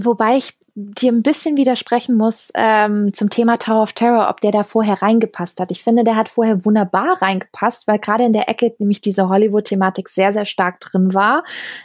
[0.00, 4.52] Wobei ich dir ein bisschen widersprechen muss ähm, zum Thema Tower of Terror, ob der
[4.52, 5.72] da vorher reingepasst hat.
[5.72, 10.08] Ich finde, der hat vorher wunderbar reingepasst, weil gerade in der Ecke nämlich diese Hollywood-Thematik
[10.08, 11.42] sehr, sehr stark drin war.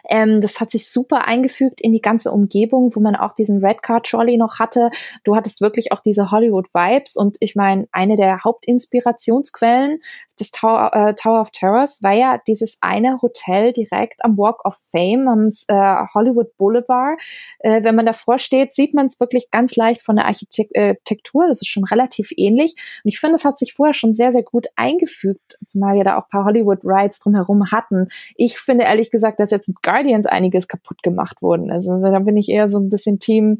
[0.08, 3.82] Ähm, das hat sich super eingefügt in die ganze Umgebung, wo man auch diesen Red
[3.82, 4.92] Car Trolley noch hatte.
[5.24, 10.02] Du hattest wirklich auch diese Hollywood-Vibes und ich meine, eine der Hauptinspirationsquellen
[10.44, 14.78] des Tower, äh, Tower of Terrors war ja dieses eine Hotel direkt am Walk of
[14.92, 17.20] Fame, am äh, Hollywood Boulevard.
[17.60, 21.48] Äh, wenn man davor steht, sieht man es wirklich ganz leicht von der Architektur.
[21.48, 22.76] Das ist schon relativ ähnlich.
[23.04, 26.18] Und ich finde, es hat sich vorher schon sehr, sehr gut eingefügt, zumal wir da
[26.18, 28.10] auch ein paar Hollywood-Rides drumherum hatten.
[28.36, 31.88] Ich finde ehrlich gesagt, dass jetzt mit Guardians einiges kaputt gemacht worden ist.
[31.88, 33.60] Also da bin ich eher so ein bisschen Team,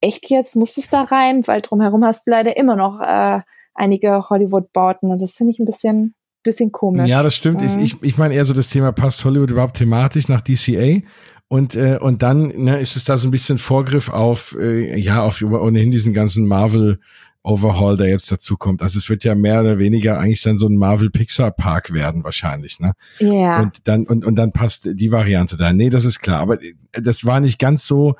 [0.00, 1.46] echt jetzt, muss es da rein?
[1.46, 3.40] Weil drumherum hast du leider immer noch äh,
[3.76, 5.10] einige Hollywood-Bauten.
[5.10, 7.08] Und das finde ich ein bisschen, bisschen komisch.
[7.08, 7.60] Ja, das stimmt.
[7.60, 7.82] Mhm.
[7.82, 11.02] Ich, ich meine eher so das Thema, passt Hollywood überhaupt thematisch nach DCA?
[11.48, 15.22] Und, äh, und dann ne, ist es da so ein bisschen Vorgriff auf, äh, ja,
[15.22, 16.98] auf ohnehin diesen ganzen Marvel
[17.46, 18.82] Overhaul, der jetzt dazu kommt.
[18.82, 22.24] Also es wird ja mehr oder weniger eigentlich dann so ein Marvel Pixar Park werden
[22.24, 22.94] wahrscheinlich, ne?
[23.20, 23.62] Ja.
[23.62, 25.72] Und dann und und dann passt die Variante da.
[25.72, 26.58] Nee, das ist klar, aber
[26.92, 28.16] das war nicht ganz so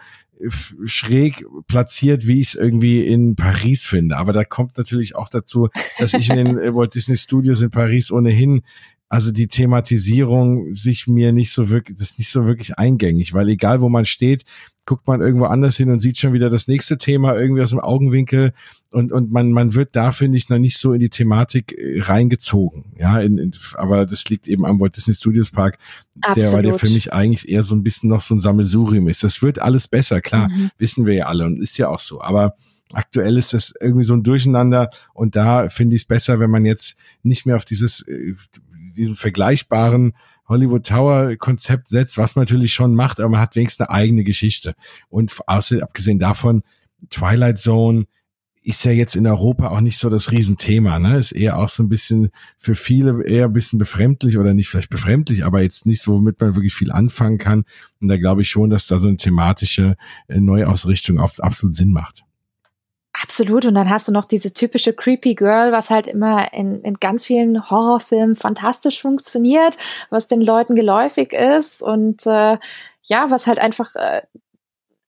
[0.85, 4.17] schräg platziert, wie ich es irgendwie in Paris finde.
[4.17, 5.69] Aber da kommt natürlich auch dazu,
[5.99, 8.63] dass ich in den Walt Disney Studios in Paris ohnehin
[9.09, 13.49] also die Thematisierung sich mir nicht so wirklich, das ist nicht so wirklich eingängig, weil
[13.49, 14.45] egal wo man steht,
[14.87, 17.81] guckt man irgendwo anders hin und sieht schon wieder das nächste Thema irgendwie aus dem
[17.81, 18.53] Augenwinkel
[18.91, 22.01] und, und man, man wird da, finde ich, noch nicht so in die Thematik äh,
[22.01, 22.95] reingezogen.
[22.97, 25.79] Ja, in, in, aber das liegt eben am Walt Disney Studios Park,
[26.21, 26.37] Absolut.
[26.37, 29.25] der, weil der für mich eigentlich eher so ein bisschen noch so ein Sammelsurium ist.
[29.25, 30.71] Das wird alles besser, klar, mhm.
[30.79, 32.23] wissen wir ja alle und ist ja auch so.
[32.23, 32.57] Aber
[32.93, 36.65] aktuell ist das irgendwie so ein Durcheinander und da finde ich es besser, wenn man
[36.65, 38.35] jetzt nicht mehr auf dieses, äh,
[38.97, 40.15] diesen vergleichbaren
[40.49, 44.25] Hollywood Tower Konzept setzt, was man natürlich schon macht, aber man hat wenigstens eine eigene
[44.25, 44.75] Geschichte.
[45.09, 46.63] Und außer, abgesehen davon,
[47.11, 48.07] Twilight Zone
[48.67, 51.17] ist ja jetzt in Europa auch nicht so das Riesenthema, ne?
[51.19, 54.91] Ist eher auch so ein bisschen für viele eher ein bisschen befremdlich oder nicht vielleicht
[54.91, 57.65] befremdlich, aber jetzt nicht so, womit man wirklich viel anfangen kann.
[58.01, 62.25] Und da glaube ich schon, dass da so eine thematische äh, Neuausrichtung absolut Sinn macht.
[63.27, 63.67] Absolut.
[63.67, 67.27] Und dann hast du noch dieses typische Creepy Girl, was halt immer in, in ganz
[67.27, 69.77] vielen Horrorfilmen fantastisch funktioniert,
[70.11, 72.57] was den Leuten geläufig ist und äh,
[73.03, 74.23] ja, was halt einfach äh,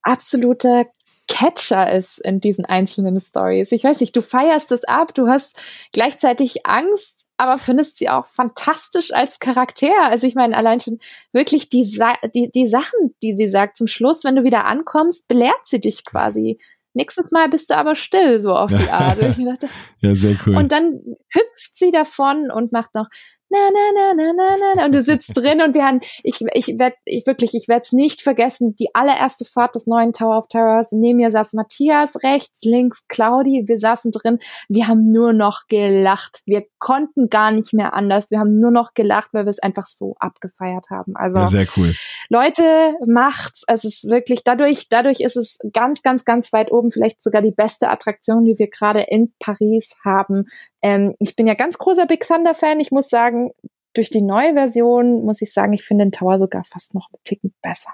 [0.02, 0.86] absoluter
[1.28, 3.70] Catcher ist in diesen einzelnen Stories.
[3.70, 5.54] Ich weiß nicht, du feierst es ab, du hast
[5.92, 9.92] gleichzeitig Angst, aber findest sie auch fantastisch als Charakter.
[10.04, 10.98] Also ich meine, allein schon
[11.32, 15.28] wirklich die, Sa die, die Sachen, die sie sagt zum Schluss, wenn du wieder ankommst,
[15.28, 16.58] belehrt sie dich quasi
[16.98, 19.18] nächstes Mal bist du aber still, so auf die Art.
[19.20, 19.68] dachte,
[20.00, 20.56] ja, sehr cool.
[20.56, 21.00] Und dann
[21.32, 23.06] hüpft sie davon und macht noch,
[23.50, 24.84] na, na, na, na, na, na.
[24.84, 27.92] Und du sitzt drin und wir haben, ich, ich werde, ich wirklich, ich werde es
[27.92, 30.92] nicht vergessen, die allererste Fahrt des neuen Tower of Terrors.
[30.92, 33.64] Neben mir saß Matthias, rechts, links Claudi.
[33.66, 34.38] Wir saßen drin.
[34.68, 36.42] Wir haben nur noch gelacht.
[36.44, 38.30] Wir konnten gar nicht mehr anders.
[38.30, 41.16] Wir haben nur noch gelacht, weil wir es einfach so abgefeiert haben.
[41.16, 41.94] Also, ja, sehr cool.
[42.28, 43.64] Leute, macht's.
[43.66, 46.90] Es ist wirklich, dadurch, dadurch ist es ganz, ganz, ganz weit oben.
[46.90, 50.46] Vielleicht sogar die beste Attraktion, die wir gerade in Paris haben.
[50.82, 52.80] Ähm, ich bin ja ganz großer Big Thunder Fan.
[52.80, 53.50] Ich muss sagen,
[53.94, 57.22] durch die neue Version muss ich sagen, ich finde den Tower sogar fast noch einen
[57.24, 57.90] Ticken besser.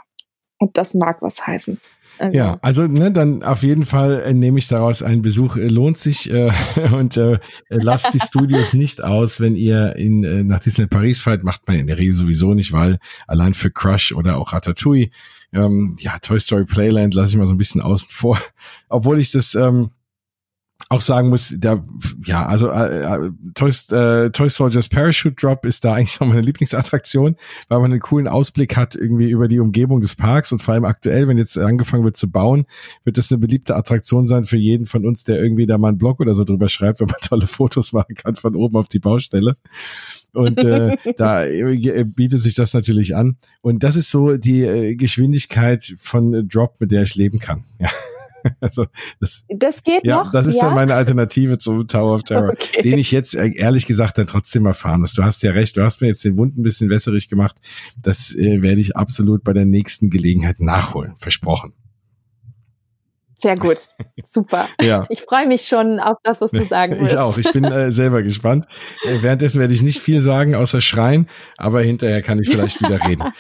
[0.59, 1.81] Und das mag was heißen.
[2.19, 2.39] Also.
[2.39, 5.99] Ja, also ne, dann auf jeden Fall äh, nehme ich daraus ein Besuch äh, lohnt
[5.99, 6.53] sich äh,
[6.93, 7.39] und äh,
[7.69, 11.79] lasst die Studios nicht aus, wenn ihr in äh, nach Disneyland Paris fahrt, macht man
[11.79, 15.11] in der Regel sowieso nicht, weil allein für Crush oder auch Ratatouille,
[15.53, 18.39] ähm, ja Toy Story Playland lasse ich mal so ein bisschen außen vor,
[18.89, 19.91] obwohl ich das ähm,
[20.91, 21.85] auch sagen muss, der,
[22.25, 26.43] ja, also äh, äh, Toy, äh, Toy Soldiers Parachute Drop ist da eigentlich so meine
[26.43, 27.37] Lieblingsattraktion,
[27.69, 30.85] weil man einen coolen Ausblick hat irgendwie über die Umgebung des Parks und vor allem
[30.85, 32.67] aktuell, wenn jetzt angefangen wird zu bauen,
[33.05, 35.99] wird das eine beliebte Attraktion sein für jeden von uns, der irgendwie da mal einen
[35.99, 38.99] Blog oder so drüber schreibt, wenn man tolle Fotos machen kann von oben auf die
[38.99, 39.57] Baustelle.
[40.33, 43.37] Und äh, da äh, bietet sich das natürlich an.
[43.63, 47.65] Und das ist so die äh, Geschwindigkeit von Drop, mit der ich leben kann.
[47.79, 47.89] Ja.
[48.61, 48.87] Also
[49.21, 50.33] das, das geht ja, noch.
[50.33, 50.67] Das ist ja?
[50.67, 52.83] dann meine Alternative zum Tower of Terror, okay.
[52.83, 55.15] den ich jetzt äh, ehrlich gesagt dann trotzdem erfahren muss.
[55.15, 57.57] Du hast ja recht, du hast mir jetzt den Wund ein bisschen wässerig gemacht.
[58.01, 61.15] Das äh, werde ich absolut bei der nächsten Gelegenheit nachholen.
[61.19, 61.75] Versprochen.
[63.35, 63.81] Sehr gut.
[64.33, 64.69] Super.
[64.81, 65.07] ja.
[65.11, 67.13] Ich freue mich schon auf das, was du sagen wirst.
[67.13, 67.37] Ich auch.
[67.37, 68.67] Ich bin äh, selber gespannt.
[69.05, 73.05] Äh, währenddessen werde ich nicht viel sagen, außer schreien, aber hinterher kann ich vielleicht wieder
[73.07, 73.33] reden.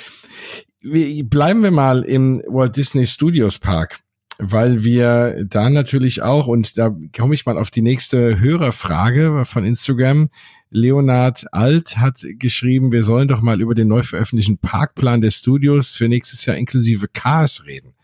[1.30, 4.03] Bleiben wir mal im Walt Disney Studios Park
[4.38, 9.64] weil wir da natürlich auch, und da komme ich mal auf die nächste Hörerfrage von
[9.64, 10.30] Instagram.
[10.70, 15.94] Leonard Alt hat geschrieben, wir sollen doch mal über den neu veröffentlichten Parkplan der Studios
[15.94, 17.94] für nächstes Jahr inklusive Cars reden.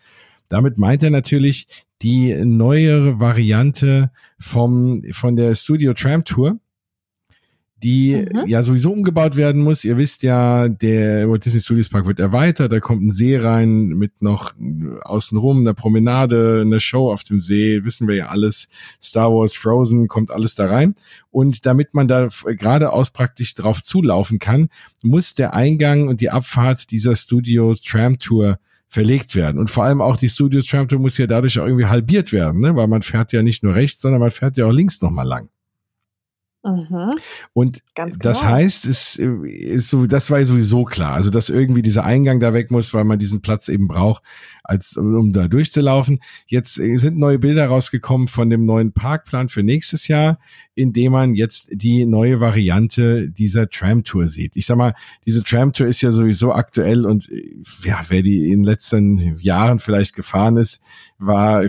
[0.48, 1.66] Damit meint er natürlich
[2.02, 6.60] die neuere Variante vom, von der Studio Tram Tour
[7.82, 8.46] die mhm.
[8.46, 9.84] ja sowieso umgebaut werden muss.
[9.84, 13.88] Ihr wisst ja, der Walt Disney Studios Park wird erweitert, da kommt ein See rein
[13.88, 14.52] mit noch
[15.02, 18.68] außenrum einer Promenade, eine Show auf dem See, wissen wir ja alles.
[19.02, 20.94] Star Wars, Frozen, kommt alles da rein.
[21.30, 24.68] Und damit man da geradeaus praktisch drauf zulaufen kann,
[25.02, 28.58] muss der Eingang und die Abfahrt dieser Studio Tram Tour
[28.88, 29.58] verlegt werden.
[29.58, 32.60] Und vor allem auch die Studio Tram Tour muss ja dadurch auch irgendwie halbiert werden,
[32.60, 32.74] ne?
[32.74, 35.48] weil man fährt ja nicht nur rechts, sondern man fährt ja auch links nochmal lang.
[36.62, 37.12] Mhm.
[37.54, 38.52] Und Ganz das genau.
[38.52, 41.14] heißt, es ist so, das war sowieso klar.
[41.14, 44.22] Also, dass irgendwie dieser Eingang da weg muss, weil man diesen Platz eben braucht,
[44.62, 46.20] als um da durchzulaufen.
[46.46, 50.38] Jetzt sind neue Bilder rausgekommen von dem neuen Parkplan für nächstes Jahr,
[50.74, 54.56] in dem man jetzt die neue Variante dieser Tram-Tour sieht.
[54.56, 57.30] Ich sag mal, diese Tram-Tour ist ja sowieso aktuell und
[57.84, 60.82] ja, wer die in den letzten Jahren vielleicht gefahren ist,
[61.18, 61.64] war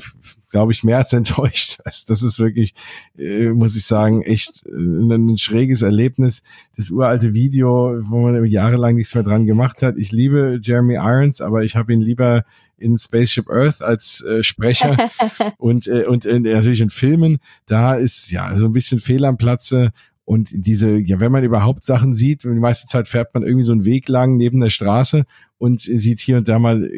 [0.52, 1.80] glaube ich, mehr als enttäuscht.
[1.84, 2.76] Also das ist wirklich,
[3.18, 6.44] äh, muss ich sagen, echt äh, ein schräges Erlebnis.
[6.78, 9.98] Das uralte Video, wo man jahrelang nichts mehr dran gemacht hat.
[9.98, 12.44] Ich liebe Jeremy Irons, aber ich habe ihn lieber
[12.78, 14.98] in Spaceship Earth als äh, Sprecher
[15.58, 17.40] und äh, und äh, natürlich in Filmen.
[17.68, 19.92] Da ist ja so ein bisschen Fehl am Platze
[20.32, 23.74] und diese, ja, wenn man überhaupt Sachen sieht, die meiste Zeit fährt man irgendwie so
[23.74, 25.26] einen Weg lang neben der Straße
[25.58, 26.90] und sieht hier und da mal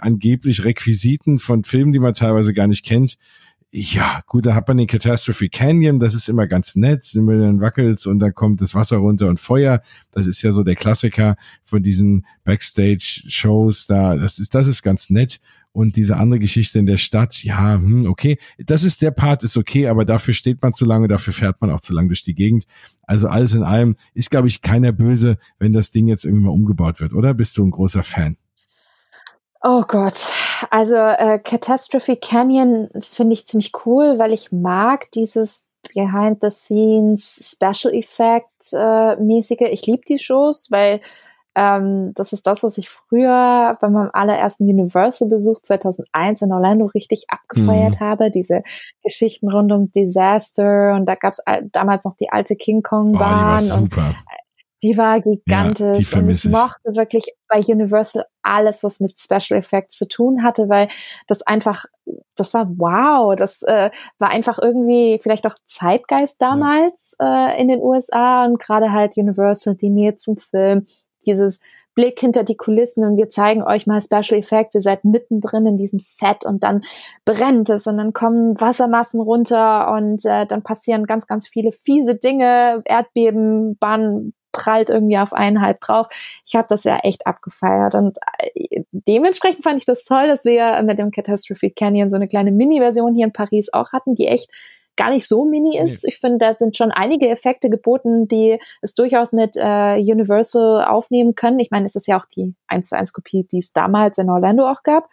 [0.00, 3.16] angeblich Requisiten von Filmen, die man teilweise gar nicht kennt.
[3.70, 8.04] Ja, gut, da hat man den Catastrophe Canyon, das ist immer ganz nett, dann wackelt
[8.08, 9.82] und dann kommt das Wasser runter und Feuer.
[10.10, 14.16] Das ist ja so der Klassiker von diesen Backstage-Shows da.
[14.16, 15.38] Das ist, das ist ganz nett
[15.72, 19.56] und diese andere Geschichte in der Stadt, ja, hm, okay, das ist der Part, ist
[19.56, 22.34] okay, aber dafür steht man zu lange, dafür fährt man auch zu lange durch die
[22.34, 22.64] Gegend.
[23.02, 26.52] Also alles in allem ist, glaube ich, keiner böse, wenn das Ding jetzt irgendwie mal
[26.52, 27.34] umgebaut wird, oder?
[27.34, 28.36] Bist du ein großer Fan?
[29.62, 30.30] Oh Gott,
[30.70, 37.54] also äh, Catastrophe Canyon finde ich ziemlich cool, weil ich mag dieses Behind the Scenes
[37.54, 39.68] Special Effect äh, mäßige.
[39.70, 41.00] Ich liebe die Shows, weil
[41.56, 47.24] ähm, das ist das, was ich früher bei meinem allerersten Universal-Besuch 2001 in Orlando richtig
[47.28, 48.00] abgefeiert mhm.
[48.00, 48.30] habe.
[48.30, 48.62] Diese
[49.02, 53.64] Geschichten rund um Disaster und da gab es damals noch die alte King Kong-Bahn.
[53.64, 54.14] Oh, die war super.
[54.82, 59.18] Die war gigantisch ja, die und ich, ich mochte wirklich bei Universal alles, was mit
[59.18, 60.88] Special Effects zu tun hatte, weil
[61.26, 61.84] das einfach,
[62.34, 67.50] das war wow, das äh, war einfach irgendwie vielleicht auch Zeitgeist damals ja.
[67.50, 70.86] äh, in den USA und gerade halt Universal, die Nähe zum Film,
[71.26, 71.60] dieses
[71.94, 74.74] Blick hinter die Kulissen und wir zeigen euch mal Special Effects.
[74.74, 76.80] Ihr seid mittendrin in diesem Set und dann
[77.24, 82.14] brennt es und dann kommen Wassermassen runter und äh, dann passieren ganz, ganz viele fiese
[82.14, 82.82] Dinge.
[82.84, 86.06] Erdbeben, Bahn prallt irgendwie auf einen halb drauf.
[86.46, 90.82] Ich habe das ja echt abgefeiert und äh, dementsprechend fand ich das toll, dass wir
[90.82, 94.50] mit dem Catastrophe Canyon so eine kleine Mini-Version hier in Paris auch hatten, die echt
[95.00, 96.04] gar nicht so mini ist.
[96.04, 96.10] Nee.
[96.10, 101.34] Ich finde, da sind schon einige Effekte geboten, die es durchaus mit äh, Universal aufnehmen
[101.34, 101.58] können.
[101.58, 104.28] Ich meine, es ist ja auch die 1 zu 1 Kopie, die es damals in
[104.28, 105.08] Orlando auch gab.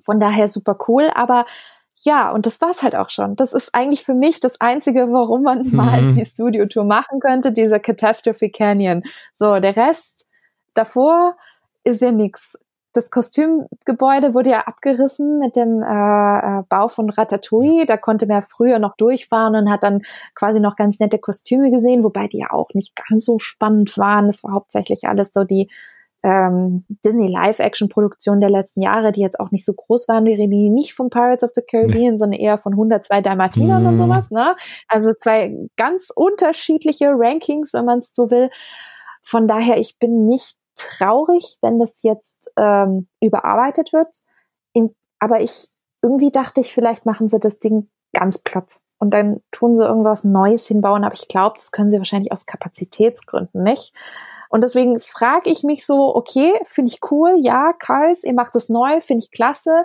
[0.00, 1.46] Von daher super cool, aber
[2.02, 3.36] ja, und das war's halt auch schon.
[3.36, 5.76] Das ist eigentlich für mich das Einzige, warum man mhm.
[5.76, 9.04] mal die Studio-Tour machen könnte, dieser Catastrophe Canyon.
[9.32, 10.26] So, der Rest
[10.74, 11.36] davor
[11.84, 12.58] ist ja nix
[12.92, 15.86] das Kostümgebäude wurde ja abgerissen mit dem äh,
[16.60, 17.86] äh, Bau von Ratatouille.
[17.86, 20.02] Da konnte man ja früher noch durchfahren und hat dann
[20.34, 24.26] quasi noch ganz nette Kostüme gesehen, wobei die ja auch nicht ganz so spannend waren.
[24.26, 25.68] Das war hauptsächlich alles so die
[26.24, 30.94] ähm, Disney Live-Action-Produktionen der letzten Jahre, die jetzt auch nicht so groß waren, die nicht
[30.94, 32.18] von Pirates of the Caribbean, nee.
[32.18, 33.86] sondern eher von 102 Dalmatinern mm.
[33.86, 33.98] und mhm.
[33.98, 34.30] sowas.
[34.30, 34.56] Ne?
[34.88, 38.50] Also zwei ganz unterschiedliche Rankings, wenn man es so will.
[39.22, 44.24] Von daher, ich bin nicht traurig, wenn das jetzt ähm, überarbeitet wird.
[44.72, 45.68] In, aber ich
[46.02, 50.24] irgendwie dachte ich, vielleicht machen sie das Ding ganz platt und dann tun sie irgendwas
[50.24, 51.04] Neues hinbauen.
[51.04, 53.94] Aber ich glaube, das können sie wahrscheinlich aus Kapazitätsgründen nicht.
[54.48, 58.68] Und deswegen frage ich mich so, okay, finde ich cool, ja, Karls, ihr macht es
[58.68, 59.84] neu, finde ich klasse.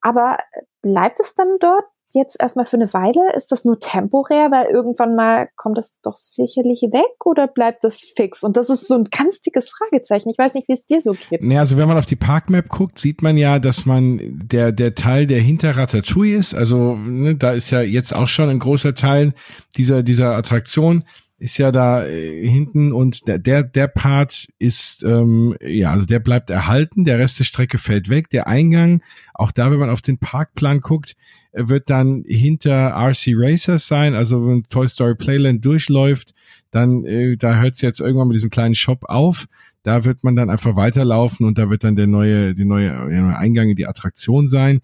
[0.00, 0.38] Aber
[0.82, 3.34] bleibt es dann dort jetzt erstmal für eine Weile?
[3.34, 8.00] Ist das nur temporär, weil irgendwann mal kommt das doch sicherlich weg oder bleibt das
[8.00, 8.42] fix?
[8.42, 10.30] Und das ist so ein ganz dickes Fragezeichen.
[10.30, 11.44] Ich weiß nicht, wie es dir so geht.
[11.44, 14.94] Ja, also wenn man auf die Parkmap guckt, sieht man ja, dass man der, der
[14.94, 18.94] Teil, der hinter Ratatouille ist, also ne, da ist ja jetzt auch schon ein großer
[18.94, 19.34] Teil
[19.76, 21.04] dieser, dieser Attraktion
[21.38, 26.18] ist ja da äh, hinten und der, der, der Part ist, ähm, ja, also der
[26.18, 28.28] bleibt erhalten, der Rest der Strecke fällt weg.
[28.30, 29.02] Der Eingang,
[29.34, 31.16] auch da, wenn man auf den Parkplan guckt,
[31.52, 36.34] wird dann hinter RC Racers sein, also wenn Toy Story Playland durchläuft,
[36.70, 39.46] dann, äh, da hört es jetzt irgendwann mit diesem kleinen Shop auf.
[39.84, 43.22] Da wird man dann einfach weiterlaufen und da wird dann der neue, die neue, der
[43.22, 44.80] neue Eingang in die Attraktion sein.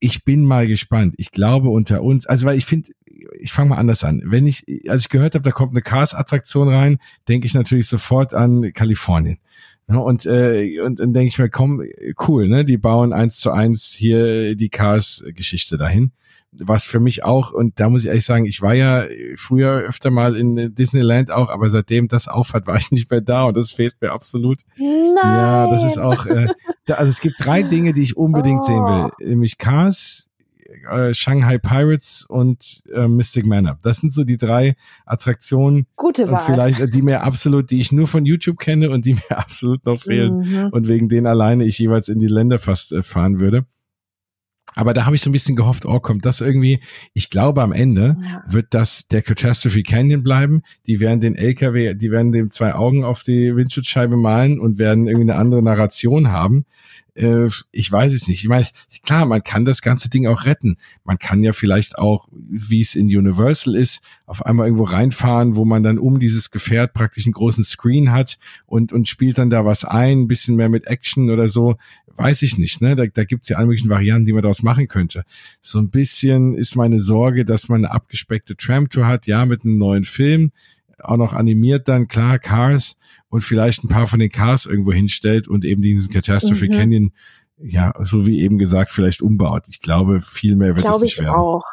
[0.00, 1.14] Ich bin mal gespannt.
[1.18, 2.90] Ich glaube unter uns, also weil ich finde,
[3.38, 4.22] ich fange mal anders an.
[4.24, 8.34] Wenn ich, als ich gehört habe, da kommt eine Cars-Attraktion rein, denke ich natürlich sofort
[8.34, 9.38] an Kalifornien.
[9.86, 11.82] Und, äh, und dann denke ich mir, komm,
[12.28, 12.64] cool, ne?
[12.64, 16.12] Die bauen eins zu eins hier die Cars-Geschichte dahin.
[16.60, 19.04] Was für mich auch, und da muss ich ehrlich sagen, ich war ja
[19.36, 23.44] früher öfter mal in Disneyland auch, aber seitdem das aufhat, war ich nicht mehr da
[23.44, 24.62] und das fehlt mir absolut.
[24.76, 25.14] Nein.
[25.22, 26.48] Ja, das ist auch, äh,
[26.86, 28.66] da, also es gibt drei Dinge, die ich unbedingt oh.
[28.66, 29.10] sehen will.
[29.28, 30.28] Nämlich Cars,
[30.90, 33.78] äh, Shanghai Pirates und äh, Mystic Manor.
[33.82, 34.76] Das sind so die drei
[35.06, 35.86] Attraktionen.
[35.96, 36.34] Gute Wahl.
[36.34, 39.38] Und vielleicht, äh, die mir absolut, die ich nur von YouTube kenne und die mir
[39.38, 40.38] absolut noch fehlen.
[40.38, 40.68] Mhm.
[40.70, 43.64] Und wegen denen alleine ich jeweils in die Länder fast äh, fahren würde.
[44.74, 46.80] Aber da habe ich so ein bisschen gehofft, oh, kommt das irgendwie.
[47.14, 48.42] Ich glaube, am Ende ja.
[48.46, 50.62] wird das der Catastrophe Canyon bleiben.
[50.86, 55.06] Die werden den LKW, die werden dem zwei Augen auf die Windschutzscheibe malen und werden
[55.06, 56.64] irgendwie eine andere Narration haben
[57.18, 58.42] äh, ich weiß es nicht.
[58.42, 58.66] Ich meine,
[59.04, 60.76] klar, man kann das ganze Ding auch retten.
[61.04, 65.64] Man kann ja vielleicht auch, wie es in Universal ist, auf einmal irgendwo reinfahren, wo
[65.64, 69.64] man dann um dieses Gefährt praktisch einen großen Screen hat und, und spielt dann da
[69.64, 71.76] was ein, ein bisschen mehr mit Action oder so.
[72.18, 72.96] Weiß ich nicht, ne?
[72.96, 75.22] Da, da gibt's ja alle möglichen Varianten, die man daraus machen könnte.
[75.60, 79.78] So ein bisschen ist meine Sorge, dass man eine abgespeckte Tram-Tour hat, ja, mit einem
[79.78, 80.50] neuen Film,
[81.00, 82.96] auch noch animiert dann, klar, Cars,
[83.28, 86.72] und vielleicht ein paar von den Cars irgendwo hinstellt und eben diesen Catastrophe mhm.
[86.72, 87.12] Canyon,
[87.58, 89.64] ja, so wie eben gesagt, vielleicht umbaut.
[89.68, 91.34] Ich glaube, viel mehr wird glaube es nicht werden.
[91.34, 91.64] Auch.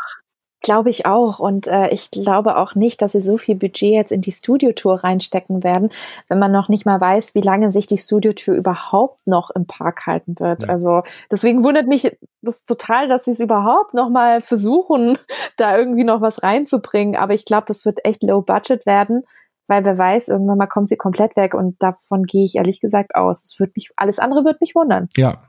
[0.65, 1.37] Glaube ich auch.
[1.37, 5.03] Und äh, ich glaube auch nicht, dass sie so viel Budget jetzt in die Studiotour
[5.03, 5.89] reinstecken werden,
[6.27, 10.07] wenn man noch nicht mal weiß, wie lange sich die Studiotour überhaupt noch im Park
[10.07, 10.63] halten wird.
[10.63, 10.69] Ja.
[10.69, 15.19] Also deswegen wundert mich das total, dass sie es überhaupt noch mal versuchen,
[15.57, 17.15] da irgendwie noch was reinzubringen.
[17.15, 19.23] Aber ich glaube, das wird echt low budget werden
[19.67, 23.15] weil wer weiß, irgendwann mal kommt sie komplett weg und davon gehe ich ehrlich gesagt
[23.15, 23.43] aus.
[23.43, 25.09] Es wird mich, alles andere wird mich wundern.
[25.17, 25.41] Ja.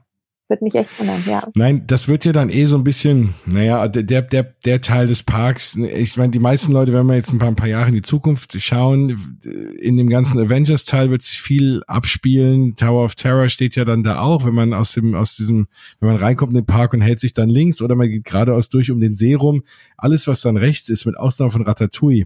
[0.49, 1.45] Wird mich echt wundern, ja.
[1.55, 5.23] Nein, das wird ja dann eh so ein bisschen, naja, der, der, der Teil des
[5.23, 7.95] Parks, ich meine, die meisten Leute, wenn wir jetzt ein paar, ein paar Jahre in
[7.95, 9.37] die Zukunft schauen,
[9.77, 12.77] in dem ganzen Avengers-Teil wird sich viel abspielen.
[12.77, 15.67] Tower of Terror steht ja dann da auch, wenn man aus dem, aus diesem,
[15.99, 18.69] wenn man reinkommt in den Park und hält sich dann links oder man geht geradeaus
[18.69, 19.63] durch um den See rum.
[19.97, 22.25] Alles, was dann rechts ist, mit Ausnahme von Ratatouille,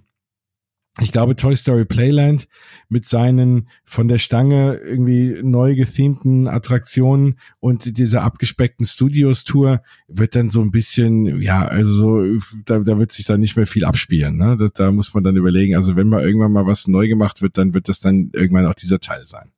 [1.00, 2.50] ich glaube, Toy Story Playland
[2.90, 10.50] mit seinen von der Stange irgendwie neu gethemten Attraktionen und dieser abgespeckten Studios-Tour wird dann
[10.50, 14.38] so ein bisschen, ja, also so, da, da wird sich dann nicht mehr viel abspielen.
[14.38, 14.58] Ne?
[14.58, 17.58] Das, da muss man dann überlegen, also wenn mal irgendwann mal was neu gemacht wird,
[17.58, 19.52] dann wird das dann irgendwann auch dieser Teil sein.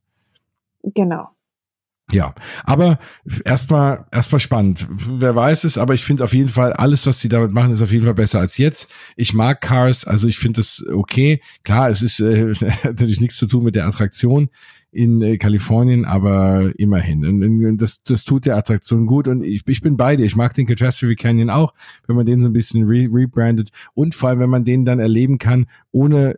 [0.84, 1.30] Genau.
[2.12, 3.00] Ja, aber
[3.46, 4.88] erstmal erstmal spannend.
[4.90, 7.82] Wer weiß es, aber ich finde auf jeden Fall alles, was sie damit machen, ist
[7.82, 8.90] auf jeden Fall besser als jetzt.
[9.16, 11.42] Ich mag Cars, also ich finde das okay.
[11.64, 12.54] Klar, es ist äh,
[12.84, 14.50] natürlich nichts zu tun mit der Attraktion
[14.94, 17.26] in äh, Kalifornien, aber immerhin.
[17.26, 20.26] Und, und das, das tut der Attraktion gut und ich, ich bin bei dir.
[20.26, 21.74] Ich mag den Catastrophe Canyon auch,
[22.06, 25.00] wenn man den so ein bisschen re rebrandet und vor allem, wenn man den dann
[25.00, 26.36] erleben kann, ohne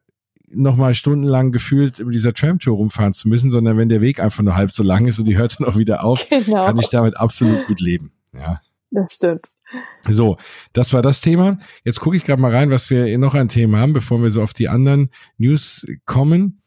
[0.56, 4.56] nochmal stundenlang gefühlt über dieser Tramtour rumfahren zu müssen, sondern wenn der Weg einfach nur
[4.56, 6.65] halb so lang ist und die hört dann auch wieder auf, genau.
[6.65, 8.11] kann ich damit absolut gut leben.
[8.34, 8.61] Ja.
[8.91, 9.49] Das stimmt.
[10.07, 10.38] So,
[10.73, 11.57] das war das Thema.
[11.84, 14.41] Jetzt gucke ich gerade mal rein, was wir noch ein Thema haben, bevor wir so
[14.41, 16.61] auf die anderen News kommen.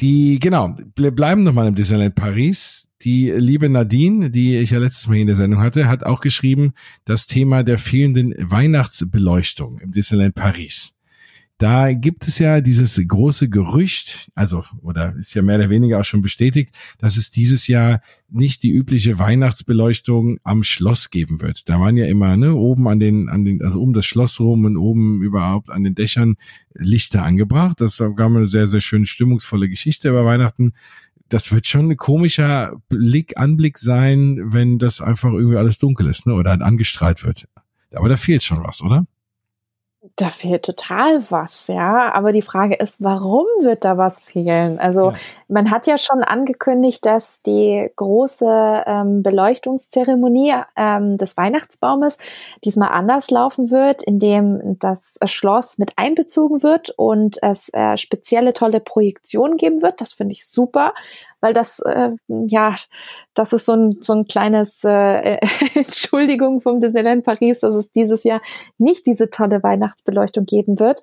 [0.00, 2.88] Die, genau, bleiben nochmal im Disneyland Paris.
[3.02, 6.74] Die liebe Nadine, die ich ja letztes Mal in der Sendung hatte, hat auch geschrieben,
[7.06, 10.92] das Thema der fehlenden Weihnachtsbeleuchtung im Disneyland Paris
[11.60, 16.06] Da gibt es ja dieses große Gerücht, also oder ist ja mehr oder weniger auch
[16.06, 18.00] schon bestätigt, dass es dieses Jahr
[18.30, 21.68] nicht die übliche Weihnachtsbeleuchtung am Schloss geben wird.
[21.68, 24.64] Da waren ja immer ne, oben an den, an den, also um das Schloss rum
[24.64, 26.36] und oben überhaupt an den Dächern
[26.72, 27.82] Lichter angebracht.
[27.82, 30.72] Das gab eine sehr, sehr schöne stimmungsvolle Geschichte über Weihnachten
[31.28, 36.26] das wird schon ein komischer Blick, Anblick sein, wenn das einfach irgendwie alles dunkel ist,
[36.26, 36.34] ne?
[36.34, 37.46] Oder angestrahlt wird.
[37.94, 39.06] Aber da fehlt schon was, oder?
[40.20, 42.12] Da fehlt total was, ja.
[42.12, 44.78] Aber die Frage ist, warum wird da was fehlen?
[44.78, 45.16] Also ja.
[45.48, 52.18] man hat ja schon angekündigt, dass die große ähm, Beleuchtungszeremonie ähm, des Weihnachtsbaumes
[52.62, 58.80] diesmal anders laufen wird, indem das Schloss mit einbezogen wird und es äh, spezielle tolle
[58.80, 60.02] Projektionen geben wird.
[60.02, 60.92] Das finde ich super
[61.40, 62.76] weil das, äh, ja,
[63.34, 65.38] das ist so ein, so ein kleines äh,
[65.74, 68.40] Entschuldigung vom Disneyland Paris, dass es dieses Jahr
[68.78, 71.00] nicht diese tolle Weihnachtsbeleuchtung geben wird.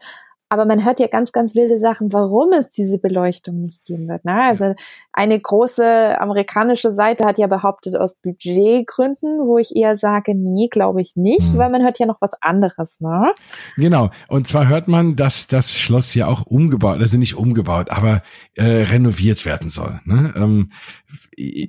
[0.50, 4.24] Aber man hört ja ganz, ganz wilde Sachen, warum es diese Beleuchtung nicht geben wird.
[4.24, 4.42] Ne?
[4.42, 4.76] Also
[5.12, 11.02] eine große amerikanische Seite hat ja behauptet aus Budgetgründen, wo ich eher sage, nee, glaube
[11.02, 11.58] ich nicht, mhm.
[11.58, 13.02] weil man hört ja noch was anderes.
[13.02, 13.32] Ne?
[13.76, 14.10] Genau.
[14.30, 18.22] Und zwar hört man, dass das Schloss ja auch umgebaut, also nicht umgebaut, aber
[18.56, 20.00] äh, renoviert werden soll.
[20.06, 20.34] Ne?
[20.36, 20.72] Ähm,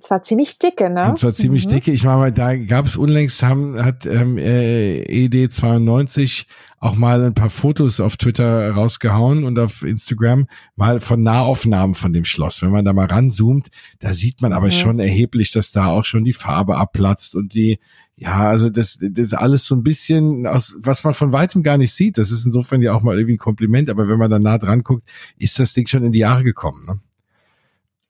[0.01, 1.11] zwar ziemlich dicke, ne?
[1.11, 1.71] Und zwar ziemlich mhm.
[1.71, 1.91] dicke.
[1.91, 6.47] Ich meine, da gab es unlängst, haben, hat ähm, äh, ED92
[6.81, 10.47] auch mal ein paar Fotos auf Twitter rausgehauen und auf Instagram
[10.77, 12.63] mal von Nahaufnahmen von dem Schloss.
[12.63, 13.69] Wenn man da mal ranzoomt,
[13.99, 14.73] da sieht man aber mhm.
[14.73, 17.81] schon erheblich, dass da auch schon die Farbe abplatzt und die,
[18.17, 21.79] ja, also das, das ist alles so ein bisschen aus, was man von weitem gar
[21.79, 22.19] nicht sieht.
[22.19, 24.83] Das ist insofern ja auch mal irgendwie ein Kompliment, aber wenn man da nah dran
[24.83, 26.85] guckt, ist das Ding schon in die Jahre gekommen.
[26.87, 27.01] Ne?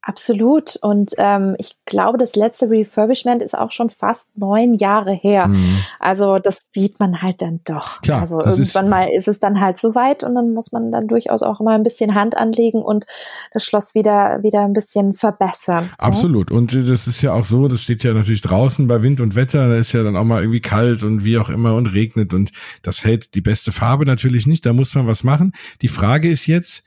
[0.09, 0.77] Absolut.
[0.77, 5.49] Und ähm, ich glaube, das letzte Refurbishment ist auch schon fast neun Jahre her.
[5.49, 5.81] Mhm.
[6.01, 8.01] Also das sieht man halt dann doch.
[8.01, 11.09] Klar, also irgendwann ist mal ist es dann halt soweit und dann muss man dann
[11.09, 13.05] durchaus auch mal ein bisschen Hand anlegen und
[13.53, 15.85] das Schloss wieder wieder ein bisschen verbessern.
[15.85, 15.91] Ne?
[15.99, 16.51] Absolut.
[16.51, 16.57] Ja?
[16.57, 19.69] Und das ist ja auch so, das steht ja natürlich draußen bei Wind und Wetter,
[19.69, 22.51] da ist ja dann auch mal irgendwie kalt und wie auch immer und regnet und
[22.81, 24.65] das hält die beste Farbe natürlich nicht.
[24.65, 25.53] Da muss man was machen.
[25.83, 26.83] Die Frage ist jetzt,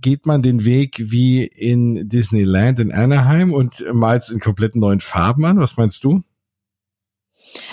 [0.00, 5.44] geht man den Weg wie in Disneyland in Anaheim und malt in komplett neuen Farben
[5.44, 5.58] an?
[5.58, 6.22] Was meinst du?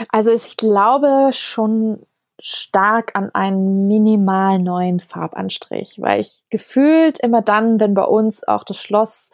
[0.10, 2.00] Also ich glaube schon
[2.40, 8.64] stark an einen minimal neuen Farbanstrich, weil ich gefühlt immer dann, wenn bei uns auch
[8.64, 9.32] das Schloss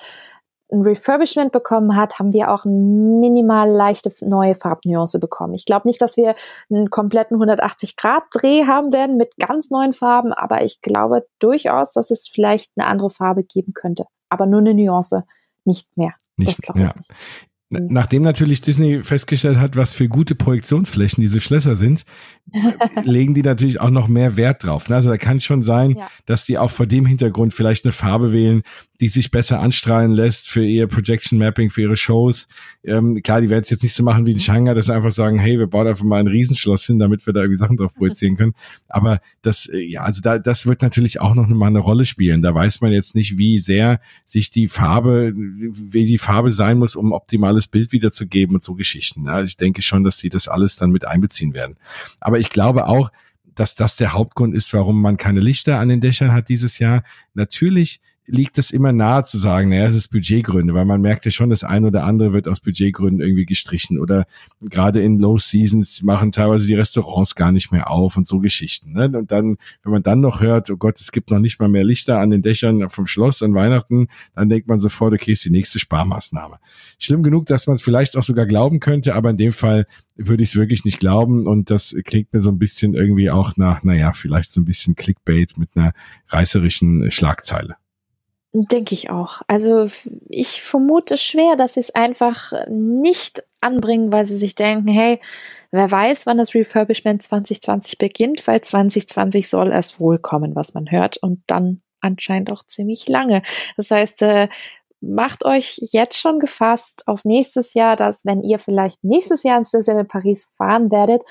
[0.71, 5.53] ein Refurbishment bekommen hat, haben wir auch eine minimal leichte neue Farbnuance bekommen.
[5.53, 6.35] Ich glaube nicht, dass wir
[6.69, 12.29] einen kompletten 180-Grad-Dreh haben werden mit ganz neuen Farben, aber ich glaube durchaus, dass es
[12.31, 14.05] vielleicht eine andere Farbe geben könnte.
[14.29, 15.23] Aber nur eine Nuance,
[15.65, 16.13] nicht mehr.
[16.37, 16.93] Nicht, das ja.
[16.95, 16.95] Nicht.
[17.71, 22.03] Nachdem natürlich Disney festgestellt hat, was für gute Projektionsflächen diese Schlösser sind,
[23.03, 24.89] legen die natürlich auch noch mehr Wert drauf.
[24.89, 24.95] Ne?
[24.95, 26.09] Also da kann schon sein, ja.
[26.25, 28.63] dass die auch vor dem Hintergrund vielleicht eine Farbe wählen,
[28.99, 32.47] die sich besser anstrahlen lässt für ihr Projection Mapping, für ihre Shows.
[32.83, 35.11] Ähm, klar, die werden es jetzt nicht so machen wie in Shanghai, dass sie einfach
[35.11, 37.95] sagen, hey, wir bauen einfach mal ein Riesenschloss hin, damit wir da irgendwie Sachen drauf
[37.95, 38.53] projizieren können.
[38.89, 42.41] Aber das, äh, ja, also da, das wird natürlich auch noch mal eine Rolle spielen.
[42.41, 46.97] Da weiß man jetzt nicht, wie sehr sich die Farbe, wie die Farbe sein muss,
[46.97, 49.29] um optimales Bild wiederzugeben und so Geschichten.
[49.29, 51.77] Also ich denke schon, dass sie das alles dann mit einbeziehen werden.
[52.19, 53.11] Aber ich glaube auch,
[53.55, 57.03] dass das der Hauptgrund ist, warum man keine Lichter an den Dächern hat dieses Jahr.
[57.33, 61.31] Natürlich liegt es immer nahe zu sagen, naja, es ist Budgetgründe, weil man merkt ja
[61.31, 64.25] schon, das eine oder andere wird aus Budgetgründen irgendwie gestrichen oder
[64.61, 68.93] gerade in Low Seasons machen teilweise die Restaurants gar nicht mehr auf und so Geschichten.
[68.93, 69.05] Ne?
[69.05, 71.83] Und dann, wenn man dann noch hört, oh Gott, es gibt noch nicht mal mehr
[71.83, 75.49] Lichter an den Dächern vom Schloss an Weihnachten, dann denkt man sofort, okay, ist die
[75.49, 76.59] nächste Sparmaßnahme.
[76.99, 79.85] Schlimm genug, dass man es vielleicht auch sogar glauben könnte, aber in dem Fall
[80.15, 83.55] würde ich es wirklich nicht glauben und das klingt mir so ein bisschen irgendwie auch
[83.57, 85.93] nach, naja, vielleicht so ein bisschen Clickbait mit einer
[86.27, 87.77] reißerischen Schlagzeile.
[88.51, 89.41] Denke ich auch.
[89.47, 89.87] Also
[90.27, 95.19] ich vermute schwer, dass sie es einfach nicht anbringen, weil sie sich denken, hey,
[95.69, 100.89] wer weiß, wann das Refurbishment 2020 beginnt, weil 2020 soll es wohl kommen, was man
[100.89, 103.43] hört und dann anscheinend auch ziemlich lange.
[103.77, 104.47] Das heißt, äh,
[104.99, 109.71] macht euch jetzt schon gefasst auf nächstes Jahr, dass wenn ihr vielleicht nächstes Jahr ins
[109.71, 111.23] Disneyland Paris fahren werdet,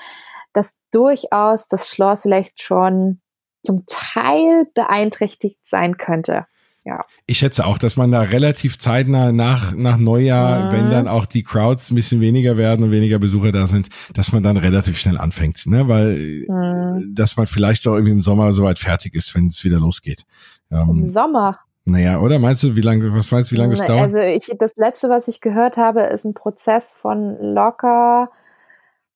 [0.53, 3.19] dass durchaus das Schloss vielleicht schon
[3.61, 6.45] zum Teil beeinträchtigt sein könnte
[6.85, 7.03] ja.
[7.25, 10.71] Ich schätze auch, dass man da relativ zeitnah nach, nach Neujahr, mhm.
[10.71, 14.31] wenn dann auch die Crowds ein bisschen weniger werden und weniger Besucher da sind, dass
[14.31, 15.87] man dann relativ schnell anfängt, ne?
[15.87, 17.13] Weil, mhm.
[17.13, 20.25] dass man vielleicht auch irgendwie im Sommer soweit fertig ist, wenn es wieder losgeht.
[20.71, 21.59] Ähm, Im Sommer?
[21.85, 24.01] Naja, oder meinst du, wie lange, was meinst du, wie lange das dauert?
[24.01, 28.29] Also ich, das letzte, was ich gehört habe, ist ein Prozess von locker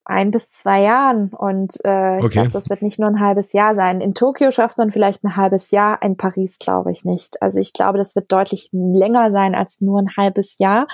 [0.05, 1.29] ein bis zwei Jahren.
[1.29, 2.33] Und äh, ich okay.
[2.33, 4.01] glaube, das wird nicht nur ein halbes Jahr sein.
[4.01, 7.41] In Tokio schafft man vielleicht ein halbes Jahr, in Paris glaube ich nicht.
[7.41, 10.87] Also ich glaube, das wird deutlich länger sein als nur ein halbes Jahr.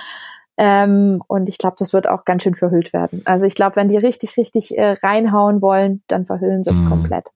[0.56, 3.22] Ähm, und ich glaube, das wird auch ganz schön verhüllt werden.
[3.24, 6.88] Also ich glaube, wenn die richtig, richtig äh, reinhauen wollen, dann verhüllen sie es mm.
[6.88, 7.28] komplett.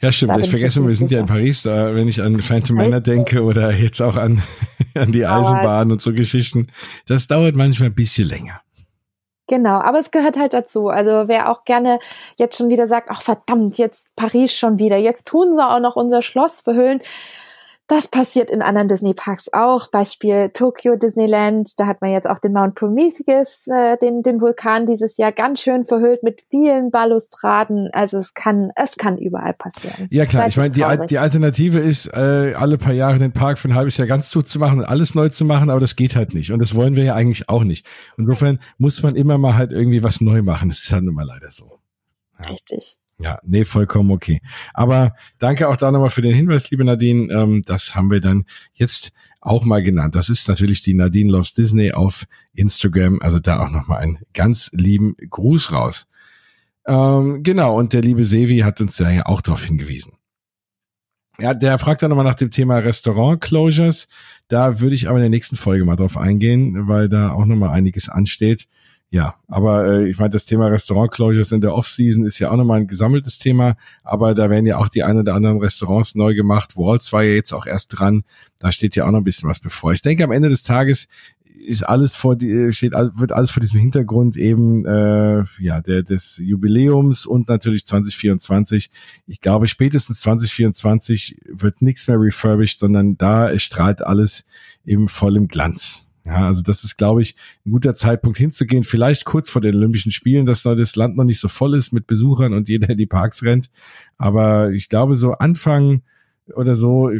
[0.00, 0.32] Ja, stimmt.
[0.32, 3.42] Da ich vergesse, wir sind ja in Paris, da, wenn ich an Phantom Manor denke
[3.42, 4.42] oder jetzt auch an,
[4.94, 6.68] an die Eisenbahn und so Geschichten.
[7.06, 8.60] Das dauert manchmal ein bisschen länger.
[9.48, 10.88] Genau, aber es gehört halt dazu.
[10.88, 12.00] Also wer auch gerne
[12.36, 15.96] jetzt schon wieder sagt, ach verdammt, jetzt Paris schon wieder, jetzt tun sie auch noch
[15.96, 17.00] unser Schloss verhüllen.
[17.88, 19.90] Das passiert in anderen Disney-Parks auch.
[19.90, 21.80] Beispiel Tokyo Disneyland.
[21.80, 25.62] Da hat man jetzt auch den Mount Prometheus, äh, den, den Vulkan dieses Jahr ganz
[25.62, 27.88] schön verhüllt mit vielen Balustraden.
[27.94, 30.06] Also es kann, es kann überall passieren.
[30.10, 33.58] Ja klar, Seid ich meine, die, die Alternative ist, äh, alle paar Jahre den Park
[33.58, 36.34] für ein halbes Jahr ganz zuzumachen und alles neu zu machen, aber das geht halt
[36.34, 36.52] nicht.
[36.52, 37.86] Und das wollen wir ja eigentlich auch nicht.
[38.18, 40.68] Insofern muss man immer mal halt irgendwie was neu machen.
[40.68, 41.78] Das ist halt nun mal leider so.
[42.38, 42.50] Ja.
[42.50, 42.98] Richtig.
[43.20, 44.40] Ja, nee, vollkommen okay.
[44.74, 47.32] Aber danke auch da nochmal für den Hinweis, liebe Nadine.
[47.32, 50.14] Ähm, das haben wir dann jetzt auch mal genannt.
[50.14, 53.20] Das ist natürlich die Nadine Loves Disney auf Instagram.
[53.20, 56.06] Also da auch nochmal einen ganz lieben Gruß raus.
[56.86, 60.12] Ähm, genau, und der liebe Sevi hat uns da ja auch darauf hingewiesen.
[61.40, 64.08] Ja, der fragt dann nochmal nach dem Thema Restaurant-Closures.
[64.48, 67.70] Da würde ich aber in der nächsten Folge mal drauf eingehen, weil da auch nochmal
[67.70, 68.66] einiges ansteht.
[69.10, 72.80] Ja, aber äh, ich meine, das Thema Restaurant-Closures in der Off-Season ist ja auch nochmal
[72.80, 73.74] ein gesammeltes Thema,
[74.04, 76.76] aber da werden ja auch die ein oder anderen Restaurants neu gemacht.
[76.76, 78.24] Walls war ja jetzt auch erst dran,
[78.58, 79.94] da steht ja auch noch ein bisschen was bevor.
[79.94, 81.08] Ich denke, am Ende des Tages
[81.66, 86.38] ist alles vor die, steht, wird alles vor diesem Hintergrund eben äh, ja der des
[86.42, 88.90] Jubiläums und natürlich 2024.
[89.26, 94.44] Ich glaube, spätestens 2024 wird nichts mehr refurbished, sondern da strahlt alles
[94.84, 96.07] im vollem Glanz.
[96.28, 98.84] Ja, also das ist, glaube ich, ein guter Zeitpunkt hinzugehen.
[98.84, 101.90] Vielleicht kurz vor den Olympischen Spielen, dass da das Land noch nicht so voll ist
[101.90, 103.70] mit Besuchern und jeder in die Parks rennt.
[104.18, 106.02] Aber ich glaube, so Anfang
[106.54, 107.10] oder so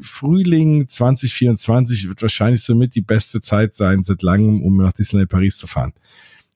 [0.00, 5.56] Frühling 2024 wird wahrscheinlich somit die beste Zeit sein seit langem, um nach Disneyland Paris
[5.56, 5.94] zu fahren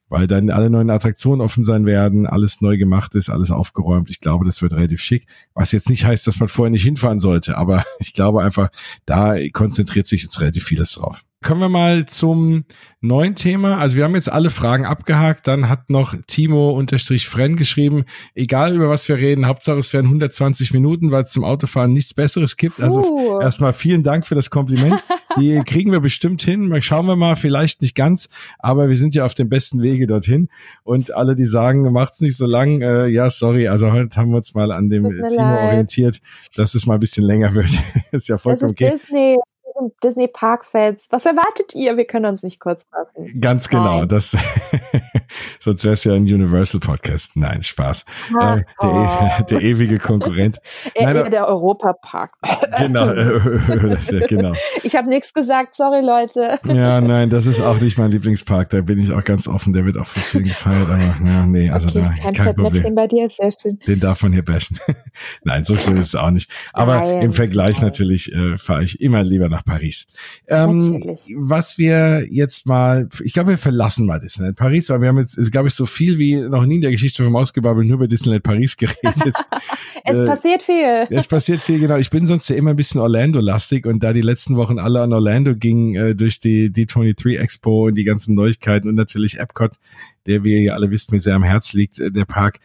[0.08, 4.10] weil dann alle neuen Attraktionen offen sein werden, alles neu gemacht ist, alles aufgeräumt.
[4.10, 5.26] Ich glaube, das wird relativ schick.
[5.54, 8.70] Was jetzt nicht heißt, dass man vorher nicht hinfahren sollte, aber ich glaube einfach,
[9.06, 11.24] da konzentriert sich jetzt relativ vieles drauf.
[11.40, 12.64] Kommen wir mal zum
[13.00, 13.78] neuen Thema.
[13.78, 15.46] Also wir haben jetzt alle Fragen abgehakt.
[15.46, 20.06] Dann hat noch Timo unterstrich Fren geschrieben, egal über was wir reden, Hauptsache es wären
[20.06, 22.80] 120 Minuten, weil es zum Autofahren nichts Besseres gibt.
[22.80, 23.40] Also uh.
[23.40, 25.00] erstmal vielen Dank für das Kompliment.
[25.38, 26.74] Die kriegen wir bestimmt hin.
[26.80, 28.28] Schauen wir mal, vielleicht nicht ganz,
[28.58, 30.48] aber wir sind ja auf dem besten Wege dorthin.
[30.84, 34.38] Und alle, die sagen, macht's nicht so lang, äh, ja, sorry, also heute haben wir
[34.38, 35.68] uns mal an dem Timo leid.
[35.68, 36.20] orientiert,
[36.56, 37.70] dass es mal ein bisschen länger wird.
[38.12, 38.90] ist ja vollkommen okay.
[38.90, 39.36] Disney
[39.78, 41.08] sind Disney Park-Fans.
[41.10, 41.96] Was erwartet ihr?
[41.96, 43.40] Wir können uns nicht kurz fassen.
[43.40, 44.00] Ganz genau.
[44.00, 44.08] Nein.
[44.08, 44.36] Das,
[45.60, 47.32] sonst wäre es ja ein Universal Podcast.
[47.34, 48.04] Nein, Spaß.
[48.38, 49.42] Ah, äh, der, oh.
[49.50, 50.58] der, ewige Konkurrent.
[51.00, 52.32] Nein, eher der Europa-Park.
[52.78, 53.12] Genau,
[54.28, 54.52] genau.
[54.82, 56.58] Ich habe nichts gesagt, sorry Leute.
[56.66, 58.70] Ja, nein, das ist auch nicht mein Lieblingspark.
[58.70, 59.72] Da bin ich auch ganz offen.
[59.72, 60.88] Der wird auch für viel gefeiert.
[60.88, 62.94] Aber ja, nee, also okay, da kein, kein Problem.
[62.94, 63.78] bei dir, sehr schön.
[63.86, 64.78] Den darf man hier bashen.
[65.44, 66.50] nein, so schön ist es auch nicht.
[66.72, 67.86] Aber nein, im Vergleich nein.
[67.86, 70.06] natürlich äh, fahre ich immer lieber nach Paris.
[70.48, 75.18] Ähm, was wir jetzt mal, ich glaube, wir verlassen mal Disneyland Paris, weil wir haben
[75.18, 78.08] jetzt, glaube ich, so viel wie noch nie in der Geschichte vom Ausgebabbel nur über
[78.08, 79.36] Disneyland Paris geredet.
[80.04, 81.06] es äh, passiert viel.
[81.10, 81.96] Es passiert viel, genau.
[81.96, 85.12] Ich bin sonst ja immer ein bisschen Orlando-lastig und da die letzten Wochen alle an
[85.12, 89.72] Orlando gingen äh, durch die D23 Expo und die ganzen Neuigkeiten und natürlich Epcot,
[90.26, 92.58] der, wie ihr alle wisst, mir sehr am Herz liegt, äh, der Park.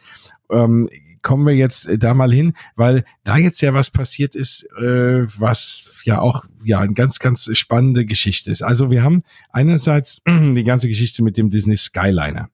[0.49, 0.89] Ähm,
[1.23, 5.25] kommen wir jetzt äh, da mal hin, weil da jetzt ja was passiert ist, äh,
[5.39, 8.61] was ja auch ja eine ganz, ganz spannende Geschichte ist.
[8.61, 12.49] Also wir haben einerseits die ganze Geschichte mit dem Disney Skyliner.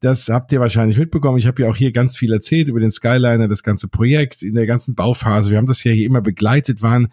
[0.00, 1.38] Das habt ihr wahrscheinlich mitbekommen.
[1.38, 4.54] Ich habe ja auch hier ganz viel erzählt über den Skyliner, das ganze Projekt in
[4.54, 5.50] der ganzen Bauphase.
[5.50, 7.08] Wir haben das ja hier immer begleitet, waren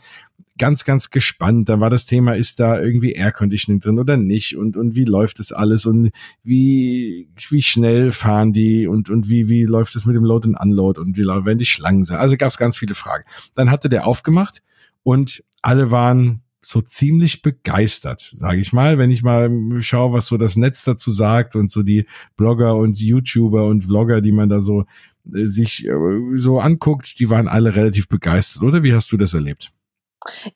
[0.61, 1.69] ganz, ganz gespannt.
[1.69, 4.55] Da war das Thema, ist da irgendwie Air Conditioning drin oder nicht?
[4.55, 5.87] Und, und wie läuft das alles?
[5.87, 6.11] Und
[6.43, 8.85] wie, wie schnell fahren die?
[8.85, 11.01] Und, und wie, wie läuft es mit dem Load und Unload?
[11.01, 12.19] Und wie werden die Schlangen sein?
[12.19, 13.23] Also gab es ganz viele Fragen.
[13.55, 14.61] Dann hatte der aufgemacht
[15.01, 20.37] und alle waren so ziemlich begeistert, sage ich mal, wenn ich mal schaue, was so
[20.37, 22.05] das Netz dazu sagt und so die
[22.37, 24.85] Blogger und YouTuber und Vlogger, die man da so
[25.33, 25.95] äh, sich äh,
[26.35, 28.83] so anguckt, die waren alle relativ begeistert, oder?
[28.83, 29.73] Wie hast du das erlebt?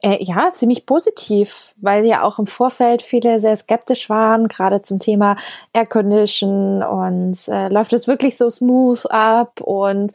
[0.02, 5.00] Äh, ja, ziemlich positiv, weil ja auch im Vorfeld viele sehr skeptisch waren, gerade zum
[5.00, 5.38] Thema
[5.74, 10.14] Air Condition und äh, läuft es wirklich so smooth ab und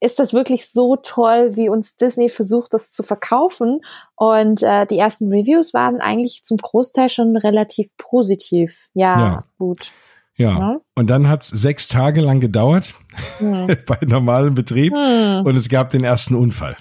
[0.00, 3.80] ist das wirklich so toll, wie uns Disney versucht, das zu verkaufen?
[4.16, 8.90] Und äh, die ersten Reviews waren eigentlich zum Großteil schon relativ positiv.
[8.92, 9.44] Ja, ja.
[9.58, 9.92] gut.
[10.36, 10.58] Ja.
[10.58, 10.80] ja.
[10.96, 12.94] Und dann hat es sechs Tage lang gedauert
[13.38, 13.66] hm.
[13.86, 15.44] bei normalem Betrieb hm.
[15.44, 16.76] und es gab den ersten Unfall.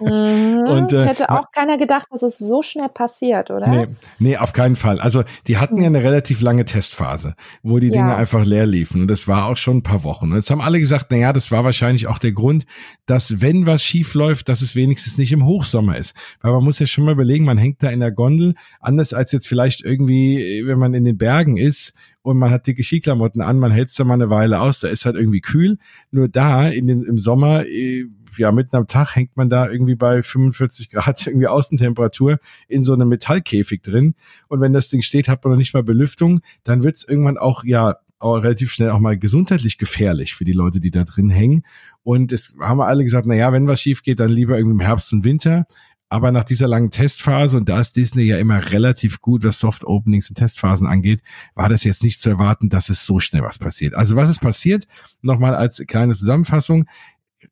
[0.00, 0.64] Mhm.
[0.66, 3.68] und, äh, Hätte auch keiner gedacht, dass es so schnell passiert, oder?
[3.68, 3.86] Nee,
[4.18, 4.98] nee, auf keinen Fall.
[4.98, 5.82] Also die hatten hm.
[5.82, 8.16] ja eine relativ lange Testphase, wo die Dinge ja.
[8.16, 9.02] einfach leer liefen.
[9.02, 10.32] Und das war auch schon ein paar Wochen.
[10.32, 12.66] Und jetzt haben alle gesagt, na ja, das war wahrscheinlich auch der Grund,
[13.06, 16.16] dass wenn was schief läuft, dass es wenigstens nicht im Hochsommer ist.
[16.40, 19.30] Weil man muss ja schon mal überlegen, man hängt da in der Gondel, anders als
[19.30, 23.51] jetzt vielleicht irgendwie, wenn man in den Bergen ist, und man hat dicke Skiklamotten an,
[23.58, 25.78] man hält es da mal eine Weile aus, da ist halt irgendwie kühl.
[26.10, 28.06] Nur da in den, im Sommer, äh,
[28.36, 32.38] ja, mitten am Tag hängt man da irgendwie bei 45 Grad irgendwie Außentemperatur
[32.68, 34.14] in so einem Metallkäfig drin.
[34.48, 37.64] Und wenn das Ding steht, hat man noch nicht mal Belüftung, dann wird's irgendwann auch,
[37.64, 41.64] ja, auch relativ schnell auch mal gesundheitlich gefährlich für die Leute, die da drin hängen.
[42.04, 44.74] Und es haben wir alle gesagt, na ja, wenn was schief geht, dann lieber irgendwie
[44.74, 45.66] im Herbst und Winter.
[46.12, 49.86] Aber nach dieser langen Testphase, und da ist Disney ja immer relativ gut, was Soft
[49.86, 51.22] Openings und Testphasen angeht,
[51.54, 53.94] war das jetzt nicht zu erwarten, dass es so schnell was passiert.
[53.94, 54.86] Also was ist passiert?
[55.22, 56.84] Nochmal als kleine Zusammenfassung.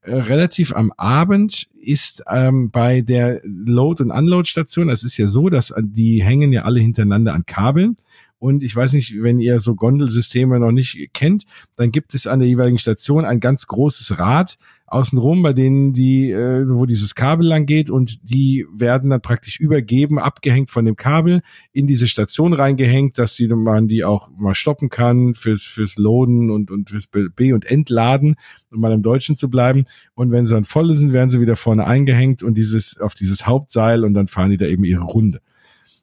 [0.02, 5.48] Äh, relativ am Abend ist ähm, bei der Load- und Unload-Station, das ist ja so,
[5.48, 7.96] dass die hängen ja alle hintereinander an Kabeln.
[8.40, 11.44] Und ich weiß nicht, wenn ihr so Gondelsysteme noch nicht kennt,
[11.76, 14.56] dann gibt es an der jeweiligen Station ein ganz großes Rad,
[14.86, 19.60] außenrum, bei denen die, äh, wo dieses Kabel lang geht und die werden dann praktisch
[19.60, 21.42] übergeben, abgehängt von dem Kabel,
[21.72, 26.50] in diese Station reingehängt, dass die, man die auch mal stoppen kann fürs, fürs Loaden
[26.50, 28.36] und, und fürs B- und Entladen,
[28.72, 29.84] um mal im Deutschen zu bleiben.
[30.14, 33.46] Und wenn sie dann voll sind, werden sie wieder vorne eingehängt und dieses, auf dieses
[33.46, 35.40] Hauptseil und dann fahren die da eben ihre Runde.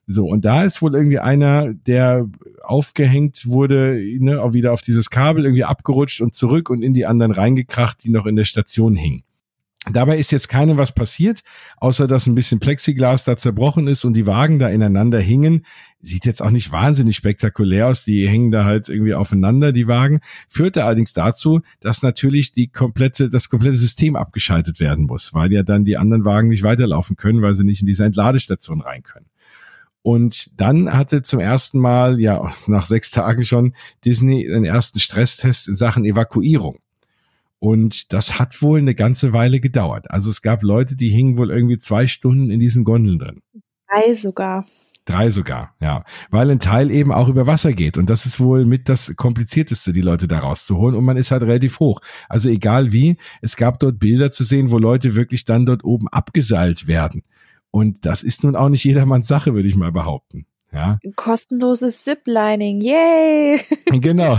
[0.09, 2.29] So, und da ist wohl irgendwie einer, der
[2.63, 7.05] aufgehängt wurde, ne, auch wieder auf dieses Kabel irgendwie abgerutscht und zurück und in die
[7.05, 9.23] anderen reingekracht, die noch in der Station hingen.
[9.91, 11.43] Dabei ist jetzt keinem was passiert,
[11.77, 15.65] außer dass ein bisschen Plexiglas da zerbrochen ist und die Wagen da ineinander hingen.
[16.01, 20.19] Sieht jetzt auch nicht wahnsinnig spektakulär aus, die hängen da halt irgendwie aufeinander, die Wagen.
[20.49, 25.63] Führte allerdings dazu, dass natürlich die komplette, das komplette System abgeschaltet werden muss, weil ja
[25.63, 29.26] dann die anderen Wagen nicht weiterlaufen können, weil sie nicht in diese Entladestation rein können.
[30.07, 33.73] Und dann hatte zum ersten Mal, ja, nach sechs Tagen schon,
[34.05, 36.77] Disney den ersten Stresstest in Sachen Evakuierung.
[37.59, 40.09] Und das hat wohl eine ganze Weile gedauert.
[40.09, 43.41] Also es gab Leute, die hingen wohl irgendwie zwei Stunden in diesen Gondeln drin.
[43.89, 44.63] Drei sogar.
[45.03, 46.05] Drei sogar, ja.
[46.29, 47.97] Weil ein Teil eben auch über Wasser geht.
[47.97, 50.95] Und das ist wohl mit das komplizierteste, die Leute da rauszuholen.
[50.95, 51.99] Und man ist halt relativ hoch.
[52.29, 56.07] Also egal wie, es gab dort Bilder zu sehen, wo Leute wirklich dann dort oben
[56.07, 57.23] abgeseilt werden.
[57.71, 60.47] Und das ist nun auch nicht jedermanns Sache, würde ich mal behaupten.
[60.73, 60.99] Ja.
[61.15, 63.59] Kostenloses Ziplining, yay!
[63.99, 64.37] Genau,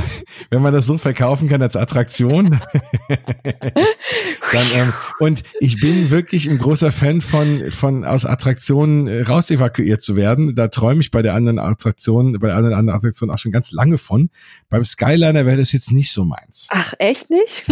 [0.50, 2.50] wenn man das so verkaufen kann als Attraktion.
[3.08, 9.50] dann, ähm, und ich bin wirklich ein großer Fan von, von aus Attraktionen äh, raus
[9.50, 10.54] evakuiert zu werden.
[10.54, 13.72] Da träume ich bei der anderen Attraktion, bei der anderen, anderen Attraktion auch schon ganz
[13.72, 14.30] lange von.
[14.68, 16.68] Beim Skyliner wäre das jetzt nicht so meins.
[16.70, 17.64] Ach, echt nicht?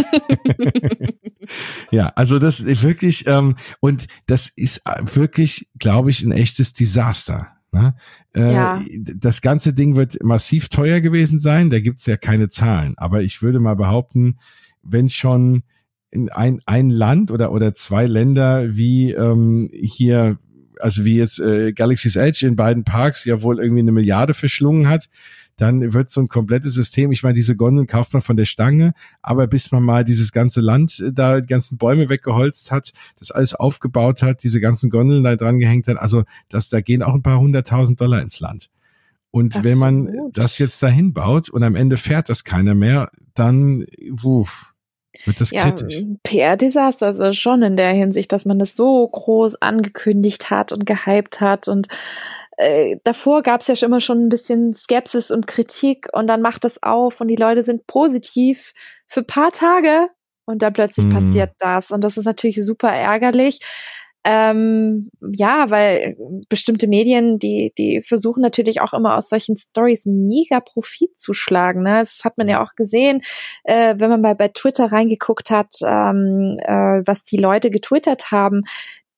[1.91, 6.73] ja, also das ist wirklich, ähm, und das ist äh, wirklich, glaube ich, ein echtes
[6.73, 7.56] Desaster.
[7.71, 7.95] Ne?
[8.33, 8.81] Äh, ja.
[9.15, 12.93] Das ganze Ding wird massiv teuer gewesen sein, da gibt's ja keine Zahlen.
[12.97, 14.39] Aber ich würde mal behaupten,
[14.83, 15.63] wenn schon
[16.09, 20.37] in ein, ein Land oder, oder zwei Länder wie ähm, hier,
[20.79, 24.87] also wie jetzt äh, Galaxy's Edge in beiden Parks ja wohl irgendwie eine Milliarde verschlungen
[24.87, 25.09] hat,
[25.57, 28.93] dann wird so ein komplettes System, ich meine, diese Gondeln kauft man von der Stange,
[29.21, 33.31] aber bis man mal dieses ganze Land äh, da, die ganzen Bäume weggeholzt hat, das
[33.31, 37.13] alles aufgebaut hat, diese ganzen Gondeln da dran gehängt hat, also das, da gehen auch
[37.13, 38.69] ein paar hunderttausend Dollar ins Land.
[39.31, 39.65] Und Absolut.
[39.65, 44.73] wenn man das jetzt dahin baut und am Ende fährt das keiner mehr, dann, wuff,
[45.25, 46.03] wird das ja, kritisch.
[46.23, 51.41] PR-Desaster also schon in der Hinsicht, dass man das so groß angekündigt hat und gehypt
[51.41, 51.87] hat und
[52.57, 56.41] äh, davor gab es ja schon immer schon ein bisschen Skepsis und Kritik und dann
[56.41, 58.73] macht das auf und die Leute sind positiv
[59.05, 60.09] für paar Tage
[60.45, 61.11] und dann plötzlich mhm.
[61.11, 63.59] passiert das und das ist natürlich super ärgerlich.
[64.29, 66.17] Ähm, ja, weil
[66.49, 71.83] bestimmte Medien, die, die versuchen natürlich auch immer aus solchen Stories mega Profit zu schlagen.
[71.83, 71.99] Ne?
[71.99, 73.21] Das hat man ja auch gesehen,
[73.63, 78.63] äh, wenn man mal bei Twitter reingeguckt hat, ähm, äh, was die Leute getwittert haben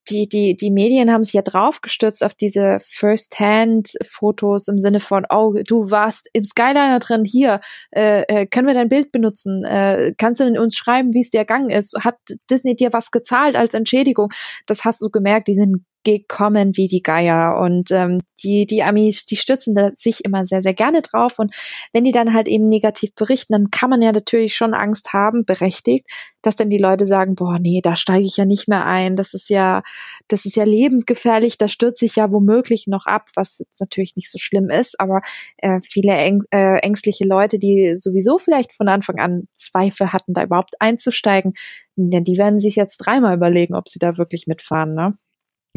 [0.10, 5.54] die, die, die Medien haben sich ja draufgestürzt auf diese First-Hand-Fotos im Sinne von, oh,
[5.68, 7.62] du warst im Skyliner drin, hier,
[7.92, 9.64] äh, äh, können wir dein Bild benutzen?
[9.64, 11.98] Äh, kannst du uns schreiben, wie es dir ergangen ist?
[12.04, 12.16] Hat
[12.50, 14.30] Disney dir was gezahlt als Entschädigung?
[14.66, 17.60] Das hast du gemerkt, die sind gekommen wie die Geier.
[17.60, 21.40] Und ähm, die, die Amis, die stützen da sich immer sehr, sehr gerne drauf.
[21.40, 21.54] Und
[21.94, 25.46] wenn die dann halt eben negativ berichten, dann kann man ja natürlich schon Angst haben,
[25.46, 26.06] berechtigt,
[26.42, 29.16] dass dann die Leute sagen, boah, nee, da steige ich ja nicht mehr ein.
[29.16, 29.84] Das ist ja,
[30.28, 34.32] das ist ja lebensgefährlich, da stürze ich ja womöglich noch ab, was jetzt natürlich nicht
[34.32, 35.22] so schlimm ist, aber
[35.58, 40.44] äh, viele äng äh, ängstliche Leute, die sowieso vielleicht von Anfang an Zweifel hatten, da
[40.44, 41.54] überhaupt einzusteigen,
[41.98, 45.18] ja, die werden sich jetzt dreimal überlegen, ob sie da wirklich mitfahren, ne?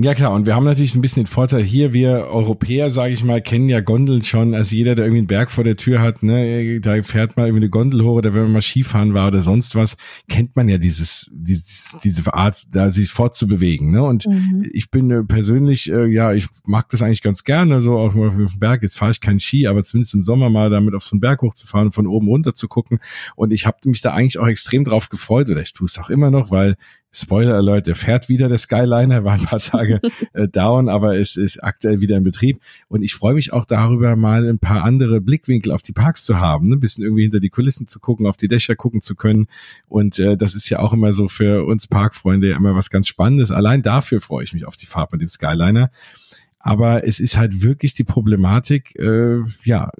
[0.03, 3.23] Ja klar, und wir haben natürlich ein bisschen den Vorteil hier, wir Europäer, sage ich
[3.23, 4.53] mal, kennen ja Gondeln schon.
[4.53, 7.62] Also jeder, der irgendwie einen Berg vor der Tür hat, ne, da fährt mal irgendwie
[7.62, 9.97] eine Gondel hoch oder wenn man mal Skifahren war oder sonst was,
[10.29, 13.93] kennt man ja dieses, dieses diese Art, da sich fortzubewegen.
[13.93, 14.03] Ne?
[14.03, 14.69] Und mhm.
[14.73, 18.29] ich bin äh, persönlich, äh, ja, ich mag das eigentlich ganz gerne, so auch mal
[18.29, 18.83] auf dem Berg.
[18.83, 21.43] Jetzt fahre ich keinen Ski, aber zumindest im Sommer mal damit auf so einen Berg
[21.43, 22.99] hochzufahren und von oben runter zu gucken.
[23.37, 26.11] Und ich habe mich da eigentlich auch extrem drauf gefreut, oder ich tue es auch
[26.11, 26.74] immer noch, weil
[27.15, 30.01] Spoiler Alert, der fährt wieder, der Skyliner, war ein paar Tage
[30.33, 32.61] äh, down, aber es ist aktuell wieder in Betrieb.
[32.89, 36.41] Und ich freue mich auch darüber, mal ein paar andere Blickwinkel auf die Parks zu
[36.41, 36.77] haben, ne?
[36.77, 39.47] ein bisschen irgendwie hinter die Kulissen zu gucken, auf die Dächer gucken zu können.
[39.89, 43.51] Und äh, das ist ja auch immer so für uns Parkfreunde immer was ganz Spannendes.
[43.51, 45.91] Allein dafür freue ich mich auf die Fahrt mit dem Skyliner.
[46.65, 49.91] Aber es ist halt wirklich die Problematik, äh, ja,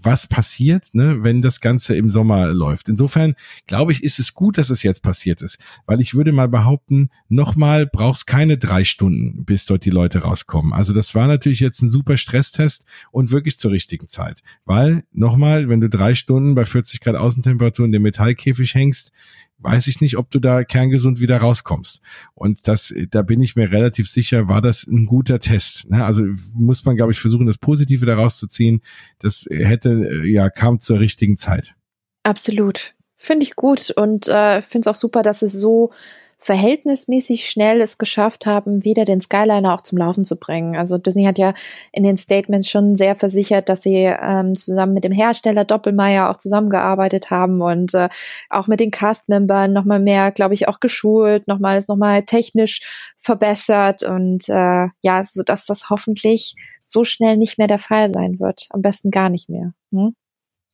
[0.00, 2.88] was passiert, ne, wenn das Ganze im Sommer läuft.
[2.88, 3.34] Insofern
[3.66, 7.10] glaube ich, ist es gut, dass es jetzt passiert ist, weil ich würde mal behaupten,
[7.28, 10.72] nochmal brauchst keine drei Stunden, bis dort die Leute rauskommen.
[10.72, 15.68] Also das war natürlich jetzt ein super Stresstest und wirklich zur richtigen Zeit, weil nochmal,
[15.68, 19.10] wenn du drei Stunden bei 40 Grad Außentemperatur in dem Metallkäfig hängst,
[19.58, 22.02] weiß ich nicht, ob du da kerngesund wieder rauskommst.
[22.34, 25.88] Und das, da bin ich mir relativ sicher, war das ein guter Test.
[25.90, 26.04] Ne?
[26.04, 26.22] Also
[26.52, 28.82] muss man, glaube ich, versuchen, das Positive daraus zu ziehen.
[29.18, 31.74] Das hätte, ja, kam zur richtigen Zeit.
[32.22, 32.94] Absolut.
[33.16, 35.90] Finde ich gut und äh, finde es auch super, dass es so
[36.38, 40.76] verhältnismäßig schnell es geschafft haben, wieder den Skyliner auch zum Laufen zu bringen.
[40.76, 41.54] Also Disney hat ja
[41.92, 46.36] in den Statements schon sehr versichert, dass sie ähm, zusammen mit dem Hersteller Doppelmeier auch
[46.36, 48.08] zusammengearbeitet haben und äh,
[48.50, 54.02] auch mit den Cast-Membern nochmal mehr, glaube ich, auch geschult, nochmal ist nochmal technisch verbessert
[54.02, 56.54] und äh, ja, so dass das hoffentlich
[56.86, 58.66] so schnell nicht mehr der Fall sein wird.
[58.70, 59.72] Am besten gar nicht mehr.
[59.90, 60.14] Hm?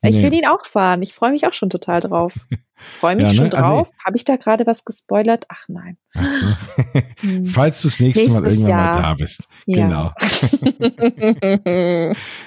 [0.04, 0.22] Ich nee.
[0.24, 1.00] will ihn auch fahren.
[1.02, 2.34] Ich freue mich auch schon total drauf.
[2.98, 3.36] Freue mich ja, ne?
[3.36, 3.90] schon ah, drauf.
[3.92, 3.98] nee.
[4.04, 5.44] Habe ich da gerade was gespoilert?
[5.48, 5.96] Ach nein.
[6.14, 6.46] Ach so.
[7.20, 7.46] Hm.
[7.46, 8.94] Falls du das nächste Nächstes Mal irgendwann Jahr.
[8.94, 9.42] mal da bist.
[9.66, 9.86] Ja.
[9.86, 10.12] Genau.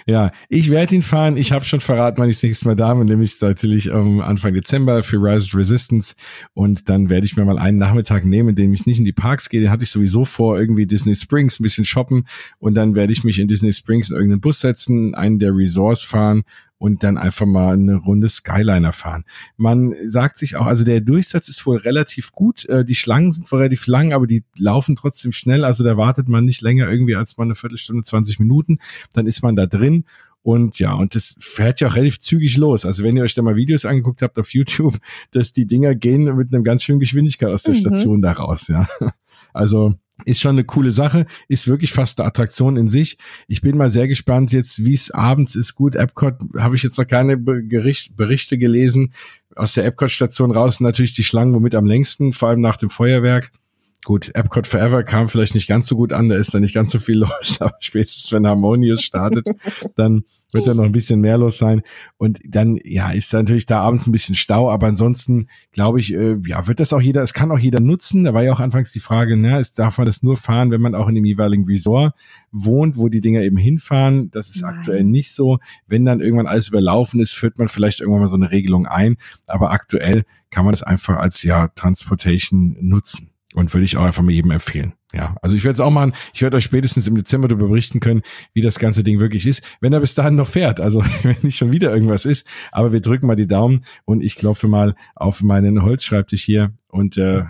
[0.06, 1.38] ja, ich werde ihn fahren.
[1.38, 4.54] Ich habe schon verraten, wann ich das nächste Mal da bin, nämlich natürlich um, Anfang
[4.54, 6.16] Dezember für Rise of Resistance.
[6.54, 9.14] Und dann werde ich mir mal einen Nachmittag nehmen, in dem ich nicht in die
[9.14, 9.62] Parks gehe.
[9.62, 12.28] Den hatte ich sowieso vor, irgendwie Disney Springs ein bisschen shoppen.
[12.60, 16.02] Und dann werde ich mich in Disney Springs in irgendeinen Bus setzen, einen der Resorts
[16.02, 16.44] fahren
[16.78, 19.24] und dann einfach mal eine Runde Skyliner fahren.
[19.58, 22.66] Man sagt sich auch, also der Durchsatz ist wohl relativ gut.
[22.66, 25.64] Äh, die Schlangen sind wohl relativ lang, aber die laufen trotzdem schnell.
[25.64, 28.80] Also da wartet man nicht länger irgendwie als mal eine Viertelstunde, 20 Minuten.
[29.14, 30.06] Dann ist man da drin.
[30.42, 32.86] Und ja, und das fährt ja auch relativ zügig los.
[32.86, 35.00] Also wenn ihr euch da mal Videos angeguckt habt auf YouTube,
[35.32, 37.80] dass die Dinger gehen mit einem ganz schönen Geschwindigkeit aus der mhm.
[37.80, 38.88] Station da raus, ja.
[39.54, 43.18] Also ist schon eine coole Sache, ist wirklich fast eine Attraktion in sich.
[43.48, 45.76] Ich bin mal sehr gespannt jetzt, wie es abends ist.
[45.76, 49.14] Gut, Epcot habe ich jetzt noch keine Bericht, Berichte gelesen.
[49.56, 53.52] Aus der Epcot-Station raus natürlich die Schlangen womit am längsten, vor allem nach dem Feuerwerk.
[54.06, 56.92] Gut, Epcot Forever kam vielleicht nicht ganz so gut an, da ist da nicht ganz
[56.92, 59.48] so viel los, aber spätestens wenn Harmonious startet,
[59.96, 61.82] dann wird da noch ein bisschen mehr los sein.
[62.18, 66.14] Und dann, ja, ist da natürlich da abends ein bisschen Stau, aber ansonsten glaube ich,
[66.14, 68.26] äh, ja, wird das auch jeder, es kann auch jeder nutzen.
[68.26, 70.82] Da war ja auch anfangs die Frage, ne, ist, darf man das nur fahren, wenn
[70.82, 72.14] man auch in dem jeweiligen Resort
[72.52, 74.30] wohnt, wo die Dinger eben hinfahren.
[74.30, 74.76] Das ist Nein.
[74.76, 75.58] aktuell nicht so.
[75.88, 79.18] Wenn dann irgendwann alles überlaufen ist, führt man vielleicht irgendwann mal so eine Regelung ein.
[79.48, 83.32] Aber aktuell kann man das einfach als ja Transportation nutzen.
[83.56, 84.94] Und würde ich auch einfach mal jedem empfehlen.
[85.14, 86.12] Ja, also ich werde es auch machen.
[86.34, 88.22] Ich werde euch spätestens im Dezember darüber berichten können,
[88.54, 90.82] wie das ganze Ding wirklich ist, wenn er bis dahin noch fährt.
[90.82, 92.46] Also wenn nicht schon wieder irgendwas ist.
[92.74, 97.16] Aber wir drücken mal die Daumen und ich klopfe mal auf meinen Holzschreibtisch hier und
[97.16, 97.44] äh,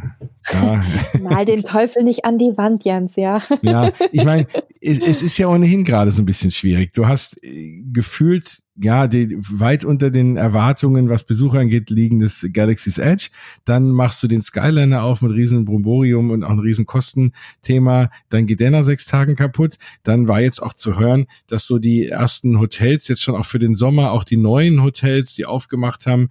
[0.53, 0.83] ja.
[1.21, 3.41] Mal den Teufel nicht an die Wand, Jens, ja.
[3.61, 4.47] Ja, ich meine,
[4.81, 6.93] es, es ist ja ohnehin gerade so ein bisschen schwierig.
[6.93, 12.45] Du hast äh, gefühlt ja, die, weit unter den Erwartungen, was Besucher angeht, liegen des
[12.51, 13.29] Galaxy's Edge.
[13.63, 18.09] Dann machst du den Skyliner auf mit riesen Bromborium und auch ein riesen Kostenthema.
[18.29, 19.77] Dann geht der nach sechs Tagen kaputt.
[20.03, 23.59] Dann war jetzt auch zu hören, dass so die ersten Hotels jetzt schon auch für
[23.59, 26.29] den Sommer, auch die neuen Hotels, die aufgemacht haben,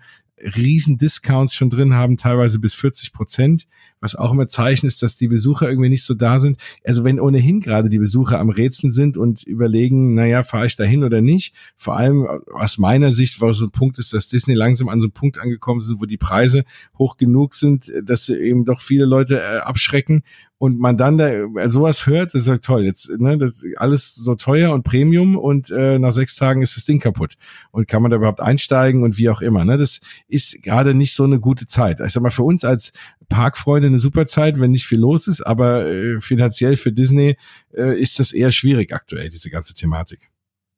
[0.56, 3.66] riesen Discounts schon drin haben, teilweise bis 40 Prozent,
[4.04, 6.58] was auch immer Zeichen ist, dass die Besucher irgendwie nicht so da sind.
[6.84, 11.04] Also wenn ohnehin gerade die Besucher am Rätseln sind und überlegen, naja, fahre ich dahin
[11.04, 11.54] oder nicht.
[11.76, 15.06] Vor allem aus meiner Sicht, war so ein Punkt ist, dass Disney langsam an so
[15.06, 16.64] einem Punkt angekommen sind, wo die Preise
[16.98, 20.22] hoch genug sind, dass eben doch viele Leute äh, abschrecken
[20.64, 22.84] und man dann da äh, sowas hört, das ist ja toll.
[22.84, 26.86] Jetzt, ne, das alles so teuer und Premium und äh, nach sechs Tagen ist das
[26.86, 27.34] Ding kaputt.
[27.70, 29.64] Und kann man da überhaupt einsteigen und wie auch immer.
[29.64, 29.76] Ne?
[29.76, 32.00] Das ist gerade nicht so eine gute Zeit.
[32.00, 32.92] Ich sag mal, für uns als
[33.28, 37.36] Parkfreunde eine super Zeit, wenn nicht viel los ist, aber äh, finanziell für Disney
[37.74, 40.30] äh, ist das eher schwierig aktuell, diese ganze Thematik.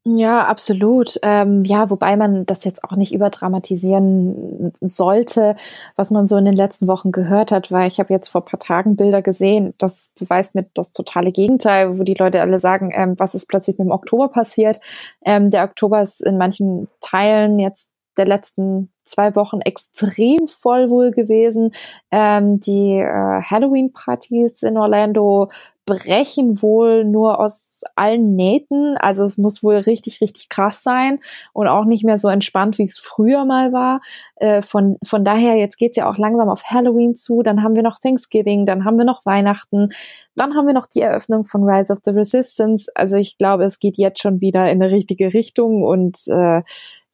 [0.09, 1.19] Ja, absolut.
[1.23, 5.57] Ähm, ja, wobei man das jetzt auch nicht überdramatisieren sollte,
[5.97, 8.61] was man so in den letzten Wochen gehört hat, weil ich habe jetzt vor paar
[8.61, 13.15] Tagen Bilder gesehen, das beweist mir das totale Gegenteil, wo die Leute alle sagen, ähm,
[13.19, 14.79] was ist plötzlich mit dem Oktober passiert.
[15.25, 21.11] Ähm, der Oktober ist in manchen Teilen jetzt der letzten zwei Wochen extrem voll wohl
[21.11, 21.73] gewesen.
[22.11, 25.49] Ähm, die äh, Halloween-Partys in Orlando
[25.87, 28.97] brechen wohl nur aus allen Nähten.
[28.97, 31.21] Also es muss wohl richtig, richtig krass sein
[31.53, 34.01] und auch nicht mehr so entspannt, wie es früher mal war.
[34.35, 37.43] Äh, von, von daher, jetzt geht's ja auch langsam auf Halloween zu.
[37.43, 39.91] Dann haben wir noch Thanksgiving, dann haben wir noch Weihnachten,
[40.35, 42.91] dann haben wir noch die Eröffnung von Rise of the Resistance.
[42.97, 46.63] Also ich glaube, es geht jetzt schon wieder in eine richtige Richtung und äh,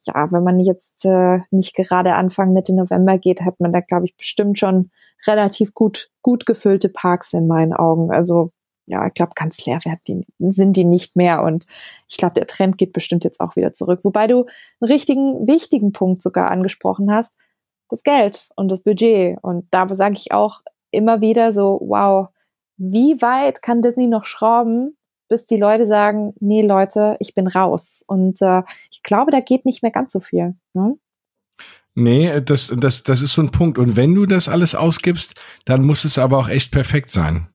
[0.07, 4.05] ja, wenn man jetzt äh, nicht gerade Anfang Mitte November geht, hat man da, glaube
[4.05, 4.91] ich, bestimmt schon
[5.25, 8.11] relativ gut, gut gefüllte Parks in meinen Augen.
[8.11, 8.51] Also
[8.85, 11.43] ja, ich glaube, ganz leer die, sind die nicht mehr.
[11.43, 11.65] Und
[12.09, 14.01] ich glaube, der Trend geht bestimmt jetzt auch wieder zurück.
[14.03, 14.45] Wobei du
[14.81, 17.37] einen richtigen, wichtigen Punkt sogar angesprochen hast,
[17.89, 19.37] das Geld und das Budget.
[19.41, 20.61] Und da sage ich auch
[20.91, 22.27] immer wieder so, wow,
[22.77, 24.97] wie weit kann Disney noch schrauben,
[25.33, 28.03] bis die Leute sagen, nee Leute, ich bin raus.
[28.05, 28.61] Und äh,
[28.91, 30.53] ich glaube, da geht nicht mehr ganz so viel.
[30.75, 30.95] Ne?
[31.95, 33.79] Nee, das, das, das ist so ein Punkt.
[33.79, 35.33] Und wenn du das alles ausgibst,
[35.65, 37.47] dann muss es aber auch echt perfekt sein.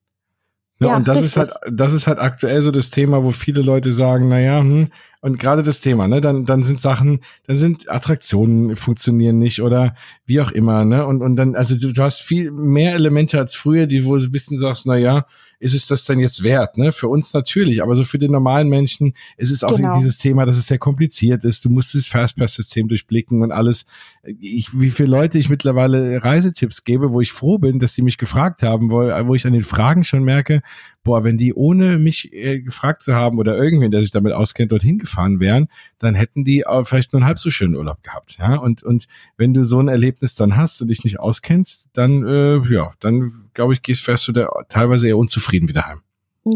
[0.80, 1.30] Ja, ja und das richtig.
[1.30, 4.58] ist halt, das ist halt aktuell so das Thema, wo viele Leute sagen, na ja,
[4.58, 4.88] hm,
[5.20, 9.94] und gerade das Thema, ne, dann, dann sind Sachen, dann sind Attraktionen funktionieren nicht oder
[10.26, 13.86] wie auch immer, ne, und, und dann, also du, hast viel mehr Elemente als früher,
[13.86, 15.26] die, wo du ein bisschen sagst, na ja,
[15.60, 16.76] ist es das denn jetzt wert?
[16.78, 16.92] Ne?
[16.92, 19.96] Für uns natürlich, aber so für den normalen Menschen ist es auch genau.
[19.98, 21.64] dieses Thema, dass es sehr kompliziert ist.
[21.64, 23.86] Du musst das Fastpass-System durchblicken und alles.
[24.22, 28.18] Ich, wie viele Leute ich mittlerweile Reisetipps gebe, wo ich froh bin, dass die mich
[28.18, 30.62] gefragt haben, wo, wo ich an den Fragen schon merke,
[31.02, 34.72] boah, wenn die ohne mich äh, gefragt zu haben oder irgendwen, der sich damit auskennt,
[34.72, 35.68] dorthin gefahren wären,
[35.98, 38.36] dann hätten die auch vielleicht nur einen halb so schönen Urlaub gehabt.
[38.38, 39.06] Ja, und und
[39.36, 43.47] wenn du so ein Erlebnis dann hast und dich nicht auskennst, dann äh, ja, dann
[43.58, 46.00] glaube ich, gehst fährst du da teilweise eher unzufrieden wieder heim.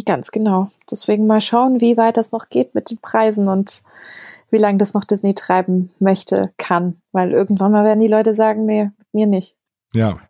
[0.06, 0.70] Ganz genau.
[0.88, 3.82] Deswegen mal schauen, wie weit das noch geht mit den Preisen und
[4.52, 7.02] wie lange das noch Disney treiben möchte, kann.
[7.10, 9.56] Weil irgendwann mal werden die Leute sagen, nee, mir nicht.
[9.92, 10.20] Ja.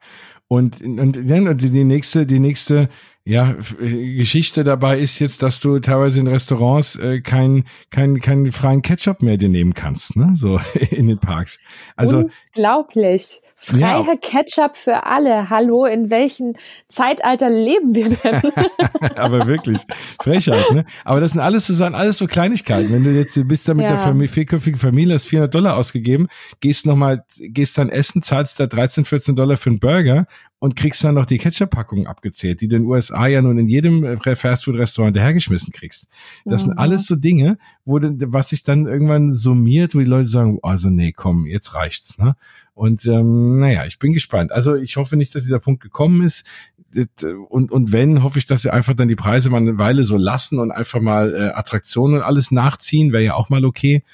[0.49, 2.89] Und, und, und die nächste, die nächste
[3.25, 8.81] ja, Geschichte dabei ist jetzt, dass du teilweise in Restaurants äh, keinen kein, kein freien
[8.81, 10.33] Ketchup mehr dir nehmen kannst, ne?
[10.35, 10.59] So
[10.91, 11.59] in den Parks.
[11.97, 13.42] Also unglaublich.
[13.65, 14.17] Freier ja.
[14.21, 15.49] Ketchup für alle.
[15.49, 16.55] Hallo, in welchem
[16.89, 18.43] Zeitalter leben wir denn?
[19.17, 19.79] Aber wirklich,
[20.21, 20.85] Frechheit, ne?
[21.05, 22.93] Aber das sind alles zusammen, alles so Kleinigkeiten.
[22.93, 23.91] Wenn du jetzt bist da mit ja.
[23.91, 26.27] der Familie, vierköpfigen Familie, hast 400 Dollar ausgegeben,
[26.61, 30.27] gehst nochmal, gehst dann essen, zahlst da 13, 14 Dollar für einen Burger
[30.63, 33.67] und kriegst dann noch die Ketchup-Packung abgezählt, die du in den USA ja nun in
[33.67, 36.07] jedem äh, Fastfood-Restaurant dahergeschmissen kriegst.
[36.45, 36.67] Das mhm.
[36.67, 40.61] sind alles so Dinge, wo du, was sich dann irgendwann summiert, wo die Leute sagen,
[40.63, 42.17] also nee, komm, jetzt reicht's.
[42.17, 42.37] Ne?
[42.75, 44.53] Und ähm, naja, ich bin gespannt.
[44.53, 46.47] Also ich hoffe nicht, dass dieser Punkt gekommen ist.
[47.49, 50.17] Und, und wenn, hoffe ich, dass sie einfach dann die Preise mal eine Weile so
[50.17, 54.05] lassen und einfach mal äh, Attraktionen und alles nachziehen, wäre ja auch mal okay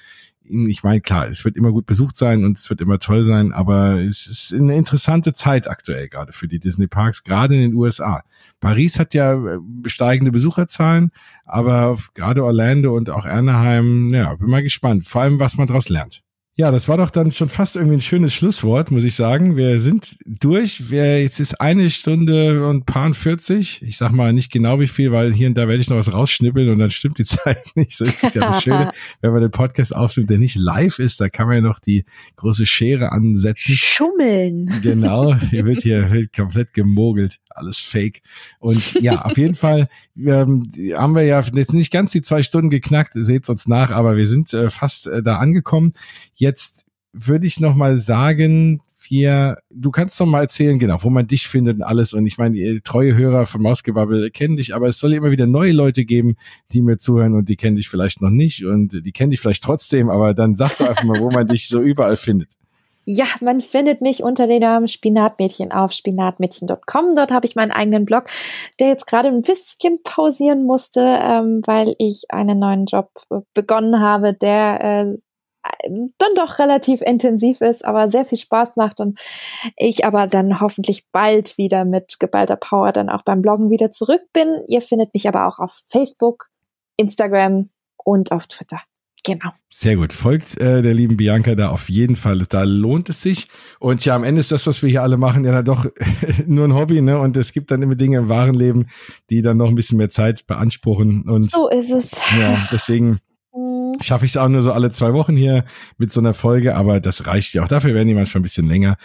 [0.50, 3.52] ich meine, klar, es wird immer gut besucht sein und es wird immer toll sein,
[3.52, 7.74] aber es ist eine interessante Zeit aktuell gerade für die Disney Parks, gerade in den
[7.74, 8.22] USA.
[8.60, 11.10] Paris hat ja äh, steigende Besucherzahlen,
[11.44, 15.88] aber gerade Orlando und auch Anaheim, ja, bin mal gespannt, vor allem was man daraus
[15.88, 16.22] lernt.
[16.60, 19.56] Ja, das war doch dann schon fast irgendwie ein schönes Schlusswort, muss ich sagen.
[19.56, 20.90] Wir sind durch.
[20.90, 23.80] Wir, jetzt ist eine Stunde und paar 40.
[23.82, 26.12] Ich sag mal nicht genau wie viel, weil hier und da werde ich noch was
[26.12, 27.92] rausschnippeln und dann stimmt die Zeit nicht.
[27.92, 28.90] So ist es ja das Schöne,
[29.20, 32.04] wenn man den Podcast aufnimmt, der nicht live ist, da kann man ja noch die
[32.34, 33.76] große Schere ansetzen.
[33.76, 34.80] Schummeln.
[34.82, 38.22] Genau, hier wird hier wird komplett gemogelt alles fake.
[38.58, 42.70] Und ja, auf jeden Fall ähm, haben wir ja jetzt nicht ganz die zwei Stunden
[42.70, 45.92] geknackt, seht uns nach, aber wir sind äh, fast äh, da angekommen.
[46.34, 48.80] Jetzt würde ich noch mal sagen,
[49.10, 52.12] wir, du kannst doch mal erzählen, genau, wo man dich findet und alles.
[52.12, 55.46] Und ich meine, die treue Hörer von Mausgebabbel kennen dich, aber es soll immer wieder
[55.46, 56.36] neue Leute geben,
[56.72, 59.64] die mir zuhören und die kennen dich vielleicht noch nicht und die kennen dich vielleicht
[59.64, 62.50] trotzdem, aber dann sag doch einfach mal, wo man dich so überall findet.
[63.10, 67.14] Ja, man findet mich unter dem Namen Spinatmädchen auf spinatmädchen.com.
[67.16, 68.24] Dort habe ich meinen eigenen Blog,
[68.78, 74.00] der jetzt gerade ein bisschen pausieren musste, ähm, weil ich einen neuen Job äh, begonnen
[74.00, 75.16] habe, der äh,
[76.18, 79.18] dann doch relativ intensiv ist, aber sehr viel Spaß macht und
[79.78, 84.22] ich aber dann hoffentlich bald wieder mit geballter Power dann auch beim Bloggen wieder zurück
[84.34, 84.64] bin.
[84.66, 86.48] Ihr findet mich aber auch auf Facebook,
[86.98, 87.70] Instagram
[88.04, 88.82] und auf Twitter.
[89.24, 89.50] Genau.
[89.68, 90.12] Sehr gut.
[90.12, 92.44] Folgt äh, der lieben Bianca da auf jeden Fall.
[92.48, 93.48] Da lohnt es sich.
[93.78, 95.86] Und ja, am Ende ist das, was wir hier alle machen, ja doch
[96.46, 97.18] nur ein Hobby, ne?
[97.18, 98.86] Und es gibt dann immer Dinge im wahren Leben,
[99.30, 101.22] die dann noch ein bisschen mehr Zeit beanspruchen.
[101.28, 102.10] Und so ist es.
[102.38, 103.18] Ja, deswegen
[103.54, 103.94] mhm.
[104.00, 105.64] schaffe ich es auch nur so alle zwei Wochen hier
[105.96, 107.68] mit so einer Folge, aber das reicht ja auch.
[107.68, 108.96] Dafür werden die manchmal ein bisschen länger.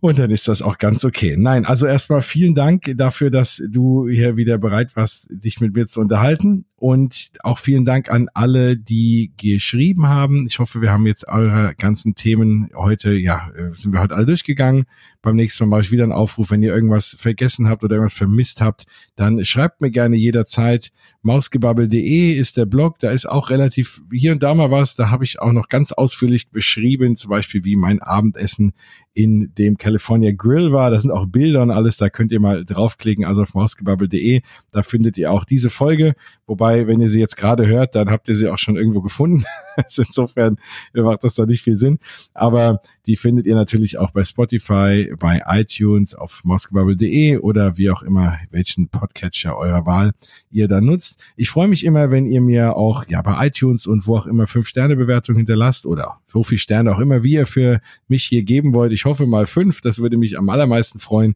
[0.00, 1.36] Und dann ist das auch ganz okay.
[1.38, 5.86] Nein, also erstmal vielen Dank dafür, dass du hier wieder bereit warst, dich mit mir
[5.86, 6.66] zu unterhalten.
[6.78, 10.44] Und auch vielen Dank an alle, die geschrieben haben.
[10.46, 14.26] Ich hoffe, wir haben jetzt eure ganzen Themen heute, ja, äh, sind wir heute alle
[14.26, 14.84] durchgegangen.
[15.22, 16.50] Beim nächsten Mal mache ich wieder einen Aufruf.
[16.50, 20.92] Wenn ihr irgendwas vergessen habt oder irgendwas vermisst habt, dann schreibt mir gerne jederzeit.
[21.22, 22.98] Mausgebabbel.de ist der Blog.
[22.98, 24.96] Da ist auch relativ hier und da mal was.
[24.96, 28.74] Da habe ich auch noch ganz ausführlich beschrieben, zum Beispiel wie mein Abendessen
[29.14, 30.90] in dem California Grill war.
[30.90, 31.96] Da sind auch Bilder und alles.
[31.96, 33.24] Da könnt ihr mal draufklicken.
[33.24, 34.40] Also auf mausgebabbel.de.
[34.72, 36.14] Da findet ihr auch diese Folge.
[36.48, 39.44] Wobei, wenn ihr sie jetzt gerade hört, dann habt ihr sie auch schon irgendwo gefunden.
[39.78, 40.56] Also insofern
[40.94, 41.98] macht das da nicht viel Sinn.
[42.32, 48.02] Aber die findet ihr natürlich auch bei Spotify, bei iTunes, auf moskobubble.de oder wie auch
[48.02, 50.12] immer, welchen Podcatcher eurer Wahl
[50.50, 51.20] ihr da nutzt.
[51.36, 54.46] Ich freue mich immer, wenn ihr mir auch ja bei iTunes und wo auch immer
[54.46, 58.44] fünf Sterne Bewertung hinterlasst oder so viel Sterne auch immer, wie ihr für mich hier
[58.44, 58.92] geben wollt.
[58.92, 59.75] Ich hoffe mal fünf.
[59.80, 61.34] Das würde mich am allermeisten freuen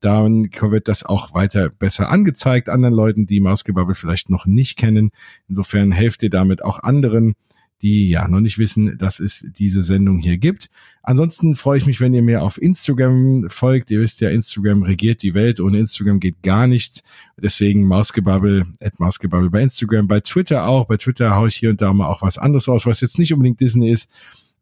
[0.00, 5.10] dann wird das auch weiter besser angezeigt anderen Leuten, die Mausgebubble vielleicht noch nicht kennen.
[5.48, 7.34] Insofern helft ihr damit auch anderen,
[7.82, 10.70] die ja noch nicht wissen, dass es diese Sendung hier gibt.
[11.02, 13.90] Ansonsten freue ich mich, wenn ihr mir auf Instagram folgt.
[13.90, 15.60] Ihr wisst ja, Instagram regiert die Welt.
[15.60, 17.02] Ohne Instagram geht gar nichts.
[17.38, 20.86] Deswegen Mausgebubble, at Mausgebubble bei Instagram, bei Twitter auch.
[20.86, 23.32] Bei Twitter haue ich hier und da mal auch was anderes aus, was jetzt nicht
[23.32, 24.10] unbedingt Disney ist,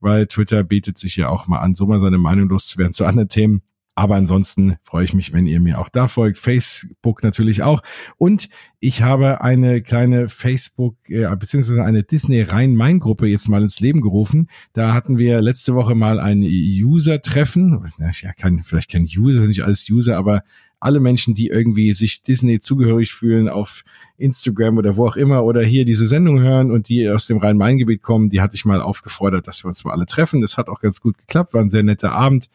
[0.00, 3.28] weil Twitter bietet sich ja auch mal an, so mal seine Meinung loszuwerden zu anderen
[3.28, 3.62] Themen.
[3.98, 6.38] Aber ansonsten freue ich mich, wenn ihr mir auch da folgt.
[6.38, 7.82] Facebook natürlich auch.
[8.16, 8.48] Und
[8.78, 14.46] ich habe eine kleine Facebook, äh, beziehungsweise eine Disney Rhein-Main-Gruppe jetzt mal ins Leben gerufen.
[14.72, 17.90] Da hatten wir letzte Woche mal ein User-Treffen.
[17.98, 20.44] Ja, kein, vielleicht kein User, nicht alles User, aber
[20.78, 23.82] alle Menschen, die irgendwie sich Disney zugehörig fühlen auf
[24.18, 28.02] Instagram oder wo auch immer oder hier diese Sendung hören und die aus dem Rhein-Main-Gebiet
[28.02, 30.40] kommen, die hatte ich mal aufgefordert, dass wir uns mal alle treffen.
[30.40, 32.50] Das hat auch ganz gut geklappt, war ein sehr netter Abend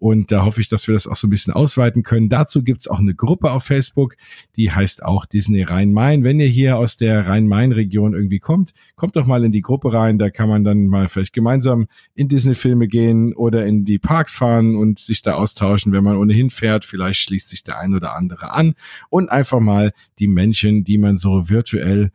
[0.00, 2.30] und da hoffe ich, dass wir das auch so ein bisschen ausweiten können.
[2.30, 4.16] Dazu gibt's auch eine Gruppe auf Facebook,
[4.56, 6.24] die heißt auch Disney Rhein-Main.
[6.24, 10.18] Wenn ihr hier aus der Rhein-Main-Region irgendwie kommt, kommt doch mal in die Gruppe rein.
[10.18, 14.74] Da kann man dann mal vielleicht gemeinsam in Disney-Filme gehen oder in die Parks fahren
[14.74, 16.86] und sich da austauschen, wenn man ohnehin fährt.
[16.86, 18.72] Vielleicht schließt sich der ein oder andere an
[19.10, 22.10] und einfach mal die Menschen, die man so virtuell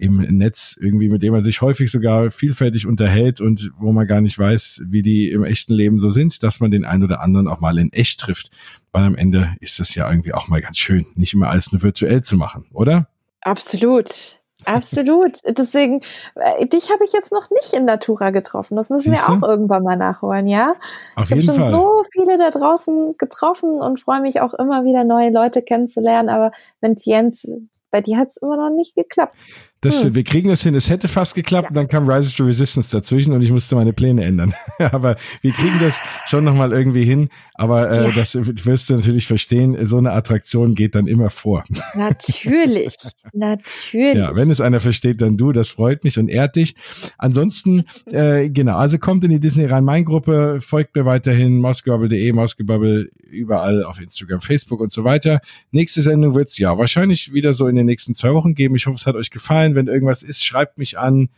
[0.00, 4.22] im Netz irgendwie, mit dem man sich häufig sogar vielfältig unterhält und wo man gar
[4.22, 7.48] nicht weiß, wie die im echten Leben so sind, dass man den einen oder anderen
[7.48, 8.50] auch mal in echt trifft.
[8.92, 11.82] Weil am Ende ist es ja irgendwie auch mal ganz schön, nicht immer alles nur
[11.82, 13.08] virtuell zu machen, oder?
[13.42, 14.40] Absolut.
[14.64, 15.38] Absolut.
[15.58, 16.00] Deswegen,
[16.34, 18.76] äh, dich habe ich jetzt noch nicht in Natura getroffen.
[18.76, 19.28] Das müssen Siehste?
[19.28, 20.74] wir auch irgendwann mal nachholen, ja?
[21.14, 21.72] Auf ich habe schon Fall.
[21.72, 26.28] so viele da draußen getroffen und freue mich auch immer wieder neue Leute kennenzulernen.
[26.28, 27.50] Aber wenn Jens,
[27.90, 29.46] bei dir hat es immer noch nicht geklappt.
[29.82, 30.00] Das hm.
[30.00, 30.16] stimmt.
[30.16, 30.74] Wir kriegen das hin.
[30.74, 31.68] Es hätte fast geklappt, ja.
[31.70, 34.54] und dann kam Rise to Resistance dazwischen und ich musste meine Pläne ändern.
[34.78, 35.96] Aber wir kriegen das
[36.26, 37.30] schon nochmal irgendwie hin.
[37.54, 38.10] Aber äh, ja.
[38.14, 39.76] das wirst du natürlich verstehen.
[39.86, 41.64] So eine Attraktion geht dann immer vor.
[41.94, 42.94] Natürlich.
[43.32, 44.16] natürlich.
[44.16, 45.52] Ja, wenn es einer versteht, dann du.
[45.52, 46.74] Das freut mich und ehrt dich.
[47.18, 53.84] Ansonsten, äh, genau, also kommt in die Disney Rhein-Main-Gruppe, folgt mir weiterhin, moskobubble.de, moskobubble, überall
[53.84, 55.40] auf Instagram, Facebook und so weiter.
[55.70, 58.74] Nächste Sendung wird's ja wahrscheinlich wieder so in den nächsten zwei Wochen geben.
[58.74, 59.74] Ich hoffe, es hat euch gefallen.
[59.74, 61.28] Wenn irgendwas ist, schreibt mich an.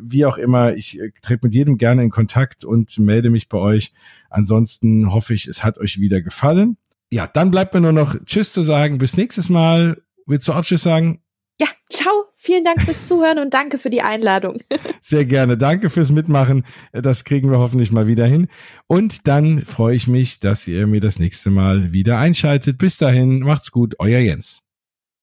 [0.00, 3.58] Wie auch immer, ich äh, trete mit jedem gerne in Kontakt und melde mich bei
[3.58, 3.92] euch.
[4.30, 6.76] Ansonsten hoffe ich, es hat euch wieder gefallen.
[7.10, 8.98] Ja, dann bleibt mir nur noch Tschüss zu sagen.
[8.98, 10.02] Bis nächstes Mal.
[10.26, 11.20] Willst du auch Tschüss sagen?
[11.60, 12.28] Ja, ciao.
[12.40, 14.58] Vielen Dank fürs Zuhören und danke für die Einladung.
[15.02, 15.58] Sehr gerne.
[15.58, 16.64] Danke fürs Mitmachen.
[16.92, 18.46] Das kriegen wir hoffentlich mal wieder hin.
[18.86, 22.78] Und dann freue ich mich, dass ihr mir das nächste Mal wieder einschaltet.
[22.78, 23.96] Bis dahin, macht's gut.
[23.98, 24.67] Euer Jens.